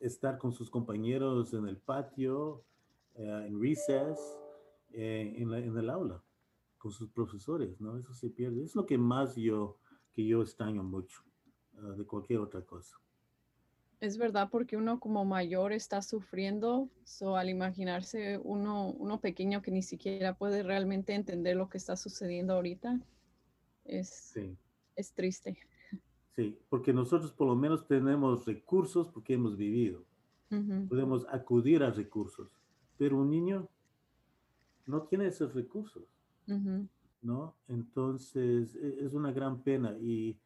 estar 0.00 0.36
con 0.36 0.52
sus 0.52 0.68
compañeros 0.68 1.54
en 1.54 1.68
el 1.68 1.76
patio, 1.76 2.64
uh, 3.14 3.22
en 3.22 3.62
recess, 3.62 4.18
eh, 4.90 5.34
en, 5.38 5.50
la, 5.50 5.58
en, 5.60 5.76
el 5.76 5.88
aula, 5.88 6.22
con 6.76 6.90
sus 6.90 7.08
profesores, 7.08 7.80
¿no? 7.80 7.96
Eso 7.96 8.12
se 8.12 8.28
pierde. 8.30 8.64
Es 8.64 8.74
lo 8.74 8.84
que 8.84 8.98
más 8.98 9.36
yo, 9.36 9.78
que 10.14 10.26
yo 10.26 10.42
extraño 10.42 10.82
mucho 10.82 11.22
uh, 11.78 11.92
de 11.92 12.04
cualquier 12.04 12.40
otra 12.40 12.62
cosa. 12.62 12.98
Es 14.00 14.18
verdad, 14.18 14.48
porque 14.50 14.76
uno 14.76 14.98
como 14.98 15.24
mayor 15.24 15.72
está 15.72 16.02
sufriendo, 16.02 16.88
so, 17.04 17.36
al 17.36 17.48
imaginarse 17.48 18.36
uno, 18.42 18.88
uno 18.88 19.20
pequeño 19.20 19.62
que 19.62 19.70
ni 19.70 19.82
siquiera 19.82 20.34
puede 20.34 20.64
realmente 20.64 21.14
entender 21.14 21.56
lo 21.56 21.68
que 21.68 21.78
está 21.78 21.96
sucediendo 21.96 22.54
ahorita, 22.54 23.00
es, 23.84 24.08
sí. 24.08 24.56
es 24.96 25.12
triste. 25.12 25.56
Sí, 26.34 26.58
porque 26.68 26.92
nosotros 26.92 27.30
por 27.30 27.46
lo 27.46 27.54
menos 27.54 27.86
tenemos 27.86 28.44
recursos 28.44 29.08
porque 29.08 29.34
hemos 29.34 29.56
vivido. 29.56 30.04
Uh 30.50 30.56
-huh. 30.56 30.88
Podemos 30.88 31.24
acudir 31.30 31.84
a 31.84 31.90
recursos, 31.90 32.50
pero 32.98 33.18
un 33.18 33.30
niño 33.30 33.68
no 34.86 35.02
tiene 35.02 35.26
esos 35.26 35.54
recursos, 35.54 36.02
Uh 36.48 36.54
-huh. 36.54 36.88
¿No? 37.22 37.56
Entonces 37.68 38.74
e, 38.74 39.06
es 39.06 39.14
una 39.14 39.32
gran 39.32 39.62
pena 39.62 39.96
y, 40.00 40.36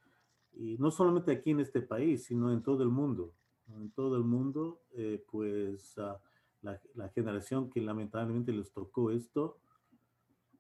y 0.53 0.77
no 0.79 0.91
solamente 0.91 1.33
aquí 1.33 1.51
en 1.51 1.61
este 1.61 1.81
país, 1.81 2.25
sino 2.25 2.53
en 2.53 2.63
todo 2.63 2.83
el 2.83 2.91
mundo. 2.91 3.33
¿no? 3.67 3.81
En 3.81 3.91
todo 3.91 4.17
el 4.17 4.25
mundo, 4.25 4.83
eh, 4.95 5.25
pues 5.31 5.97
uh, 5.99 6.17
la, 6.63 6.81
la, 6.95 7.09
generación 7.09 7.71
que 7.71 7.81
lamentablemente 7.81 8.53
les 8.53 8.71
tocó 8.71 9.11
esto 9.11 9.59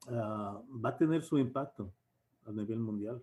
uh, 0.08 0.10
va 0.12 0.88
a 0.90 0.96
tener 0.96 1.22
su 1.22 1.38
impacto 1.38 1.92
a 2.46 2.52
nivel 2.52 2.78
mundial. 2.78 3.22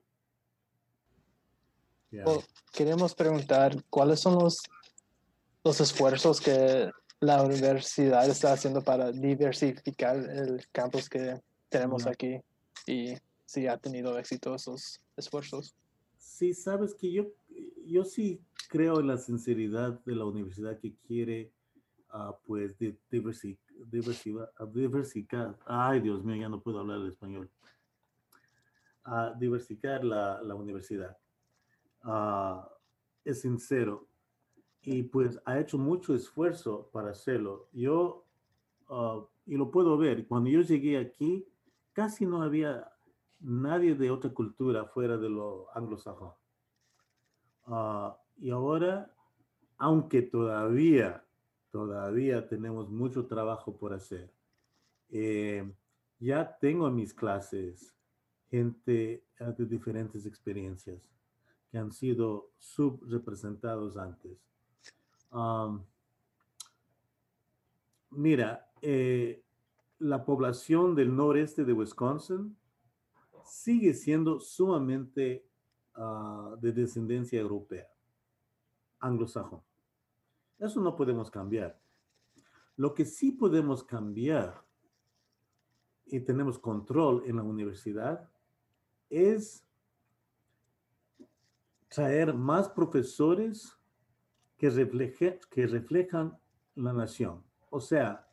Yeah. 2.12 2.26
Well, 2.26 2.44
queremos 2.72 3.16
preguntar 3.16 3.84
cuáles 3.90 4.20
son 4.20 4.36
los, 4.36 4.62
los 5.64 5.82
esfuerzos 5.82 6.40
que 6.40 6.92
la 7.20 7.42
universidad 7.42 8.30
está 8.30 8.54
haciendo 8.54 8.84
para 8.84 9.12
diversificar 9.12 10.18
el 10.18 10.68
campus 10.72 11.10
que 11.10 11.42
tenemos 11.70 12.04
Yeah. 12.04 12.12
aquí 12.12 12.44
y 12.88 13.14
si 13.46 13.68
ha 13.68 13.78
tenido 13.78 14.18
éxito 14.18 14.56
esos 14.56 15.02
esfuerzos. 15.16 15.76
Sí, 16.18 16.54
sabes 16.54 16.94
que 16.94 17.12
yo, 17.12 17.28
yo 17.86 18.04
sí 18.04 18.42
creo 18.70 19.00
en 19.00 19.08
la 19.08 19.18
sinceridad 19.18 20.00
de 20.04 20.16
la 20.16 20.26
universidad 20.26 20.80
que 20.80 20.96
quiere, 21.08 21.52
uh, 22.14 22.34
pues, 22.46 22.78
de, 22.80 22.98
diversi, 23.12 23.58
diversificar. 23.92 25.58
Ay, 25.66 26.00
Dios 26.00 26.24
mío, 26.24 26.36
ya 26.36 26.50
no 26.50 26.62
puedo 26.62 26.80
hablar 26.80 27.00
el 27.00 27.10
español. 27.10 27.50
Uh, 29.06 29.38
diversificar 29.38 30.04
la, 30.04 30.42
la 30.42 30.56
universidad. 30.56 31.18
Uh, 32.04 32.66
es 33.24 33.42
sincero 33.42 34.08
y 34.84 35.04
pues 35.04 35.40
ha 35.46 35.60
hecho 35.60 35.78
mucho 35.78 36.14
esfuerzo 36.14 36.90
para 36.92 37.12
hacerlo. 37.12 37.70
Yo, 37.72 38.26
y 39.46 39.56
lo 39.56 39.72
puedo 39.72 39.98
ver, 39.98 40.28
cuando 40.28 40.50
yo 40.50 40.62
llegué 40.62 40.98
aquí, 40.98 41.46
casi 41.94 42.26
no 42.26 42.42
había 42.42 42.92
nadie 43.40 43.96
de 43.96 44.12
otra 44.12 44.32
cultura 44.32 44.86
fuera 44.86 45.18
de 45.18 45.30
lo 45.30 45.68
anglosajón. 45.76 46.32
Uh, 47.68 48.12
y 48.38 48.50
ahora, 48.50 49.14
aunque 49.78 50.22
todavía, 50.22 51.24
todavía 51.72 52.48
tenemos 52.48 52.90
mucho 52.90 53.26
trabajo 53.26 53.78
por 53.78 53.94
hacer, 53.94 54.32
eh, 55.10 55.72
ya 56.20 56.58
tengo 56.60 56.88
en 56.88 56.96
mis 56.96 57.14
clases 57.14 57.94
gente 58.50 59.26
de 59.40 59.66
diferentes 59.66 60.26
experiencias 60.26 61.10
que 61.70 61.78
han 61.78 61.92
sido 61.92 62.52
subrepresentados 62.60 63.98
antes. 63.98 64.38
Mira, 68.12 68.72
eh, 68.82 69.43
la 70.04 70.26
población 70.26 70.96
del 70.96 71.16
noreste 71.16 71.64
de 71.64 71.72
Wisconsin 71.72 72.58
sigue 73.46 73.94
siendo 73.94 74.40
sumamente 74.40 75.48
uh, 75.96 76.58
de 76.58 76.74
descendencia 76.74 77.40
europea, 77.40 77.88
anglosajón. 79.00 79.62
Eso 80.60 80.82
no 80.82 80.96
podemos 80.98 81.32
cambiar. 81.32 81.80
Lo 82.76 82.94
que 82.94 83.06
sí 83.06 83.32
podemos 83.32 83.82
cambiar 83.84 84.66
y 86.06 86.20
tenemos 86.20 86.60
control 86.60 87.24
en 87.26 87.38
la 87.38 87.44
universidad 87.44 88.30
es 89.10 89.66
traer 91.88 92.34
más 92.34 92.68
profesores 92.68 93.78
que, 94.58 94.70
refleje, 94.70 95.40
que 95.50 95.66
reflejan 95.66 96.38
la 96.76 96.92
nación. 96.92 97.42
O 97.70 97.80
sea, 97.80 98.28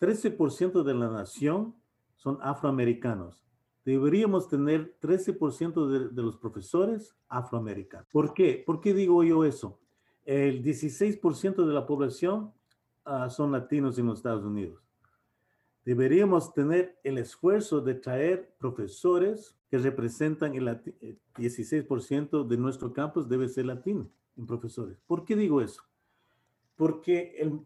13% 0.00 0.82
de 0.82 0.94
la 0.94 1.08
nación 1.08 1.74
son 2.16 2.38
afroamericanos. 2.42 3.44
Deberíamos 3.84 4.48
tener 4.48 4.96
13% 5.00 5.86
de, 5.88 6.08
de, 6.08 6.22
los 6.22 6.36
profesores 6.36 7.14
afroamericanos. 7.28 8.06
¿Por 8.10 8.32
qué? 8.32 8.62
¿Por 8.64 8.80
qué 8.80 8.94
digo 8.94 9.22
yo 9.24 9.44
eso? 9.44 9.78
El 10.24 10.62
16% 10.62 11.66
de 11.66 11.72
la 11.72 11.86
población 11.86 12.52
uh, 13.04 13.28
son 13.28 13.52
latinos 13.52 13.98
en 13.98 14.06
los 14.06 14.18
Estados 14.18 14.44
Unidos. 14.44 14.82
Deberíamos 15.84 16.54
tener 16.54 16.98
el 17.04 17.18
esfuerzo 17.18 17.82
de 17.82 17.94
traer 17.94 18.54
profesores 18.58 19.54
que 19.68 19.76
representan 19.76 20.54
el 20.54 20.80
16% 21.36 22.46
de 22.46 22.56
nuestro 22.56 22.92
campus 22.92 23.28
debe 23.28 23.48
ser 23.48 23.66
latino 23.66 24.08
en 24.36 24.46
profesores. 24.46 24.96
¿Por 25.06 25.26
qué 25.26 25.36
digo 25.36 25.60
eso? 25.60 25.82
Porque 26.74 27.36
el, 27.38 27.60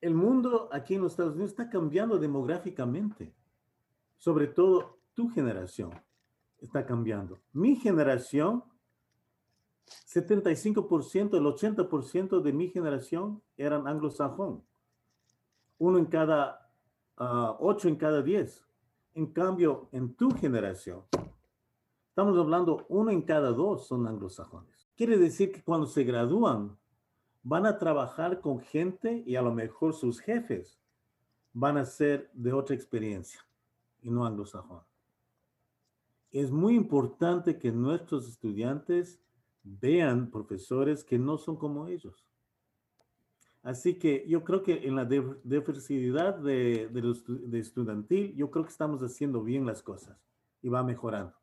el 0.00 0.14
mundo 0.14 0.68
aquí 0.72 0.94
en 0.94 1.02
los 1.02 1.12
Estados 1.12 1.34
Unidos 1.34 1.50
está 1.52 1.68
cambiando 1.68 2.18
demográficamente. 2.18 3.34
Sobre 4.16 4.46
todo 4.48 4.98
tu 5.14 5.28
generación 5.30 5.90
está 6.58 6.84
cambiando. 6.86 7.38
Mi 7.52 7.76
generación, 7.76 8.64
75%, 9.86 11.36
el 11.36 11.44
80% 11.44 12.40
de 12.40 12.52
mi 12.52 12.68
generación 12.68 13.42
eran 13.56 13.86
anglosajón. 13.86 14.64
Uno 15.78 15.98
en 15.98 16.06
cada, 16.06 16.70
uh, 17.18 17.56
ocho 17.60 17.88
en 17.88 17.96
cada 17.96 18.22
diez. 18.22 18.64
En 19.14 19.26
cambio, 19.26 19.88
en 19.92 20.14
tu 20.14 20.30
generación, 20.30 21.02
estamos 22.08 22.36
hablando 22.36 22.84
uno 22.88 23.10
en 23.10 23.22
cada 23.22 23.50
dos 23.50 23.86
son 23.86 24.06
anglosajones. 24.06 24.88
Quiere 24.94 25.16
decir 25.16 25.52
que 25.52 25.62
cuando 25.62 25.86
se 25.86 26.04
gradúan, 26.04 26.76
van 27.48 27.64
a 27.64 27.78
trabajar 27.78 28.40
con 28.40 28.58
gente 28.58 29.22
y 29.24 29.36
a 29.36 29.42
lo 29.42 29.54
mejor 29.54 29.94
sus 29.94 30.18
jefes 30.18 30.80
van 31.52 31.76
a 31.78 31.84
ser 31.84 32.28
de 32.32 32.52
otra 32.52 32.74
experiencia 32.74 33.40
y 34.02 34.10
no 34.10 34.26
anglosajón. 34.26 34.82
Es 36.32 36.50
muy 36.50 36.74
importante 36.74 37.56
que 37.56 37.70
nuestros 37.70 38.28
estudiantes 38.28 39.20
vean 39.62 40.28
profesores 40.28 41.04
que 41.04 41.20
no 41.20 41.38
son 41.38 41.54
como 41.56 41.86
ellos. 41.86 42.26
Así 43.62 43.94
que 43.94 44.26
yo 44.26 44.42
creo 44.42 44.64
que 44.64 44.84
en 44.84 44.96
la 44.96 45.04
diversidad 45.04 46.34
de, 46.34 46.90
los, 46.94 47.22
de 47.26 47.60
estudiantil, 47.60 48.34
yo 48.34 48.50
creo 48.50 48.64
que 48.64 48.72
estamos 48.72 49.02
haciendo 49.02 49.44
bien 49.44 49.64
las 49.64 49.84
cosas 49.84 50.18
y 50.62 50.68
va 50.68 50.82
mejorando. 50.82 51.36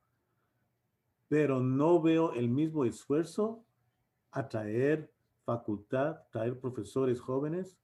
Pero 1.30 1.62
no 1.62 2.02
veo 2.02 2.34
el 2.34 2.50
mismo 2.50 2.84
esfuerzo 2.84 3.64
a 4.32 4.50
traer 4.50 5.13
facultad, 5.46 6.22
traer 6.32 6.60
profesores 6.60 7.20
jóvenes, 7.20 7.78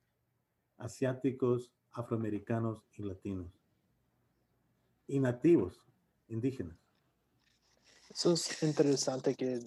asiáticos, 0.78 1.72
afroamericanos 1.92 2.84
y 2.94 3.04
latinos. 3.04 3.52
Y 5.08 5.20
nativos, 5.20 5.82
indígenas. 6.28 6.78
Eso 8.10 8.34
es 8.34 8.64
interesante 8.64 9.36
que 9.36 9.60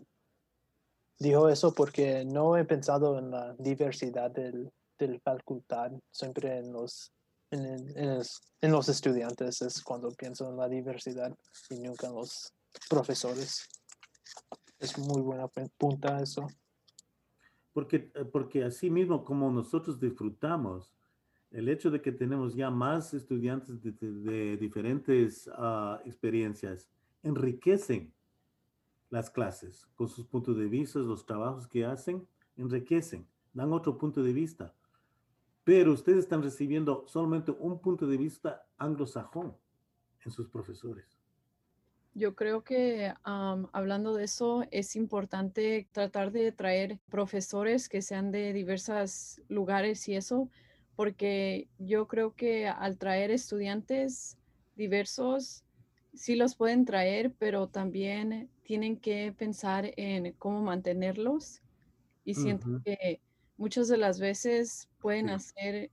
dijo 1.18 1.48
eso 1.48 1.72
porque 1.72 2.24
no 2.24 2.56
he 2.56 2.64
pensado 2.64 3.18
en 3.18 3.30
la 3.30 3.54
diversidad 3.54 4.30
del, 4.30 4.72
del 4.98 5.20
facultad, 5.20 5.92
siempre 6.10 6.58
en 6.58 6.72
los, 6.72 7.12
en, 7.50 7.64
en, 7.96 8.22
en, 8.60 8.72
los 8.72 8.88
estudiantes 8.88 9.62
es 9.62 9.82
cuando 9.82 10.10
pienso 10.10 10.48
en 10.48 10.56
la 10.56 10.68
diversidad 10.68 11.32
y 11.70 11.78
nunca 11.80 12.08
en 12.08 12.14
los 12.14 12.52
profesores. 12.88 13.68
Es 14.78 14.98
muy 14.98 15.22
buena 15.22 15.46
punta 15.78 16.20
eso. 16.20 16.46
Porque, 17.72 18.10
eh, 18.14 18.24
porque 18.24 18.64
así 18.64 18.90
mismo 18.90 19.24
como 19.24 19.50
nosotros 19.50 19.98
disfrutamos, 19.98 20.92
el 21.50 21.68
hecho 21.68 21.90
de 21.90 22.00
que 22.00 22.12
tenemos 22.12 22.54
ya 22.54 22.70
más 22.70 23.12
estudiantes 23.14 23.82
de, 23.82 24.56
diferentes 24.56 25.50
ah, 25.54 26.00
experiencias 26.04 26.88
enriquecen 27.22 28.12
las 29.10 29.28
clases 29.30 29.86
con 29.94 30.08
sus 30.08 30.24
puntos 30.26 30.56
de 30.56 30.66
vista, 30.66 30.98
los 30.98 31.26
trabajos 31.26 31.68
que 31.68 31.84
hacen, 31.84 32.26
enriquecen, 32.56 33.26
dan 33.52 33.72
otro 33.72 33.98
punto 33.98 34.22
de 34.22 34.32
vista. 34.32 34.74
Pero 35.64 35.92
ustedes 35.92 36.20
están 36.20 36.42
recibiendo 36.42 37.04
solamente 37.06 37.52
un 37.52 37.78
punto 37.78 38.06
de 38.06 38.16
vista 38.16 38.66
anglosajón 38.78 39.54
en 40.24 40.32
sus 40.32 40.48
profesores. 40.48 41.21
Yo 42.14 42.34
creo 42.34 42.62
que 42.62 43.14
hablando 43.24 44.14
de 44.14 44.24
eso, 44.24 44.64
es 44.70 44.96
importante 44.96 45.88
tratar 45.92 46.30
de 46.30 46.52
traer 46.52 46.98
profesores 47.08 47.88
que 47.88 48.02
sean 48.02 48.30
de 48.30 48.52
diversos 48.52 49.40
lugares 49.48 50.06
y 50.08 50.16
eso, 50.16 50.50
porque 50.94 51.70
yo 51.78 52.08
creo 52.08 52.34
que 52.34 52.68
al 52.68 52.98
traer 52.98 53.30
estudiantes 53.30 54.38
diversos, 54.76 55.64
sí 56.12 56.36
los 56.36 56.54
pueden 56.54 56.84
traer, 56.84 57.32
pero 57.38 57.68
también 57.70 58.50
tienen 58.62 58.98
que 59.00 59.32
pensar 59.32 59.92
en 59.96 60.32
cómo 60.34 60.60
mantenerlos. 60.60 61.62
Y 62.24 62.34
siento 62.34 62.66
que 62.84 63.22
muchas 63.56 63.88
de 63.88 63.96
las 63.98 64.20
veces 64.20 64.90
pueden 64.98 65.30
hacer 65.30 65.90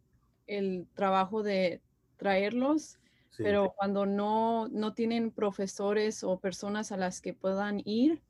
el 0.47 0.87
trabajo 0.95 1.43
de 1.43 1.81
traerlos, 2.17 2.98
pero 3.43 3.73
cuando 3.75 4.05
no, 4.05 4.67
no 4.67 4.93
tienen 4.93 5.31
profesores 5.31 6.23
o 6.23 6.39
personas 6.39 6.91
a 6.91 6.97
las 6.97 7.21
que 7.21 7.33
puedan 7.33 7.81
ir 7.85 8.21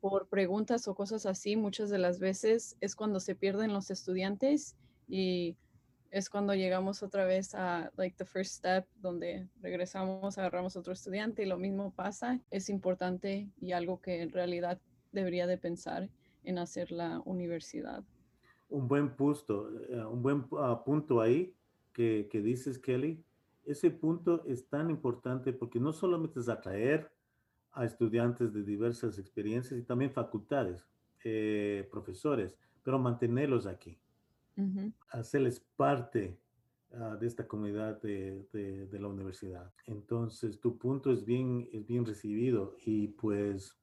por 0.00 0.28
preguntas 0.28 0.88
o 0.88 0.94
cosas 0.94 1.26
así, 1.26 1.56
muchas 1.56 1.90
de 1.90 1.98
las 1.98 2.18
veces 2.18 2.76
es 2.80 2.96
cuando 2.96 3.20
se 3.20 3.34
pierden 3.34 3.72
los 3.72 3.90
estudiantes 3.90 4.76
y 5.08 5.56
es 6.10 6.28
cuando 6.30 6.54
llegamos 6.54 7.02
otra 7.02 7.24
vez 7.24 7.54
a 7.54 7.90
like 7.96 8.16
the 8.16 8.24
first 8.24 8.54
step 8.54 8.86
donde 9.00 9.48
regresamos, 9.60 10.38
agarramos 10.38 10.76
otro 10.76 10.92
estudiante 10.92 11.42
y 11.42 11.46
lo 11.46 11.58
mismo 11.58 11.92
pasa. 11.92 12.40
Es 12.50 12.68
importante 12.68 13.48
y 13.60 13.72
algo 13.72 14.00
que 14.00 14.22
en 14.22 14.30
realidad 14.30 14.80
debería 15.12 15.46
de 15.46 15.58
pensar 15.58 16.08
en 16.44 16.58
hacer 16.58 16.92
la 16.92 17.20
universidad. 17.24 18.04
Un 18.68 18.86
buen 18.86 19.16
punto, 19.16 19.70
eh, 19.88 20.04
un 20.04 20.22
buen 20.22 20.44
ah, 20.58 20.82
punto 20.84 21.20
ahí 21.20 21.54
que, 21.92 22.28
que 22.30 22.40
dices, 22.40 22.78
Kelly, 22.78 23.24
ese 23.66 23.90
punto 23.90 24.44
es 24.46 24.68
tan 24.68 24.90
importante 24.90 25.52
porque 25.52 25.80
no 25.80 25.92
solamente 25.92 26.40
es 26.40 26.48
atraer 26.48 27.10
a 27.72 27.84
estudiantes 27.84 28.52
de 28.52 28.62
diversas 28.62 29.18
experiencias 29.18 29.78
y 29.78 29.82
también 29.82 30.12
facultades, 30.12 30.86
eh, 31.24 31.88
profesores, 31.90 32.56
pero 32.82 32.98
mantenerlos 32.98 33.66
aquí, 33.66 33.98
hacerles 35.08 35.60
parte 35.76 36.38
ah, 36.92 37.16
de 37.18 37.26
esta 37.26 37.48
comunidad 37.48 38.00
de, 38.00 38.46
de, 38.52 39.00
la 39.00 39.08
universidad. 39.08 39.72
Entonces, 39.86 40.60
tu 40.60 40.78
punto 40.78 41.10
es 41.10 41.24
bien, 41.24 41.68
es 41.72 41.86
bien 41.86 42.04
recibido 42.04 42.76
y 42.84 43.08
pues 43.08 43.76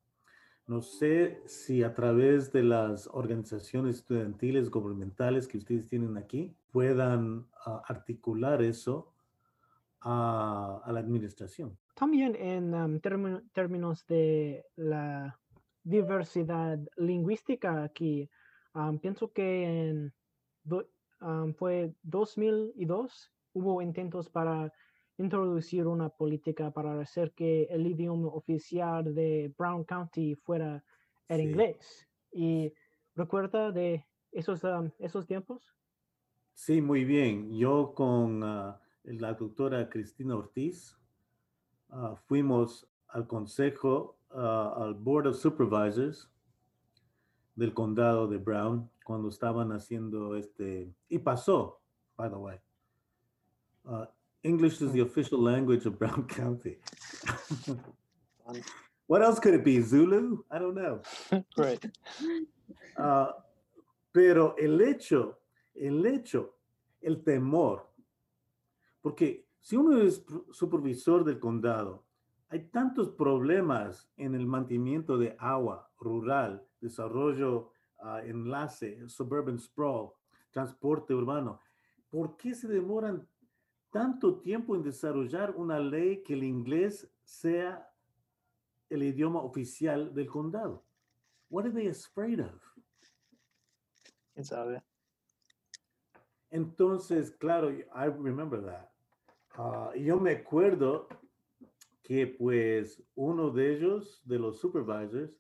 no 0.68 0.82
sé 0.82 1.42
si 1.48 1.84
a 1.84 1.94
través 1.94 2.54
de 2.54 2.64
las 2.64 3.08
organizaciones 3.08 3.98
estudiantiles 3.98 4.70
gubernamentales 4.70 5.48
que 5.48 5.58
ustedes 5.58 5.88
tienen 5.88 6.16
aquí 6.16 6.56
puedan 6.72 7.48
ah, 7.66 7.82
articular 7.88 8.62
eso 8.62 9.11
a, 10.02 10.84
la 10.92 11.00
administración. 11.00 11.78
También 11.96 12.36
en 12.36 12.74
um, 12.74 13.00
términos 13.00 14.06
de 14.08 14.66
la 14.76 15.40
diversidad 15.84 16.80
lingüística 16.98 17.84
aquí, 17.84 18.30
um, 18.74 19.00
pienso 19.00 19.32
que 19.32 19.90
en 19.90 20.14
um, 21.22 21.54
fue 21.54 21.94
2002 22.04 23.32
hubo 23.54 23.82
intentos 23.82 24.30
para 24.30 24.72
introducir 25.18 25.86
una 25.86 26.10
política 26.10 26.72
para 26.72 27.00
hacer 27.00 27.34
que 27.34 27.64
el 27.70 27.86
idioma 27.86 28.30
oficial 28.30 29.14
de 29.14 29.54
Brown 29.58 29.84
County 29.84 30.36
fuera 30.36 30.84
el 31.28 31.42
inglés. 31.42 32.08
¿Y 32.32 32.74
recuerda 33.16 33.72
de 33.72 34.06
esos, 34.32 34.62
esos 34.98 35.28
tiempos? 35.28 35.76
Sí, 36.54 36.82
muy 36.82 37.06
bien. 37.06 37.56
Yo 37.56 37.94
con... 37.94 38.44
Ah, 38.44 38.82
la 39.04 39.34
doctora 39.34 39.90
Cristina 39.90 40.36
Ortiz, 40.36 40.98
ah, 41.90 42.16
fuimos 42.28 42.88
al 43.10 43.28
consejo, 43.28 44.18
ah, 44.32 44.74
al 44.78 44.94
Board 44.94 45.28
of 45.28 45.38
Supervisors 45.38 46.30
del 47.56 47.74
condado 47.74 48.28
de 48.28 48.38
Brown 48.38 48.90
cuando 49.04 49.30
estaban 49.30 49.72
haciendo 49.72 50.36
este, 50.36 50.94
y 51.10 51.20
pasó, 51.20 51.82
by 52.16 52.30
the 52.30 52.38
way. 52.38 52.58
Uh, 53.84 54.06
English 54.44 54.82
is 54.82 54.92
the 54.92 55.02
official 55.02 55.40
language 55.40 55.86
of 55.86 55.98
Brown 55.98 56.26
County. 56.28 56.78
what 59.08 59.22
else 59.22 59.40
could 59.40 59.56
it 59.56 59.64
be? 59.64 59.82
Zulu? 59.82 60.44
I 60.52 60.60
don't 60.60 60.76
know. 60.76 61.02
right. 61.58 61.84
pero 64.14 64.56
el 64.58 64.80
hecho, 64.82 65.40
el 65.76 66.06
hecho, 66.06 66.54
el 67.02 67.24
temor 67.24 67.91
porque 69.02 69.48
si 69.60 69.76
uno 69.76 69.98
es 69.98 70.26
supervisor 70.52 71.24
del 71.24 71.40
condado, 71.40 72.06
hay 72.50 72.68
tantos 72.70 73.10
problemas 73.10 74.12
en 74.18 74.36
el 74.36 74.46
mantenimiento 74.46 75.18
de 75.18 75.36
agua 75.40 75.90
rural, 75.98 76.68
desarrollo, 76.82 77.72
ah, 78.00 78.22
enlace, 78.24 79.08
suburban 79.08 79.58
sprawl, 79.58 80.12
transporte 80.52 81.14
urbano. 81.14 81.62
¿Por 82.10 82.36
qué 82.36 82.54
se 82.54 82.68
demoran 82.68 83.28
tanto 83.90 84.40
tiempo 84.42 84.76
en 84.76 84.84
desarrollar 84.84 85.56
una 85.56 85.80
ley 85.80 86.24
que 86.24 86.34
el 86.34 86.44
inglés 86.44 87.10
sea 87.24 87.90
el 88.90 89.04
idioma 89.04 89.42
oficial 89.42 90.14
del 90.14 90.28
condado? 90.28 90.84
What 91.50 91.66
are 91.66 91.74
they 91.74 91.88
afraid 91.88 92.42
of? 92.42 92.62
¿Quién 94.34 94.46
sabe? 94.46 94.84
Entonces, 96.50 97.32
claro, 97.32 97.72
I 97.72 98.08
remember 98.08 98.62
that. 98.66 98.91
Uh, 99.58 99.94
yo 99.98 100.18
me 100.18 100.32
acuerdo 100.32 101.08
que 102.04 102.28
pues 102.28 103.04
uno 103.16 103.52
de 103.52 103.76
ellos, 103.76 104.22
de 104.26 104.40
los 104.40 104.60
supervisors, 104.60 105.40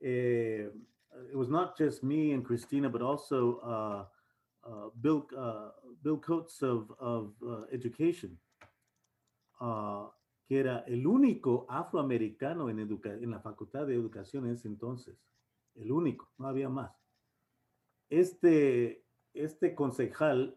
eh, 0.00 0.70
it 1.30 1.34
was 1.34 1.48
not 1.48 1.76
just 1.76 2.02
me 2.02 2.32
and 2.32 2.44
Christina, 2.44 2.88
but 2.88 3.02
also 3.02 3.58
uh, 3.60 4.04
uh, 4.68 4.90
Bill, 5.00 5.26
uh, 5.36 5.70
Bill 6.02 6.18
Coates 6.18 6.62
of, 6.62 6.90
of 6.98 7.32
uh, 7.42 7.64
Education, 7.72 8.38
uh, 9.60 10.08
que 10.46 10.60
era 10.60 10.84
el 10.86 11.06
único 11.06 11.66
afroamericano 11.68 12.70
en, 12.70 12.78
en 12.78 13.30
la 13.30 13.40
Facultad 13.40 13.86
de 13.86 13.94
Educación 13.94 14.46
en 14.46 14.52
ese 14.52 14.68
entonces. 14.68 15.16
El 15.74 15.90
único, 15.90 16.30
no 16.38 16.46
había 16.46 16.68
más. 16.68 16.92
Este, 18.08 19.04
este 19.34 19.74
concejal 19.74 20.56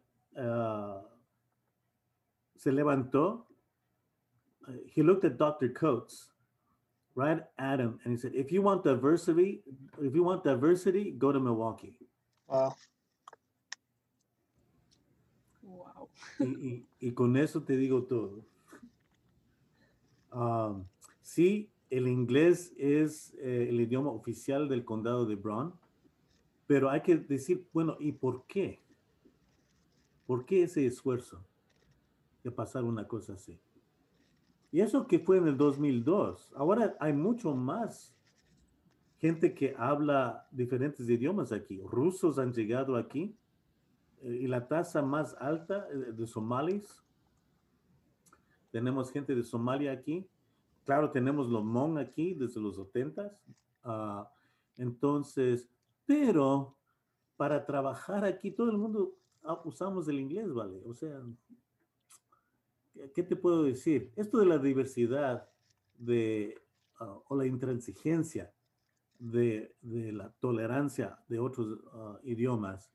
se 2.60 2.72
levantó. 2.72 3.46
Uh, 4.68 4.74
he 4.86 5.02
looked 5.02 5.24
at 5.24 5.38
Dr. 5.38 5.70
Coates, 5.70 6.34
right 7.16 7.42
at 7.58 7.80
him, 7.80 8.00
and 8.04 8.12
he 8.14 8.18
said, 8.18 8.36
"If 8.36 8.52
you 8.52 8.62
want 8.62 8.84
diversity, 8.84 9.64
if 10.02 10.14
you 10.14 10.24
want 10.24 10.44
diversity, 10.44 11.12
go 11.12 11.32
to 11.32 11.40
Milwaukee." 11.40 11.96
Wow. 12.48 12.76
Wow. 15.64 16.10
y, 16.40 16.86
y, 17.00 17.12
con 17.12 17.38
eso 17.38 17.62
te 17.62 17.78
digo 17.78 18.04
todo. 18.04 18.44
Um, 20.32 20.86
sí, 21.22 21.70
el 21.90 22.08
inglés 22.08 22.74
es 22.78 23.34
eh, 23.40 23.68
el 23.70 23.80
idioma 23.80 24.12
oficial 24.12 24.68
del 24.68 24.84
condado 24.84 25.26
de 25.26 25.36
Brown, 25.36 25.74
pero 26.68 26.90
hay 26.90 27.02
que 27.02 27.16
decir, 27.16 27.66
bueno, 27.74 27.96
¿y 28.00 28.12
por 28.12 28.46
qué? 28.46 28.80
¿Por 30.28 30.46
qué 30.46 30.64
ese 30.64 30.86
esfuerzo? 30.86 31.44
De 32.44 32.52
pasar 32.52 32.84
una 32.84 33.08
cosa 33.08 33.34
así. 33.34 33.60
Y 34.72 34.82
eso 34.82 35.08
que 35.08 35.20
fue 35.20 35.38
en 35.38 35.48
el 35.48 35.58
2002. 35.58 36.54
Ahora 36.56 36.96
hay 37.00 37.14
mucho 37.14 37.56
más 37.56 38.16
gente 39.18 39.54
que 39.54 39.76
habla 39.78 40.48
diferentes 40.52 41.10
idiomas 41.10 41.52
aquí. 41.52 41.82
Rusos 41.82 42.38
han 42.40 42.54
llegado 42.54 42.96
aquí 42.96 43.36
eh, 44.22 44.40
y 44.42 44.48
la 44.48 44.68
tasa 44.68 45.02
más 45.02 45.36
alta 45.40 45.88
eh, 45.92 46.14
de 46.14 46.28
somalis. 46.28 47.04
Tenemos 48.72 49.12
gente 49.12 49.34
de 49.36 49.44
Somalia 49.44 49.92
aquí. 49.92 50.28
Claro, 50.86 51.12
tenemos 51.12 51.50
los 51.50 51.64
Mon 51.64 51.98
aquí 51.98 52.34
desde 52.34 52.62
los 52.62 52.76
70 52.76 53.32
ah, 53.84 54.32
entonces, 54.78 55.68
pero 56.06 56.76
para 57.36 57.66
trabajar 57.66 58.26
aquí 58.26 58.52
todo 58.52 58.70
el 58.70 58.78
mundo 58.78 59.16
ah, 59.44 59.62
usamos 59.66 60.08
el 60.08 60.20
inglés, 60.20 60.54
¿vale? 60.54 60.82
O 60.86 60.94
sea, 60.94 61.22
¿qué 63.14 63.24
te 63.24 63.36
puedo 63.36 63.64
decir? 63.64 64.12
Esto 64.16 64.40
de 64.40 64.46
la 64.46 64.58
diversidad 64.58 65.50
de, 65.98 66.60
ah, 67.00 67.20
o 67.28 67.36
la 67.36 67.46
intransigencia 67.46 68.54
de, 69.18 69.76
de 69.82 70.12
la 70.12 70.32
tolerancia 70.40 71.20
de 71.28 71.40
otros 71.40 71.80
ah, 71.94 72.20
idiomas. 72.24 72.92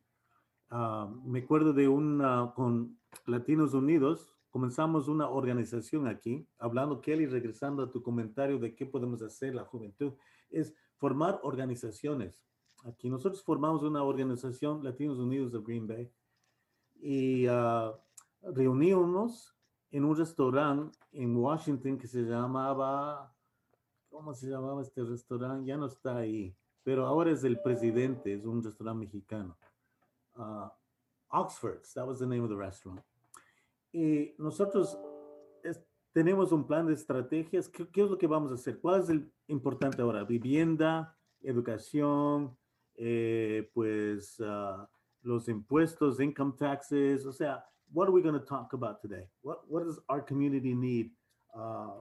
Ah, 0.71 1.13
me 1.25 1.41
acuerdo 1.41 1.73
de 1.73 1.89
una 1.89 2.53
con 2.55 2.99
Latinos 3.27 3.75
Unidos, 3.75 4.35
comenzamos 4.51 5.09
una 5.09 5.29
organización 5.29 6.07
aquí, 6.07 6.49
hablando, 6.59 7.01
Kelly, 7.01 7.27
regresando 7.27 7.83
a 7.83 7.91
tu 7.91 8.03
comentario 8.03 8.59
de 8.59 8.75
qué 8.75 8.87
podemos 8.87 9.23
hacer 9.23 9.55
la 9.55 9.65
juventud, 9.65 10.15
es 10.51 10.75
formar 10.97 11.41
organizaciones. 11.43 12.43
Aquí 12.85 13.09
nosotros 13.09 13.43
formamos 13.43 13.83
una 13.83 14.03
organización, 14.03 14.85
Latinos 14.85 15.19
Unidos 15.19 15.53
de 15.53 15.61
Green 15.61 15.87
Bay, 15.87 16.11
y 17.01 17.49
uh, 17.49 17.93
reunimos 18.43 19.54
en 19.95 20.05
un 20.05 20.17
restaurante 20.17 20.99
en 21.13 21.37
Washington 21.37 21.97
que 21.97 22.09
se 22.09 22.23
llamaba, 22.23 23.33
¿cómo 24.11 24.35
se 24.35 24.49
llamaba 24.49 24.83
este 24.83 25.05
restaurante? 25.05 25.69
Ya 25.69 25.77
no 25.77 25.87
está 25.87 26.17
ahí, 26.17 26.53
pero 26.83 27.07
ahora 27.07 27.31
es 27.31 27.45
el 27.45 27.61
presidente, 27.61 28.35
es 28.35 28.45
un 28.45 28.61
restaurante 28.61 29.07
mexicano. 29.07 29.57
Uh, 30.37 30.67
Oxford, 31.29 31.81
that 31.95 32.05
was 32.05 32.19
the 32.19 32.27
name 32.27 32.43
of 32.43 32.49
the 32.49 32.57
restaurant. 32.57 33.05
Y 33.93 34.35
nosotros 34.37 34.99
tenemos 36.13 36.51
un 36.51 36.67
plan 36.67 36.87
de 36.87 36.95
estrategias. 36.95 37.69
¿Qué, 37.69 37.89
¿Qué, 37.89 38.03
es 38.03 38.11
lo 38.11 38.19
que 38.19 38.27
vamos 38.27 38.51
a 38.51 38.55
hacer? 38.55 38.81
¿Cuál 38.81 39.01
es 39.01 39.09
el 39.11 39.33
importante 39.47 40.03
ahora? 40.03 40.25
Vivienda, 40.25 41.17
educación, 41.41 42.57
eh, 42.97 43.71
pues 43.73 44.41
uh, 44.41 44.89
los 45.23 45.49
impuestos, 45.49 46.19
income 46.19 46.55
taxes, 46.59 47.25
o 47.27 47.33
sea, 47.33 47.65
what 47.95 48.09
are 48.09 48.13
we 48.13 48.21
going 48.21 48.39
to 48.39 48.45
talk 48.45 48.73
about 48.73 49.01
today? 49.01 49.29
What, 49.43 49.61
what 49.69 49.85
does 49.85 49.99
our 50.09 50.21
community 50.21 50.75
need 50.75 51.11
uh, 51.57 52.01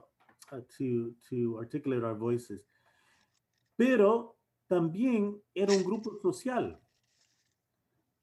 to, 0.76 1.14
to 1.30 1.56
articulate 1.58 2.02
our 2.02 2.14
voices? 2.14 2.66
Pero 3.78 4.34
también 4.68 5.40
era 5.54 5.72
un 5.72 5.84
grupo 5.84 6.18
social. 6.20 6.80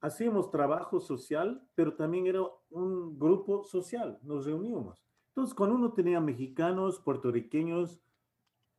Hacíamos 0.02 0.52
trabajo 0.52 1.00
social, 1.00 1.62
pero 1.76 1.94
también 1.94 2.28
era 2.28 2.42
un 2.70 3.18
grupo 3.18 3.64
social. 3.64 4.20
Nos 4.24 4.46
reuníamos. 4.46 5.02
Entonces, 5.30 5.56
cuando 5.56 5.76
uno 5.76 5.94
tenía 5.94 6.20
mexicanos, 6.20 7.00
puertorriqueños, 7.00 8.02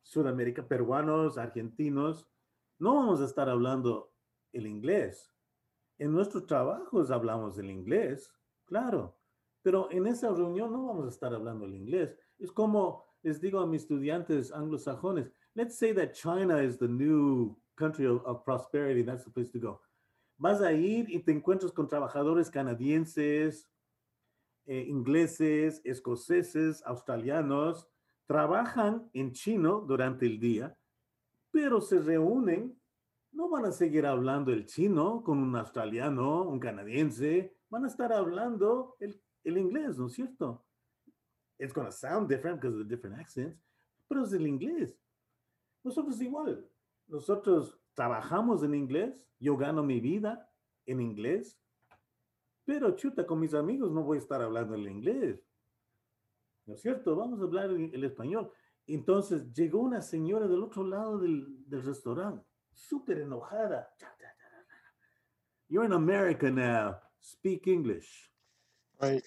Sudamérica, 0.03 0.67
peruanos, 0.67 1.37
argentinos, 1.37 2.27
no 2.77 2.95
vamos 2.95 3.21
a 3.21 3.25
estar 3.25 3.49
hablando 3.49 4.11
el 4.51 4.67
inglés. 4.67 5.33
En 5.97 6.11
nuestros 6.11 6.45
trabajos 6.45 7.09
hablamos 7.09 7.57
el 7.57 7.71
inglés, 7.71 8.29
claro, 8.73 9.15
pero 9.61 9.87
en 9.91 10.07
esa 10.07 10.33
reunión 10.33 10.71
no 10.71 10.87
vamos 10.87 11.05
a 11.05 11.09
estar 11.09 11.31
hablando 11.31 11.65
el 11.65 11.75
inglés. 11.75 12.17
Es 12.39 12.51
como 12.51 13.05
les 13.21 13.39
digo 13.39 13.59
a 13.59 13.67
mis 13.67 13.83
estudiantes 13.83 14.51
anglosajones, 14.51 15.31
let's 15.53 15.77
say 15.77 15.93
that 15.93 16.13
China 16.13 16.59
is 16.59 16.79
the 16.79 16.87
new 16.87 17.55
country 17.75 18.07
of, 18.07 18.25
of 18.25 18.43
prosperity, 18.43 19.03
that's 19.03 19.25
the 19.25 19.29
place 19.29 19.51
to 19.51 19.59
go. 19.59 19.79
Vas 20.39 20.59
a 20.61 20.73
ir 20.73 21.05
y 21.07 21.19
te 21.19 21.31
encuentras 21.31 21.71
con 21.71 21.87
trabajadores 21.87 22.49
canadienses, 22.49 23.69
eh, 24.65 24.85
ingleses, 24.87 25.79
escoceses, 25.83 26.81
australianos, 26.83 27.87
trabajan 28.25 29.07
en 29.13 29.33
chino 29.33 29.81
durante 29.81 30.25
el 30.25 30.39
día, 30.39 30.75
pero 31.51 31.79
se 31.79 31.99
reúnen 31.99 32.75
no 33.33 33.49
van 33.49 33.65
a 33.65 33.71
seguir 33.71 34.05
hablando 34.05 34.51
el 34.51 34.67
chino 34.67 35.23
con 35.23 35.39
un 35.39 35.55
australiano, 35.55 36.43
un 36.43 36.59
canadiense, 36.59 37.55
van 37.73 37.85
a 37.85 37.87
estar 37.87 38.13
hablando 38.13 38.95
el, 38.99 39.19
el 39.43 39.57
inglés, 39.57 39.97
¿no 39.97 40.05
es 40.05 40.13
cierto? 40.13 40.63
It's 41.57 41.73
going 41.73 41.87
to 41.87 41.91
sound 41.91 42.29
different 42.29 42.61
because 42.61 42.77
of 42.77 42.87
the 42.87 42.95
different 42.95 43.19
accents, 43.19 43.59
pero 44.07 44.23
es 44.23 44.33
el 44.33 44.45
inglés. 44.45 44.95
Nosotros 45.83 46.21
igual, 46.21 46.69
nosotros 47.07 47.79
trabajamos 47.95 48.63
en 48.63 48.75
inglés, 48.75 49.27
yo 49.39 49.57
gano 49.57 49.81
mi 49.81 49.99
vida 49.99 50.47
en 50.85 51.01
inglés, 51.01 51.59
pero 52.63 52.95
chuta, 52.95 53.25
con 53.25 53.39
mis 53.39 53.55
amigos 53.55 53.91
no 53.91 54.03
voy 54.03 54.17
a 54.17 54.21
estar 54.21 54.41
hablando 54.41 54.75
el 54.75 54.87
inglés. 54.87 55.43
¿No 56.65 56.75
es 56.75 56.81
cierto? 56.81 57.15
Vamos 57.15 57.41
a 57.41 57.43
hablar 57.43 57.71
el, 57.71 57.93
el 57.93 58.03
español. 58.03 58.51
Entonces 58.85 59.51
llegó 59.51 59.79
una 59.79 60.01
señora 60.01 60.47
del 60.47 60.61
otro 60.61 60.85
lado 60.85 61.17
del, 61.17 61.67
del 61.67 61.83
restaurante 61.83 62.45
súper 62.71 63.19
enojada. 63.19 63.89
You're 65.69 65.85
in 65.85 65.93
America 65.93 66.51
now. 66.51 66.99
Speak 67.23 67.67
English. 67.67 68.29
Right. 68.99 69.23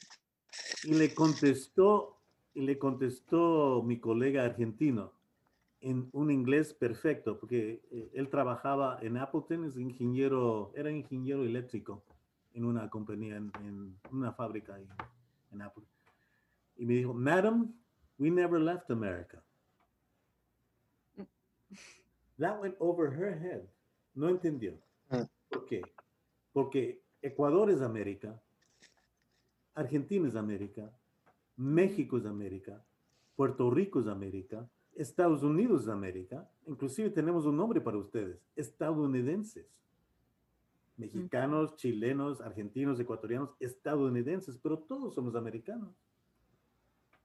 Y 0.84 0.94
le 0.94 1.14
contestó, 1.14 2.20
y 2.54 2.60
le 2.60 2.78
contestó 2.78 3.82
mi 3.82 3.98
colega 3.98 4.44
argentino 4.44 5.12
en 5.80 6.08
un 6.12 6.30
inglés 6.30 6.74
perfecto, 6.74 7.38
porque 7.38 7.82
eh, 7.90 8.10
él 8.14 8.28
trabajaba 8.28 8.98
en 9.02 9.16
Appleton, 9.16 9.64
es 9.64 9.76
ingeniero, 9.76 10.72
era 10.74 10.90
ingeniero 10.90 11.44
eléctrico 11.44 12.02
en 12.54 12.64
una 12.64 12.88
compañía, 12.90 13.36
en, 13.36 13.50
en 13.60 13.98
una 14.10 14.32
fábrica 14.32 14.78
en, 14.78 14.88
en 15.52 15.62
Apple. 15.62 15.84
Y 16.76 16.86
me 16.86 16.94
dijo, 16.94 17.14
Madam, 17.14 17.74
we 18.18 18.30
never 18.30 18.60
left 18.60 18.90
America. 18.90 19.42
That 22.38 22.60
went 22.60 22.76
over 22.78 23.10
her 23.10 23.34
head. 23.34 23.62
No 24.14 24.28
entendió. 24.28 24.74
Mm. 25.10 25.22
¿Por 25.48 25.64
qué? 25.66 25.82
Porque 26.52 27.05
Ecuador 27.26 27.70
es 27.70 27.80
América, 27.80 28.40
Argentina 29.74 30.28
es 30.28 30.36
América, 30.36 30.92
México 31.56 32.18
es 32.18 32.24
América, 32.24 32.84
Puerto 33.34 33.68
Rico 33.68 33.98
es 33.98 34.06
América, 34.06 34.70
Estados 34.94 35.42
Unidos 35.42 35.82
es 35.82 35.88
América, 35.88 36.48
inclusive 36.66 37.10
tenemos 37.10 37.44
un 37.44 37.56
nombre 37.56 37.80
para 37.80 37.98
ustedes, 37.98 38.38
estadounidenses. 38.54 39.66
Mexicanos, 40.96 41.76
chilenos, 41.76 42.40
argentinos, 42.40 42.98
ecuatorianos, 43.00 43.50
estadounidenses, 43.58 44.56
pero 44.56 44.78
todos 44.78 45.14
somos 45.14 45.34
americanos. 45.34 45.90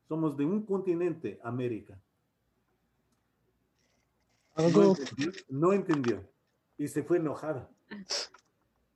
Somos 0.08 0.36
de 0.36 0.43
un 0.45 0.66
continente, 0.66 1.39
América. 1.43 1.97
No 4.58 4.64
entendió, 4.66 5.32
no 5.47 5.74
entendió 5.74 6.28
y 6.78 6.88
se 6.88 7.04
fue 7.04 7.18
enojada. 7.18 7.70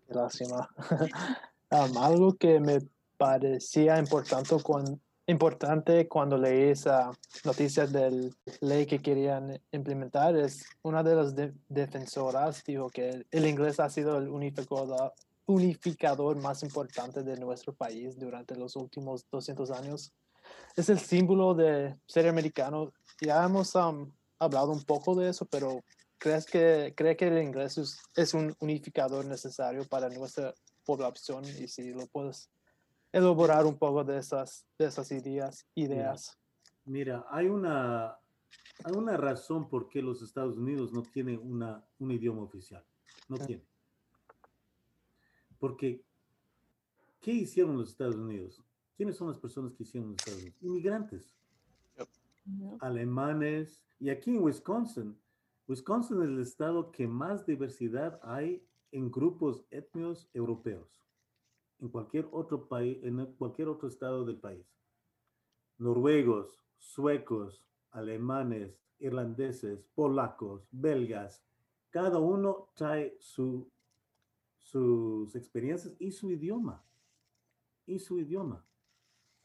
Qué 0.08 0.14
lástima. 0.14 0.70
Um, 1.72 1.98
algo 1.98 2.34
que 2.36 2.60
me 2.60 2.78
parecía 3.18 3.98
importante, 3.98 4.56
cuan- 4.62 5.02
importante 5.26 6.08
cuando 6.08 6.38
leí 6.38 6.70
esa 6.70 7.12
noticia 7.44 7.88
de 7.88 8.32
ley 8.62 8.86
que 8.86 9.00
querían 9.00 9.60
implementar 9.72 10.36
es 10.38 10.64
una 10.84 11.02
de 11.02 11.16
las 11.16 11.36
de- 11.36 11.54
defensoras 11.68 12.64
dijo 12.64 12.90
que 12.92 13.26
el 13.32 13.48
inglés 13.48 13.80
ha 13.80 13.90
sido 13.90 14.20
el 14.20 14.30
unificador, 14.30 15.14
unificador 15.48 16.40
más 16.40 16.62
importante 16.62 17.24
de 17.24 17.36
nuestro 17.38 17.74
país 17.74 18.18
durante 18.18 18.56
los 18.56 18.76
últimos 18.76 19.26
200 19.32 19.72
años. 19.72 20.14
Es 20.76 20.88
el 20.90 21.00
símbolo 21.00 21.56
de 21.56 21.96
ser 22.06 22.28
americano. 22.28 22.94
Ya 23.20 23.44
hemos 23.44 23.74
um, 23.74 24.12
hablado 24.38 24.72
un 24.72 24.84
poco 24.84 25.16
de 25.16 25.30
eso, 25.30 25.46
pero 25.46 25.84
¿crees 26.18 26.46
que, 26.46 26.94
cree 26.96 27.16
que 27.16 27.28
el 27.28 27.42
inglés 27.42 27.78
es, 27.78 28.00
es 28.16 28.34
un 28.34 28.56
unificador 28.60 29.26
necesario 29.26 29.86
para 29.88 30.10
nuestra 30.10 30.54
población? 30.86 31.44
Y 31.46 31.68
si 31.68 31.92
lo 31.94 32.08
puedes 32.08 32.50
elaborar 33.12 33.66
un 33.66 33.78
poco 33.78 34.04
de 34.04 34.18
esas, 34.18 34.66
de 34.78 34.86
esas 34.86 35.12
ideas. 35.12 35.66
ideas. 35.76 36.38
Mira, 36.86 37.26
hay 37.30 37.48
una, 37.48 38.18
hay 38.84 38.94
una 38.94 39.18
razón 39.18 39.70
por 39.70 39.88
qué 39.90 40.02
los 40.02 40.22
Estados 40.22 40.58
Unidos 40.58 40.92
no 40.94 41.02
tienen 41.04 41.40
una, 41.42 41.84
un 42.00 42.12
idioma 42.12 42.44
oficial. 42.44 42.84
No 43.28 43.38
Ah. 43.40 43.46
tienen. 43.46 43.66
Porque, 45.60 46.04
¿qué 47.22 47.32
hicieron 47.32 47.78
los 47.78 47.90
Estados 47.90 48.16
Unidos? 48.16 48.62
¿Quiénes 48.96 49.16
son 49.18 49.30
las 49.30 49.40
personas 49.40 49.74
que 49.74 49.84
hicieron 49.84 50.12
los 50.12 50.20
Estados 50.20 50.42
Unidos? 50.42 50.58
Inmigrantes. 50.62 51.36
alemanes, 52.80 53.82
y 54.00 54.10
aquí 54.12 54.30
en 54.30 54.44
Wisconsin, 54.44 55.18
Wisconsin 55.68 56.22
es 56.22 56.28
el 56.28 56.40
estado 56.40 56.92
que 56.92 57.08
más 57.08 57.46
diversidad 57.46 58.20
hay 58.24 58.64
en 58.92 59.12
grupos 59.12 59.66
etnios 59.72 60.30
europeos, 60.34 60.88
en 61.80 61.90
cualquier 61.90 62.28
otro 62.32 62.68
país, 62.68 63.00
en 63.04 63.26
cualquier 63.38 63.70
otro 63.70 63.88
estado 63.88 64.24
del 64.26 64.38
país. 64.38 64.66
Noruegos, 65.78 66.60
suecos, 66.78 67.66
alemanes, 67.92 68.80
irlandeses, 69.00 69.84
polacos, 69.96 70.68
belgas, 70.72 71.44
cada 71.90 72.20
uno 72.20 72.70
trae 72.76 73.18
su, 73.20 73.68
sus 74.60 75.36
experiencias 75.36 75.96
y 76.00 76.12
su 76.12 76.32
idioma, 76.32 76.84
y 77.88 77.98
su 78.00 78.20
idioma. 78.20 78.64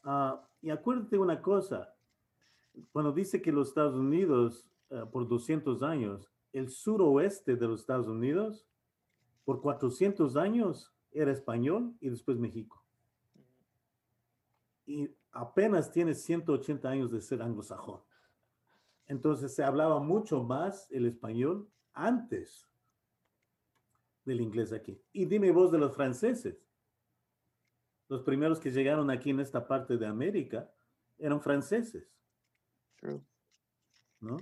Ah, 0.03 0.47
y 0.61 0.69
acuérdate 0.69 1.17
una 1.17 1.41
cosa, 1.41 1.95
cuando 2.91 3.11
dice 3.11 3.41
que 3.41 3.51
los 3.51 3.69
Estados 3.69 3.95
Unidos, 3.95 4.70
eh, 4.91 5.05
por 5.11 5.27
200 5.27 5.81
años, 5.83 6.29
el 6.51 6.69
suroeste 6.69 7.55
de 7.55 7.67
los 7.67 7.79
Estados 7.79 8.07
Unidos, 8.07 8.67
por 9.45 9.61
400 9.61 10.35
años 10.35 10.93
era 11.11 11.31
español 11.31 11.95
y 12.01 12.09
después 12.09 12.37
México. 12.37 12.83
Y 14.85 15.09
apenas 15.31 15.91
tiene 15.91 16.13
180 16.13 16.89
años 16.89 17.11
de 17.11 17.21
ser 17.21 17.41
anglosajón. 17.41 18.01
Entonces 19.07 19.55
se 19.55 19.63
hablaba 19.63 19.99
mucho 19.99 20.43
más 20.43 20.91
el 20.91 21.05
español 21.05 21.69
antes 21.93 22.69
del 24.25 24.41
inglés 24.41 24.73
aquí. 24.73 25.01
Y 25.13 25.25
dime 25.25 25.51
vos 25.51 25.71
de 25.71 25.77
los 25.77 25.95
franceses. 25.95 26.67
Los 28.09 28.23
primeros 28.23 28.59
que 28.59 28.71
llegaron 28.71 29.09
aquí 29.09 29.29
en 29.29 29.39
esta 29.39 29.65
parte 29.65 29.97
de 29.97 30.05
América 30.05 30.69
eran 31.17 31.41
franceses. 31.41 32.13
True. 32.97 33.21
¿no? 34.21 34.37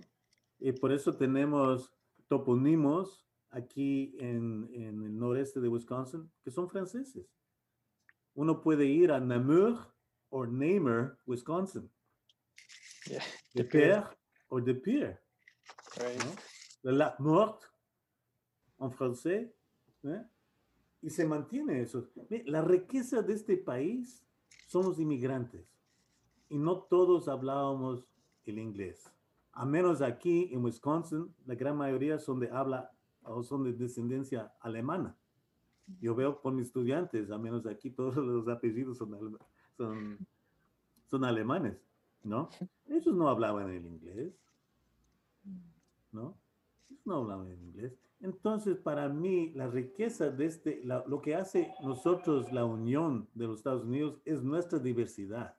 Y 0.59 0.71
por 0.73 0.91
eso 0.91 1.15
tenemos 1.15 1.91
toponimos 2.27 3.25
aquí 3.49 4.15
en, 4.19 4.69
en 4.73 5.03
el 5.03 5.17
noreste 5.17 5.59
de 5.59 5.67
Wisconsin 5.67 6.31
que 6.43 6.51
son 6.51 6.69
franceses. 6.69 7.27
Uno 8.35 8.61
puede 8.61 8.85
ir 8.85 9.11
a 9.11 9.19
Namur 9.19 9.77
o 10.29 10.45
Namer, 10.45 11.17
Wisconsin, 11.25 11.89
Yeah. 13.09 13.23
de 13.55 13.63
Père 13.63 14.03
o 14.49 14.59
de 14.61 14.75
Pierre, 14.75 15.19
Right. 15.95 16.19
¿no? 16.23 16.35
Le 16.83 16.97
Lac 16.97 17.19
Mort 17.19 17.63
en 18.77 18.91
francés, 18.91 19.49
¿eh? 20.03 20.23
y 21.01 21.09
se 21.09 21.25
mantiene 21.25 21.81
eso. 21.81 22.07
La 22.45 22.61
riqueza 22.61 23.21
de 23.23 23.33
este 23.33 23.57
país 23.57 24.23
son 24.67 24.85
los 24.85 24.99
inmigrantes, 24.99 25.65
y 26.49 26.57
no 26.59 26.83
todos 26.83 27.27
hablábamos 27.29 28.05
el 28.45 28.59
inglés. 28.59 29.09
A 29.59 29.65
menos 29.65 30.01
aquí 30.01 30.47
en 30.53 30.63
Wisconsin, 30.63 31.35
la 31.45 31.53
gran 31.53 31.75
mayoría 31.75 32.17
son 32.17 32.39
de 32.39 32.49
habla 32.49 32.93
o 33.23 33.43
son 33.43 33.65
de 33.65 33.73
descendencia 33.73 34.53
alemana. 34.61 35.17
Yo 35.99 36.15
veo 36.15 36.39
por 36.39 36.53
mis 36.53 36.67
estudiantes, 36.67 37.29
a 37.29 37.37
menos 37.37 37.65
aquí 37.65 37.91
todos 37.91 38.15
los 38.25 38.47
apellidos 38.47 38.97
son, 38.97 39.37
son, 39.75 40.25
son 41.07 41.25
alemanes, 41.25 41.77
¿no? 42.23 42.47
Ellos 42.85 43.13
no 43.13 43.27
hablaban 43.27 43.69
el 43.69 43.85
inglés, 43.85 44.33
¿no? 46.13 46.37
Ellos 46.89 47.01
no 47.03 47.15
hablaban 47.17 47.47
el 47.47 47.61
inglés. 47.61 47.93
Entonces, 48.21 48.77
para 48.77 49.09
mí, 49.09 49.51
la 49.55 49.67
riqueza 49.67 50.29
de 50.29 50.45
este, 50.45 50.81
lo 50.85 51.21
que 51.21 51.35
hace 51.35 51.73
nosotros 51.83 52.49
la 52.53 52.63
unión 52.63 53.27
de 53.33 53.47
los 53.47 53.57
Estados 53.57 53.83
Unidos 53.83 54.21
es 54.23 54.41
nuestra 54.41 54.79
diversidad, 54.79 55.57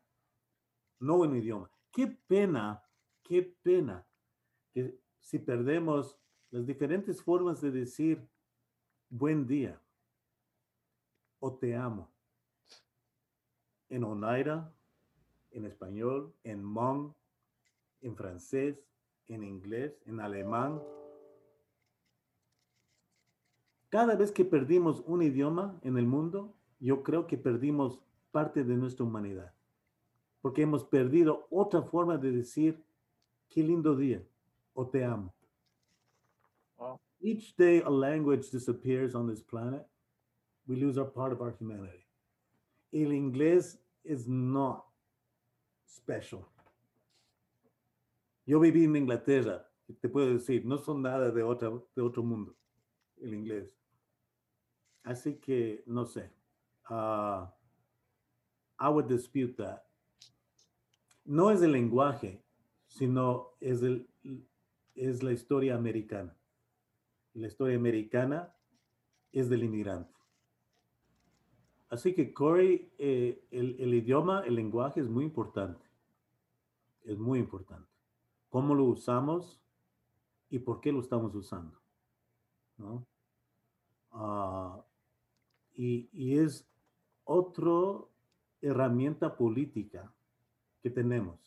no 1.00 1.18
un 1.18 1.36
idioma. 1.36 1.70
Qué 1.92 2.06
pena, 2.06 2.82
qué 3.22 3.42
pena 3.62 4.06
que 4.72 4.98
si 5.20 5.38
perdemos 5.38 6.18
las 6.50 6.66
diferentes 6.66 7.22
formas 7.22 7.60
de 7.60 7.70
decir 7.70 8.28
buen 9.08 9.46
día 9.46 9.80
o 11.38 11.54
te 11.54 11.74
amo. 11.74 12.10
En 13.88 14.04
Oneida, 14.04 14.72
en 15.50 15.64
español, 15.64 16.32
en 16.44 16.62
Hmong, 16.62 17.12
en 18.02 18.16
francés, 18.16 18.84
en 19.28 19.42
inglés, 19.42 20.00
en 20.06 20.20
alemán. 20.20 20.80
Cada 23.88 24.14
vez 24.14 24.30
que 24.30 24.44
perdimos 24.44 25.02
un 25.06 25.22
idioma 25.22 25.78
en 25.82 25.98
el 25.98 26.06
mundo, 26.06 26.54
yo 26.78 27.02
creo 27.02 27.26
que 27.26 27.36
perdimos 27.36 28.00
parte 28.30 28.62
de 28.64 28.76
nuestra 28.76 29.04
humanidad. 29.04 29.52
Porque 30.40 30.62
hemos 30.62 30.84
perdido 30.84 31.46
otra 31.50 31.82
forma 31.82 32.16
de 32.16 32.30
decir 32.30 32.82
qué 33.50 33.62
lindo 33.62 33.94
día 33.94 34.22
o 34.74 34.86
te 34.86 35.04
amo. 35.04 35.34
Wow. 36.78 36.98
Each 37.20 37.54
day 37.56 37.82
a 37.82 37.90
language 37.90 38.50
disappears 38.50 39.14
on 39.14 39.28
this 39.28 39.42
planet, 39.42 39.86
we 40.66 40.76
lose 40.76 40.96
our 40.96 41.04
part 41.04 41.32
of 41.32 41.42
our 41.42 41.54
humanity. 41.58 42.06
El 42.92 43.12
inglés 43.12 43.76
is 44.04 44.26
not 44.26 44.84
special. 45.86 46.46
Yo 48.46 48.58
viví 48.58 48.84
en 48.84 48.96
Inglaterra, 48.96 49.64
te 50.00 50.08
puedo 50.08 50.32
decir, 50.32 50.64
no 50.64 50.78
son 50.78 51.02
nada 51.02 51.30
de, 51.30 51.42
otra, 51.42 51.70
de 51.94 52.02
otro 52.02 52.22
mundo, 52.22 52.54
el 53.22 53.34
inglés. 53.34 53.76
Así 55.04 55.34
que, 55.40 55.82
no 55.86 56.04
sé. 56.04 56.30
Uh, 56.88 57.46
I 58.78 58.88
would 58.88 59.08
dispute 59.08 59.56
that. 59.56 59.84
No 61.24 61.50
es 61.50 61.62
el 61.62 61.72
lenguaje, 61.72 62.42
sino 62.90 63.52
es, 63.60 63.82
el, 63.82 64.08
es 64.94 65.22
la 65.22 65.32
historia 65.32 65.76
americana. 65.76 66.36
La 67.34 67.46
historia 67.46 67.76
americana 67.76 68.52
es 69.32 69.48
del 69.48 69.62
inmigrante. 69.62 70.12
Así 71.88 72.14
que, 72.14 72.34
Corey, 72.34 72.92
eh, 72.98 73.46
el, 73.50 73.76
el 73.80 73.94
idioma, 73.94 74.42
el 74.44 74.56
lenguaje 74.56 75.00
es 75.00 75.08
muy 75.08 75.24
importante. 75.24 75.84
Es 77.04 77.16
muy 77.16 77.38
importante. 77.38 77.88
¿Cómo 78.48 78.74
lo 78.74 78.84
usamos 78.84 79.60
y 80.50 80.58
por 80.58 80.80
qué 80.80 80.92
lo 80.92 81.00
estamos 81.00 81.34
usando? 81.34 81.80
¿No? 82.76 83.06
Ah, 84.10 84.84
y, 85.74 86.08
y 86.12 86.38
es 86.38 86.68
otra 87.24 88.04
herramienta 88.60 89.36
política 89.36 90.12
que 90.82 90.90
tenemos, 90.90 91.38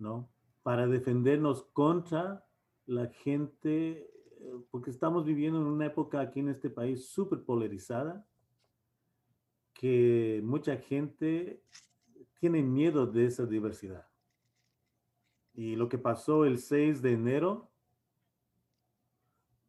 ¿no? 0.00 0.28
Para 0.62 0.86
defendernos 0.86 1.62
contra 1.72 2.44
la 2.86 3.06
gente, 3.06 4.10
eh, 4.40 4.52
porque 4.70 4.90
estamos 4.90 5.24
viviendo 5.24 5.60
en 5.60 5.66
una 5.66 5.86
época 5.86 6.20
aquí 6.20 6.40
en 6.40 6.48
este 6.48 6.70
país 6.70 7.08
súper 7.08 7.44
polarizada, 7.44 8.26
que 9.72 10.40
mucha 10.44 10.76
gente 10.76 11.62
tiene 12.40 12.62
miedo 12.62 13.06
de 13.06 13.26
esa 13.26 13.46
diversidad. 13.46 14.06
Y 15.54 15.76
lo 15.76 15.88
que 15.88 15.98
pasó 15.98 16.44
el 16.44 16.58
6 16.58 17.02
de 17.02 17.12
enero 17.12 17.70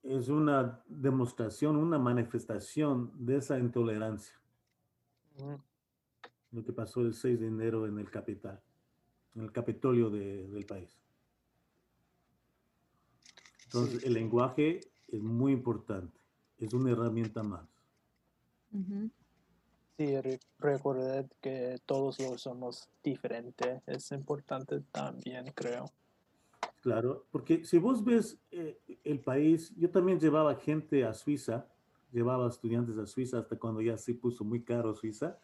es 0.03 0.29
una 0.29 0.83
demostración, 0.87 1.75
una 1.75 1.99
manifestación 1.99 3.11
de 3.13 3.37
esa 3.37 3.59
intolerancia. 3.59 4.35
Lo 6.51 6.63
que 6.63 6.73
pasó 6.73 7.01
el 7.01 7.13
6 7.13 7.39
de 7.39 7.47
enero 7.47 7.85
en 7.87 7.99
el 7.99 8.09
capital, 8.09 8.61
en 9.35 9.41
el 9.43 9.51
Capitolio 9.51 10.09
de- 10.09 10.47
del 10.47 10.65
país. 10.65 10.97
Entonces, 13.65 14.01
Sí. 14.01 14.07
el 14.07 14.13
lenguaje 14.13 14.81
es 15.07 15.21
muy 15.21 15.53
importante, 15.53 16.17
es 16.57 16.73
una 16.73 16.91
herramienta 16.91 17.41
más. 17.43 17.65
Sí, 19.97 20.19
re- 20.19 20.39
recordar 20.59 21.27
que 21.41 21.77
todos 21.85 22.19
lo 22.19 22.37
somos 22.37 22.89
diferentes 23.03 23.81
es 23.85 24.11
importante 24.11 24.81
también, 24.91 25.45
creo. 25.53 25.85
Claro, 26.81 27.27
porque 27.31 27.63
si 27.63 27.77
vos 27.77 28.03
ves 28.03 28.39
eh, 28.51 28.79
el 29.03 29.19
país, 29.19 29.73
yo 29.77 29.89
también 29.89 30.19
llevaba 30.19 30.55
gente 30.55 31.05
a 31.05 31.13
Suiza, 31.13 31.67
llevaba 32.11 32.49
estudiantes 32.49 32.97
a 32.97 33.05
Suiza 33.05 33.39
hasta 33.39 33.57
cuando 33.57 33.81
ya 33.81 33.97
se 33.97 34.15
puso 34.15 34.43
muy 34.43 34.63
caro 34.63 34.95
Suiza. 34.95 35.37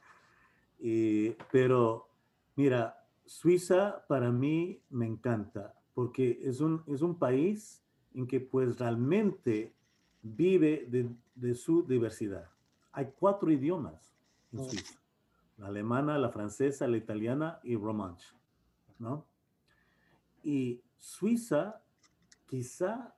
Y- 0.80 1.31
pero 1.51 2.09
mira, 2.55 3.06
Suiza 3.27 4.05
para 4.07 4.31
mí 4.31 4.81
me 4.89 5.05
encanta 5.05 5.75
porque 5.93 6.39
es 6.41 6.61
un, 6.61 6.81
es 6.87 7.01
un 7.01 7.19
país 7.19 7.83
en 8.13 8.25
que 8.25 8.39
pues 8.39 8.79
realmente 8.79 9.75
vive 10.21 10.87
de, 10.89 11.13
de 11.35 11.53
su 11.53 11.85
diversidad. 11.85 12.49
Hay 12.93 13.11
cuatro 13.19 13.51
idiomas 13.51 14.15
en. 14.51 14.63
Suiza. 14.63 14.99
La 15.57 15.67
alemana, 15.67 16.17
la 16.17 16.29
francesa, 16.29 16.87
la 16.87 16.97
italiana 16.97 17.59
y 17.63 17.75
romanche, 17.75 18.27
¿no? 18.99 19.25
Y 20.43 20.81
Suiza 20.97 21.81
quizá 22.45 23.15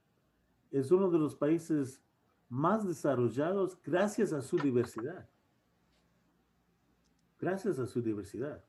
es 0.72 0.90
uno 0.91 1.11
de 1.11 1.19
los 1.19 1.36
países 1.36 2.02
más 2.48 2.88
desarrollados 2.88 3.77
gracias 3.84 4.34
a 4.34 4.41
su 4.41 4.57
diversidad. 4.57 5.30
Gracias 7.40 7.77
a 7.77 7.86
su 7.86 8.02
diversidad. 8.02 8.64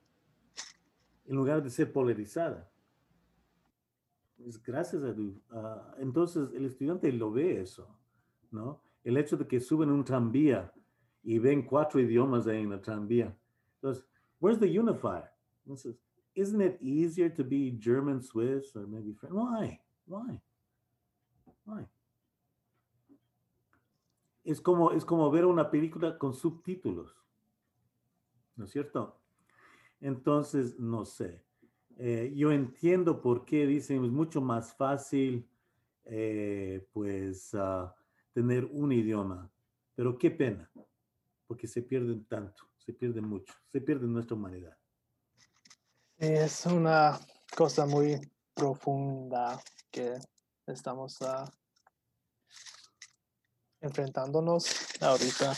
En 1.31 1.37
lugar 1.37 1.63
de 1.63 1.71
ser 1.71 1.93
polarizada. 1.93 2.69
Es 4.45 4.61
gracias 4.61 5.01
a, 5.05 5.15
a- 5.57 5.95
entonces 5.99 6.51
el 6.53 6.65
estudiante 6.67 7.13
lo 7.13 7.31
ve 7.31 7.61
eso, 7.61 7.87
¿no? 8.51 8.83
El 9.05 9.17
hecho 9.17 9.37
de 9.37 9.47
que 9.47 9.61
suben 9.61 9.93
un 9.93 10.05
tranvía 10.05 10.73
y 11.23 11.39
ven 11.39 11.63
cuatro 11.65 12.01
idiomas 12.01 12.49
ahí 12.49 12.63
en 12.63 12.71
la 12.71 12.81
tranvía. 12.83 13.33
Entonces, 13.77 14.05
where's 14.41 14.59
the 14.59 14.67
unifier? 14.67 15.31
Entonces, 15.65 16.01
isn't 16.35 16.61
it 16.61 16.83
easier 16.83 17.33
to 17.33 17.45
be 17.45 17.79
German, 17.81 18.21
Swiss, 18.21 18.75
or 18.75 18.89
maybe 18.89 19.15
French? 19.15 19.33
Why? 19.33 19.81
Why? 20.09 20.41
Why? 21.65 21.87
Es 24.43 24.61
como, 24.61 24.91
es 24.91 25.05
como 25.05 25.31
ver 25.31 25.47
una 25.47 25.71
película 25.71 26.19
con 26.19 26.35
subtítulos. 26.35 27.15
¿No 28.57 28.65
es 28.65 28.73
cierto? 28.73 29.20
Entonces, 30.01 30.79
no 30.79 31.05
sé. 31.05 31.45
Eh, 31.99 32.33
yo 32.35 32.51
entiendo 32.51 33.21
por 33.21 33.45
qué 33.45 33.67
dicen 33.67 34.05
es 34.05 34.11
mucho 34.11 34.41
más 34.41 34.73
fácil, 34.75 35.47
eh, 36.05 36.87
pues, 36.93 37.55
ah, 37.55 37.95
tener 38.33 38.65
un 38.65 38.93
idioma. 38.93 39.51
Pero 39.95 40.17
qué 40.17 40.31
pena, 40.31 40.71
porque 41.47 41.67
se 41.67 41.83
pierden 41.83 42.25
tanto, 42.25 42.63
se 42.79 42.93
pierde 42.95 43.21
mucho, 43.21 43.53
se 43.67 43.81
pierde 43.81 44.07
nuestra 44.07 44.35
humanidad. 44.35 44.77
Es 46.17 46.65
una 46.67 47.19
cosa 47.55 47.85
muy 47.85 48.19
profunda 48.55 49.61
que 49.91 50.19
estamos 50.67 51.21
ah, 51.23 51.51
enfrentándonos 53.81 54.67
ahorita. 55.03 55.55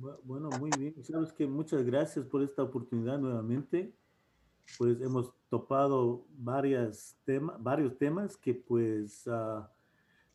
Bueno, 0.00 0.48
muy 0.60 0.70
bien. 0.78 0.94
Sabes 1.02 1.32
que 1.32 1.46
muchas 1.46 1.84
gracias 1.84 2.24
por 2.24 2.42
esta 2.42 2.62
oportunidad 2.62 3.18
nuevamente. 3.18 3.92
Pues 4.76 5.00
hemos 5.00 5.32
topado 5.48 6.24
varias 6.36 7.18
tema, 7.24 7.56
varios 7.58 7.96
temas 7.98 8.36
que 8.36 8.54
pues 8.54 9.28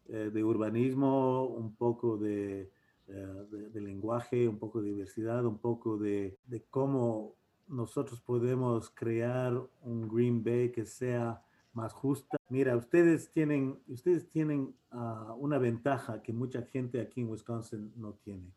eh, 0.09 0.31
de 0.33 0.43
urbanismo, 0.43 1.45
un 1.45 1.75
poco 1.75 2.17
de, 2.17 2.71
eh, 3.07 3.71
de, 3.71 3.81
lenguaje, 3.81 4.47
un 4.47 4.57
poco 4.57 4.81
de 4.81 4.89
diversidad, 4.89 5.45
un 5.45 5.59
poco 5.59 5.97
de, 5.97 6.37
de, 6.47 6.63
cómo 6.63 7.35
nosotros 7.67 8.19
podemos 8.19 8.89
crear 8.89 9.53
un 9.83 10.09
Green 10.09 10.43
Bay 10.43 10.71
que 10.71 10.85
sea 10.85 11.41
más 11.73 11.93
justa. 11.93 12.37
Mira, 12.49 12.75
ustedes 12.75 13.29
tienen, 13.31 13.79
ustedes 13.87 14.27
tienen 14.29 14.75
ah, 14.91 15.35
una 15.37 15.57
ventaja 15.57 16.21
que 16.21 16.33
mucha 16.33 16.63
gente 16.63 16.99
aquí 16.99 17.21
en 17.21 17.29
Wisconsin 17.29 17.93
no 17.95 18.13
tiene 18.13 18.51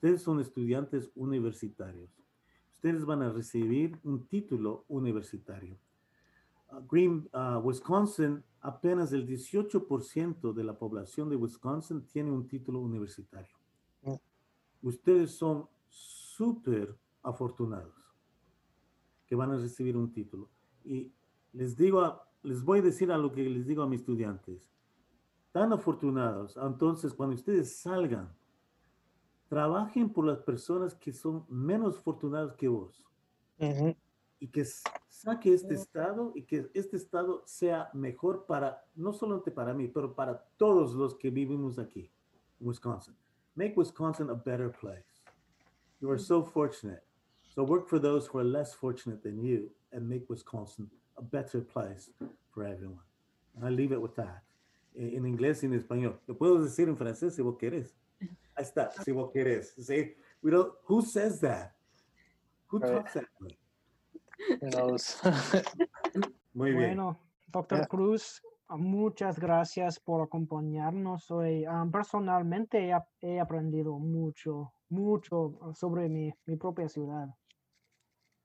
Ustedes 0.00 0.22
son 0.22 0.40
estudiantes 0.40 1.10
universitarios. 1.14 2.08
Ustedes 2.72 3.04
van 3.04 3.20
a 3.20 3.28
recibir 3.28 4.00
un 4.02 4.26
título 4.26 4.86
universitario. 4.88 5.76
Uh, 6.72 6.80
Green, 6.90 7.28
uh, 7.34 7.58
Wisconsin, 7.58 8.42
apenas 8.62 9.12
el 9.12 9.26
18% 9.26 10.54
de 10.54 10.64
la 10.64 10.72
población 10.72 11.28
de 11.28 11.36
Wisconsin 11.36 12.06
tiene 12.06 12.30
un 12.30 12.48
título 12.48 12.80
universitario. 12.80 13.54
Mm. 14.00 14.14
Ustedes 14.80 15.32
son 15.32 15.68
súper 15.90 16.96
afortunados 17.22 17.92
que 19.26 19.34
van 19.34 19.50
a 19.50 19.58
recibir 19.58 19.98
un 19.98 20.10
título. 20.10 20.48
Y 20.82 21.12
les 21.52 21.76
digo, 21.76 22.22
les 22.42 22.64
voy 22.64 22.78
a 22.78 22.82
decir 22.84 23.12
a 23.12 23.18
lo 23.18 23.30
que 23.32 23.42
les 23.42 23.66
digo 23.66 23.82
a 23.82 23.86
mis 23.86 24.00
estudiantes. 24.00 24.66
Tan 25.52 25.74
afortunados, 25.74 26.56
entonces 26.56 27.12
cuando 27.12 27.34
ustedes 27.34 27.76
salgan 27.76 28.39
trabajen 29.50 30.08
por 30.08 30.24
las 30.24 30.38
personas 30.38 30.94
que 30.94 31.12
son 31.12 31.44
menos 31.48 31.98
afortunadas 31.98 32.54
que 32.54 32.68
vos. 32.68 33.04
Y 34.38 34.46
que 34.46 34.64
saque 35.08 35.52
este 35.52 35.74
estado 35.74 36.32
y 36.36 36.44
que 36.44 36.70
este 36.72 36.96
estado 36.96 37.42
sea 37.44 37.90
mejor 37.92 38.46
para, 38.46 38.86
no 38.94 39.12
solamente 39.12 39.50
para 39.50 39.74
mí, 39.74 39.88
pero 39.88 40.14
para 40.14 40.38
todos 40.56 40.94
los 40.94 41.16
que 41.16 41.30
vivimos 41.30 41.80
aquí, 41.80 42.08
en 42.60 42.68
Wisconsin. 42.68 43.16
Make 43.56 43.74
Wisconsin 43.76 44.30
a 44.30 44.34
better 44.34 44.70
place. 44.70 45.20
You 46.00 46.08
are 46.10 46.18
so 46.18 46.44
fortunate. 46.44 47.02
So 47.52 47.64
work 47.64 47.88
for 47.88 47.98
those 48.00 48.28
who 48.28 48.38
are 48.38 48.44
less 48.44 48.72
fortunate 48.72 49.20
than 49.20 49.42
you 49.42 49.68
and 49.92 50.08
make 50.08 50.30
Wisconsin 50.30 50.88
a 51.16 51.22
better 51.22 51.60
place 51.60 52.08
for 52.54 52.64
everyone. 52.64 53.04
And 53.56 53.66
I 53.66 53.70
leave 53.70 53.90
it 53.90 54.00
with 54.00 54.14
that. 54.14 54.44
En 54.94 55.26
inglés 55.26 55.64
y 55.64 55.66
en 55.66 55.74
español. 55.74 56.20
Lo 56.28 56.36
puedo 56.36 56.62
decir 56.62 56.88
en 56.88 56.96
francés 56.96 57.34
si 57.34 57.42
vos 57.42 57.56
querés. 57.58 57.96
Ahí 58.60 58.64
está, 58.64 58.90
si 59.02 59.10
vos 59.10 59.30
querés. 59.32 59.72
¿sí? 59.78 60.14
We 60.42 60.50
don't, 60.50 60.74
who 60.86 61.00
says 61.00 61.40
that? 61.40 61.72
Who 62.70 62.78
right. 62.78 62.92
talks 62.92 63.14
that 63.14 63.24
way? 63.40 63.56
Muy 66.52 66.72
bien. 66.72 66.96
Bueno, 66.96 67.18
doctor 67.48 67.88
Cruz, 67.88 68.42
muchas 68.68 69.38
gracias 69.38 69.98
por 69.98 70.20
acompañarnos 70.20 71.30
hoy. 71.30 71.66
Um, 71.66 71.90
personalmente 71.90 72.90
he, 72.90 72.94
he, 73.22 73.40
aprendido 73.40 73.98
mucho, 73.98 74.74
mucho 74.90 75.58
sobre 75.74 76.10
mi, 76.10 76.30
mi 76.44 76.56
propia 76.56 76.86
ciudad. 76.86 77.34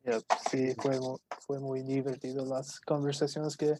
Yep, 0.04 0.24
sí, 0.50 0.76
fue, 0.82 0.98
fue 1.46 1.60
muy 1.60 1.82
divertido 1.82 2.46
las 2.46 2.80
conversaciones 2.80 3.58
que 3.58 3.76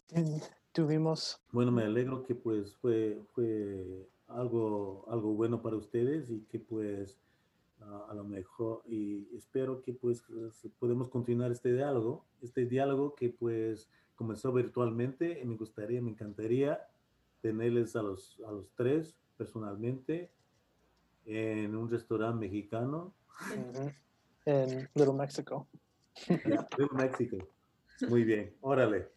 tuvimos. 0.72 1.40
Bueno, 1.50 1.72
me 1.72 1.84
alegro 1.84 2.22
que 2.24 2.34
pues 2.34 2.76
fue, 2.76 3.22
fue 3.32 4.06
algo, 4.28 5.04
algo 5.08 5.34
bueno 5.34 5.62
para 5.62 5.76
ustedes 5.76 6.30
y 6.30 6.40
que 6.42 6.58
pues 6.58 7.18
a 8.08 8.14
lo 8.14 8.24
mejor 8.24 8.82
y 8.86 9.28
espero 9.36 9.82
que 9.82 9.92
pues 9.92 10.24
podemos 10.78 11.08
continuar 11.08 11.52
este 11.52 11.72
diálogo, 11.72 12.24
este 12.42 12.64
diálogo 12.64 13.14
que 13.14 13.28
pues 13.28 13.88
comenzó 14.14 14.52
virtualmente 14.52 15.40
y 15.40 15.44
me 15.44 15.56
gustaría, 15.56 16.00
me 16.00 16.10
encantaría 16.10 16.80
tenerles 17.42 17.94
a 17.94 18.02
los, 18.02 18.40
a 18.46 18.50
los 18.50 18.70
tres 18.74 19.14
personalmente 19.36 20.30
en 21.26 21.76
un 21.76 21.90
restaurante 21.90 22.46
mexicano. 22.46 23.14
En 24.46 24.88
Little 24.94 25.12
Mexico. 25.12 25.68
Little 26.28 26.88
Mexico. 26.92 27.36
Muy 28.08 28.24
bien, 28.24 28.56
órale. 28.60 29.10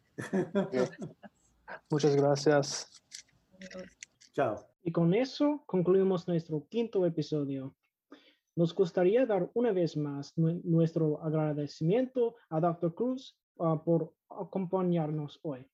Muchas 1.89 2.15
gracias. 2.15 3.03
Chao. 4.33 4.68
Y 4.83 4.91
con 4.91 5.13
eso 5.13 5.63
concluimos 5.65 6.27
nuestro 6.27 6.65
quinto 6.69 7.05
episodio. 7.05 7.75
Nos 8.55 8.73
gustaría 8.73 9.25
dar 9.25 9.49
una 9.53 9.71
vez 9.71 9.95
más 9.95 10.33
nuestro 10.37 11.21
agradecimiento 11.23 12.35
a 12.49 12.59
Dr. 12.59 12.93
Cruz 12.93 13.37
ah, 13.59 13.81
por 13.83 14.13
acompañarnos 14.29 15.39
hoy. 15.43 15.65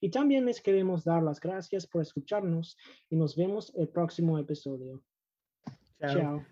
Y 0.00 0.10
también 0.10 0.46
les 0.46 0.60
queremos 0.60 1.04
dar 1.04 1.22
las 1.22 1.40
gracias 1.40 1.86
por 1.86 2.02
escucharnos 2.02 2.76
y 3.08 3.16
nos 3.16 3.36
vemos 3.36 3.72
el 3.76 3.88
próximo 3.88 4.38
episodio. 4.38 5.02
Chao. 6.00 6.44